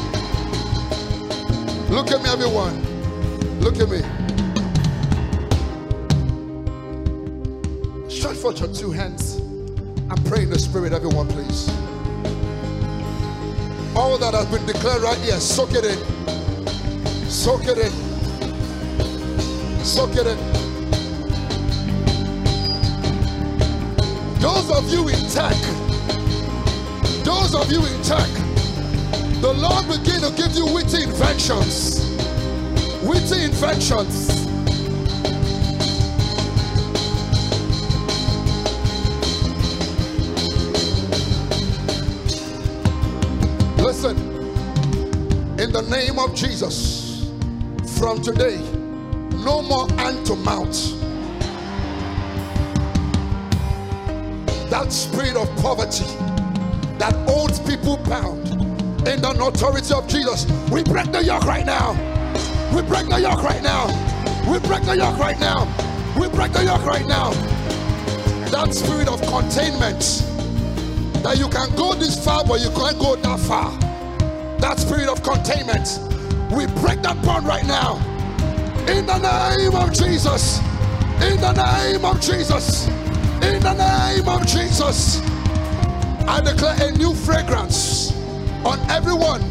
Look 1.88 2.10
at 2.10 2.22
me, 2.22 2.28
everyone. 2.28 2.76
Look 3.60 3.78
at 3.80 3.88
me. 3.88 4.02
Stretch 8.10 8.36
forth 8.36 8.60
your 8.60 8.74
two 8.74 8.92
hands. 8.92 9.36
and 9.36 10.26
pray 10.26 10.42
in 10.42 10.50
the 10.50 10.58
Spirit, 10.58 10.92
everyone, 10.92 11.26
please. 11.28 11.70
All 13.94 14.16
that 14.16 14.32
has 14.32 14.46
been 14.46 14.64
declared 14.64 15.02
right 15.02 15.18
here, 15.18 15.38
soak 15.38 15.74
it 15.74 15.84
in. 15.84 15.98
Soak 17.28 17.66
it 17.66 17.76
in. 17.76 17.92
Soak 19.84 20.16
it 20.16 20.26
in. 20.26 20.38
Those 24.40 24.70
of 24.70 24.90
you 24.90 25.08
in 25.08 25.28
tech, 25.28 25.56
those 27.22 27.54
of 27.54 27.70
you 27.70 27.84
in 27.84 28.02
tech, 28.02 28.28
the 29.42 29.52
Lord 29.52 29.86
begin 29.86 30.22
to 30.22 30.32
give 30.36 30.52
you 30.52 30.72
witty 30.72 31.02
inventions. 31.02 32.00
Witty 33.04 33.44
inventions. 33.44 34.31
Name 45.92 46.18
of 46.18 46.34
Jesus, 46.34 47.30
from 47.98 48.22
today, 48.22 48.56
no 49.44 49.60
more 49.60 49.86
hand 49.98 50.24
to 50.24 50.34
mouth. 50.36 50.72
That 54.70 54.90
spirit 54.90 55.36
of 55.36 55.54
poverty 55.60 56.06
that 56.96 57.12
holds 57.28 57.60
people 57.60 57.98
bound 57.98 58.48
in 59.06 59.20
the 59.20 59.36
authority 59.46 59.92
of 59.92 60.08
Jesus, 60.08 60.50
we 60.70 60.82
break 60.82 61.12
the 61.12 61.22
yoke 61.22 61.44
right 61.44 61.66
now. 61.66 61.92
We 62.74 62.80
break 62.80 63.10
the 63.10 63.20
yoke 63.20 63.42
right 63.42 63.62
now. 63.62 63.88
We 64.50 64.60
break 64.60 64.84
the 64.84 64.96
yoke 64.96 65.18
right 65.18 65.38
now. 65.38 65.66
We 66.18 66.30
break 66.30 66.52
the 66.52 66.64
yoke 66.64 66.86
right 66.86 67.06
now. 67.06 67.32
That 68.50 68.72
spirit 68.72 69.08
of 69.08 69.20
containment 69.28 70.00
that 71.22 71.36
you 71.36 71.50
can 71.50 71.68
go 71.76 71.92
this 71.92 72.24
far, 72.24 72.46
but 72.46 72.60
you 72.62 72.70
can't 72.70 72.98
go 72.98 73.16
that 73.16 73.40
far. 73.40 73.91
That 74.62 74.78
spirit 74.78 75.08
of 75.08 75.24
containment, 75.24 75.98
we 76.54 76.66
break 76.80 77.02
that 77.02 77.20
bond 77.24 77.48
right 77.48 77.66
now. 77.66 77.96
In 78.86 79.04
the 79.06 79.18
name 79.18 79.74
of 79.74 79.92
Jesus. 79.92 80.60
In 81.18 81.34
the 81.40 81.50
name 81.50 82.04
of 82.04 82.20
Jesus. 82.20 82.86
In 83.42 83.58
the 83.58 83.74
name 83.74 84.28
of 84.28 84.46
Jesus. 84.46 85.20
I 86.28 86.40
declare 86.46 86.76
a 86.78 86.92
new 86.92 87.12
fragrance 87.12 88.12
on 88.64 88.78
everyone 88.88 89.42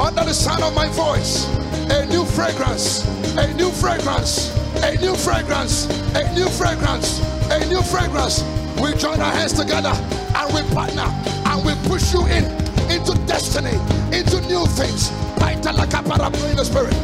under 0.00 0.24
the 0.24 0.32
sound 0.32 0.62
of 0.62 0.74
my 0.74 0.88
voice. 0.88 1.44
A 1.92 2.06
new 2.06 2.24
fragrance, 2.24 3.04
a 3.36 3.52
new 3.52 3.70
fragrance, 3.70 4.48
a 4.82 4.96
new 4.96 5.14
fragrance, 5.14 5.84
a 6.16 6.24
new 6.32 6.48
fragrance, 6.48 7.20
a 7.50 7.68
new 7.68 7.82
fragrance. 7.82 8.42
We 8.80 8.94
join 8.94 9.20
our 9.20 9.30
hands 9.30 9.52
together 9.52 9.92
and 9.92 10.54
we 10.54 10.62
partner 10.72 11.04
and 11.52 11.66
we 11.66 11.74
push 11.86 12.14
you 12.14 12.24
in 12.28 12.44
into 12.90 13.12
destiny, 13.26 13.76
into 14.12 14.40
new 14.48 14.66
things. 14.66 15.10
In 16.50 16.56
the 16.56 16.64
spirit. 16.64 16.94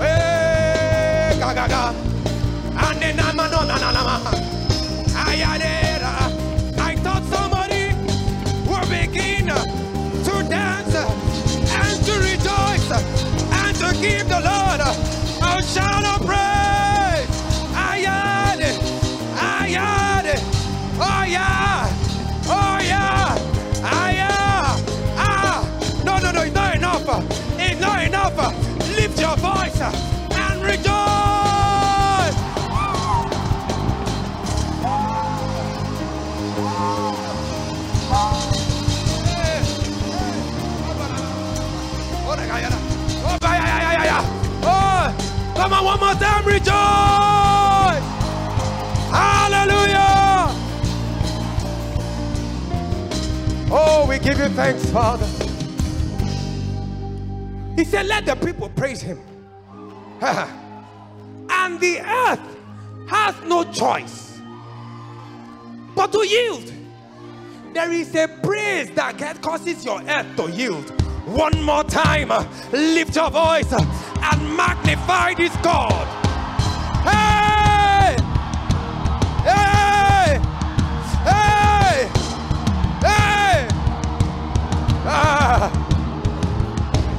Hey, 0.00 1.36
ga, 1.38 1.52
ga, 1.54 1.66
ga. 1.68 1.92
Ane, 2.76 3.16
na, 3.16 3.32
ma, 3.32 3.48
no, 3.48 3.64
na, 3.64 3.76
na, 3.78 4.49
I 5.32 6.96
thought 6.96 7.22
somebody 7.24 7.94
would 8.68 8.88
begin 8.90 9.46
to 9.46 10.48
dance 10.48 10.94
and 10.94 12.04
to 12.06 12.12
rejoice 12.18 12.90
and 13.62 13.76
to 13.76 14.00
give 14.00 14.28
the 14.28 14.40
Lord 14.40 14.80
a 14.80 15.62
shout 15.62 16.04
of 16.04 16.26
praise. 16.26 16.50
Yeah. 21.30 21.86
Oh, 22.48 22.78
yeah. 22.82 23.38
Ay, 23.84 24.12
yeah. 24.14 24.76
Ah. 25.16 25.62
No, 26.04 26.18
no, 26.18 26.32
no, 26.32 26.42
it's 26.42 26.54
not 26.54 26.74
enough. 26.74 27.06
It's 27.56 27.80
not 27.80 28.02
enough. 28.04 28.36
Lift 28.96 29.20
your 29.20 29.36
voice 29.36 30.19
more 46.10 46.20
time, 46.20 46.44
rejoice! 46.44 46.66
Hallelujah! 49.10 50.54
Oh, 53.72 54.06
we 54.08 54.18
give 54.18 54.38
you 54.38 54.48
thanks, 54.48 54.88
Father. 54.90 55.26
He 57.76 57.84
said, 57.84 58.06
Let 58.06 58.26
the 58.26 58.34
people 58.36 58.68
praise 58.70 59.00
him. 59.00 59.20
and 60.20 61.80
the 61.80 62.00
earth 62.00 62.40
has 63.08 63.34
no 63.46 63.64
choice 63.64 64.40
but 65.94 66.12
to 66.12 66.26
yield. 66.26 66.72
There 67.72 67.92
is 67.92 68.14
a 68.16 68.26
praise 68.42 68.90
that 68.92 69.40
causes 69.40 69.84
your 69.84 70.02
earth 70.02 70.36
to 70.36 70.50
yield. 70.50 70.90
One 71.26 71.62
more 71.62 71.84
time, 71.84 72.28
lift 72.72 73.14
your 73.14 73.30
voice 73.30 73.72
and 74.32 74.56
magnify 74.56 75.34
this 75.34 75.54
God. 75.56 76.06
Hey! 77.04 78.16
Hey! 79.42 80.40
Hey! 81.24 82.08
Hey! 83.02 83.68
Ah! 85.06 85.70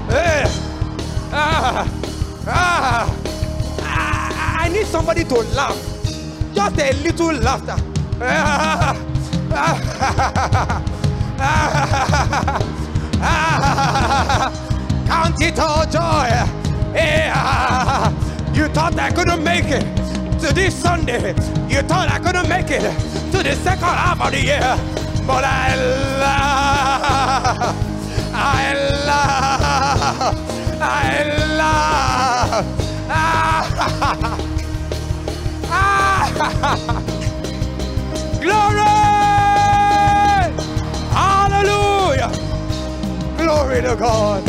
Hey! 0.10 0.44
Ah! 1.34 1.88
Ah! 2.48 3.06
I, 3.84 4.66
I 4.66 4.70
need 4.70 4.86
somebody 4.86 5.24
to 5.26 5.36
laugh. 5.56 5.78
Just 6.54 6.80
a 6.80 6.94
little 7.04 7.34
laughter. 7.34 7.76
Ah! 8.22 8.96
Ah! 9.54 9.82
Ah! 13.24 14.52
Count 15.08 15.42
it 15.42 15.60
all 15.60 15.86
joy. 15.86 16.61
Yeah. 16.94 18.12
You 18.54 18.68
thought 18.70 18.98
I 19.00 19.12
couldn't 19.12 19.44
make 19.44 19.66
it 19.68 19.84
to 20.42 20.54
this 20.54 20.76
Sunday. 20.76 21.30
You 21.70 21.82
thought 21.84 22.10
I 22.12 22.20
couldn't 22.20 22.50
make 22.50 22.70
it 22.70 22.82
to 23.32 23.44
the 23.44 23.56
second 23.56 23.84
half 23.84 24.22
of 24.22 24.32
the 24.32 24.42
year. 24.42 24.78
But 25.28 25.44
I 25.46 25.76
love. 26.22 27.76
I 28.34 28.74
love. 29.08 30.82
I 30.82 31.24
love. 31.58 32.66
Ah. 33.10 34.38
Ah. 35.74 37.04
Glory! 38.42 38.84
Hallelujah! 41.14 42.32
Glory 43.38 43.82
to 43.82 43.96
God. 43.98 44.44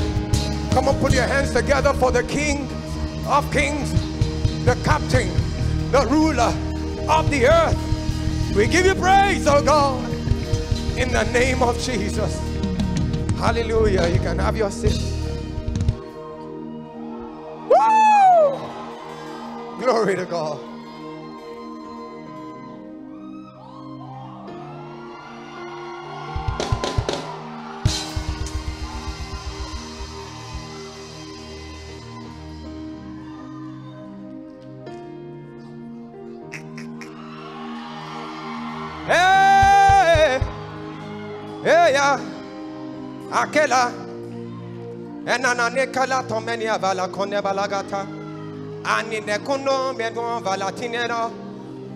Come 0.75 0.89
on, 0.89 0.99
put 1.01 1.13
your 1.13 1.25
hands 1.25 1.53
together 1.53 1.93
for 1.95 2.11
the 2.11 2.23
King 2.25 2.69
of 3.27 3.51
Kings, 3.53 3.93
the 4.65 4.75
Captain, 4.85 5.29
the 5.91 6.07
ruler 6.09 6.53
of 7.11 7.31
the 7.31 7.47
earth. 7.47 8.55
We 8.57 8.67
give 8.67 8.87
you 8.87 8.95
praise, 8.95 9.47
oh 9.47 9.63
God, 9.63 10.03
in 10.97 11.13
the 11.13 11.25
name 11.33 11.63
of 11.63 11.79
Jesus. 11.81 12.41
Hallelujah. 13.39 14.09
You 14.09 14.21
can 14.21 14.39
have 14.39 14.57
your 14.57 14.71
seat. 14.71 15.03
Woo! 17.69 18.61
Glory 19.79 20.17
to 20.17 20.27
God. 20.27 20.61
Akela, 43.33 43.93
enana 45.27 45.71
nekala 45.71 46.23
tomeni 46.29 46.67
avala 46.67 47.09
kone 47.09 47.41
balagata, 47.43 48.07
ani 48.85 49.21
nekuno 49.21 49.97
medon 49.97 50.43
valatinero, 50.43 51.31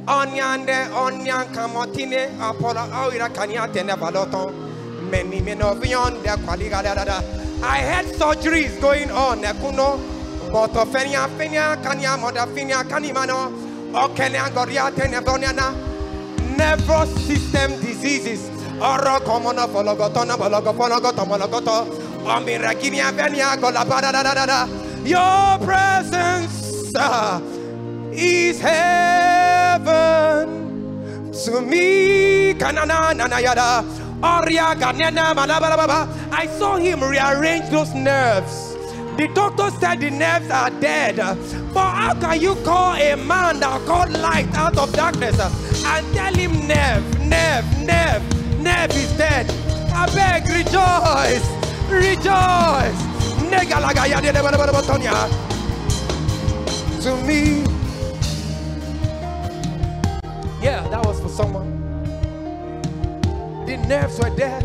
Onyande, 0.07 0.87
onyan 0.95 1.53
kamotine, 1.53 2.31
apola 2.39 2.87
awira 2.93 3.29
kanyate 3.29 3.83
nevaloton. 3.83 4.55
Many 5.11 5.41
men 5.41 5.63
of 5.63 5.81
beyond 5.83 6.23
the 6.23 6.29
qualiga 6.29 6.81
da 6.81 6.95
da 6.95 7.05
da. 7.05 7.19
I 7.61 7.79
had 7.79 8.05
surgeries 8.07 8.81
going 8.81 9.11
on, 9.11 9.43
Nekuno. 9.43 9.99
But 10.53 10.75
ofenia 10.75 11.29
fenia 11.37 11.77
kanya 11.83 12.17
moda 12.17 12.47
kanimano. 12.85 13.51
Okenya 13.93 14.49
goria 14.55 14.93
teneboniana. 14.93 15.75
Nervous 16.57 17.27
system 17.27 17.73
diseases. 17.81 18.56
Oro 18.81 19.21
bologofonogoto 19.21 21.25
mologoto. 21.25 21.87
Da 22.25 22.41
da 24.13 24.23
da 24.35 24.47
da. 24.47 24.67
Your 25.05 25.59
presence 25.65 26.93
uh, 26.95 27.41
is 28.13 28.61
heaven 28.61 29.89
to 31.33 31.61
me. 31.63 32.53
Kanana 32.55 33.15
nana 33.17 33.41
yada. 33.41 33.85
Aria 34.23 34.75
ganena. 34.75 35.35
I 36.33 36.47
saw 36.59 36.77
him 36.77 37.01
rearrange 37.03 37.71
those 37.71 37.95
nerves. 37.95 38.75
The 39.17 39.29
doctor 39.35 39.71
said 39.81 40.01
the 40.01 40.11
nerves 40.11 40.51
are 40.51 40.71
dead. 40.71 41.17
But 41.73 41.91
how 41.95 42.15
can 42.21 42.41
you 42.41 42.55
call 42.57 42.95
a 42.95 43.15
man 43.17 43.61
that 43.61 43.87
called 43.87 44.11
light 44.13 44.53
out 44.55 44.77
of 44.77 44.93
darkness 44.93 45.39
and 45.87 46.15
tell 46.15 46.35
him 46.35 46.67
nerve, 46.67 47.05
nerve, 47.21 47.65
nerve, 47.79 48.36
nerve 48.67 48.97
is 48.97 49.13
dead? 49.17 49.47
I 49.95 50.07
beg, 50.13 50.43
rejoice, 50.51 51.47
rejoice. 51.89 53.01
To 57.03 57.17
me. 57.25 57.63
Yeah, 60.61 60.89
that 60.89 61.03
was 61.07 61.21
for 61.21 61.29
someone. 61.29 61.71
The 63.67 63.77
nerves 63.89 64.19
were 64.19 64.35
dead. 64.37 64.65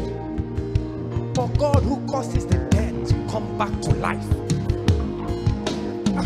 But 1.35 1.47
God 1.59 1.83
who 1.83 2.05
causes 2.07 2.45
the 2.47 2.57
dead 2.71 3.05
to 3.07 3.13
come 3.29 3.57
back 3.57 3.81
to 3.81 3.91
life. 3.93 4.25
Ah. 6.17 6.25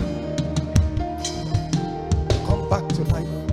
Come 2.47 2.69
back 2.69 2.87
to 2.95 3.03
life. 3.03 3.44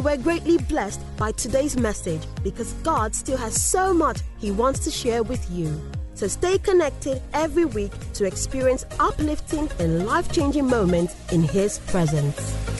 You 0.00 0.04
were 0.04 0.16
greatly 0.16 0.56
blessed 0.56 0.98
by 1.18 1.30
today's 1.32 1.76
message 1.76 2.22
because 2.42 2.72
God 2.82 3.14
still 3.14 3.36
has 3.36 3.60
so 3.62 3.92
much 3.92 4.20
He 4.38 4.50
wants 4.50 4.80
to 4.84 4.90
share 4.90 5.22
with 5.22 5.46
you. 5.50 5.78
So 6.14 6.26
stay 6.26 6.56
connected 6.56 7.20
every 7.34 7.66
week 7.66 7.92
to 8.14 8.24
experience 8.24 8.86
uplifting 8.98 9.68
and 9.78 10.06
life 10.06 10.32
changing 10.32 10.66
moments 10.66 11.14
in 11.32 11.42
His 11.42 11.80
presence. 11.80 12.79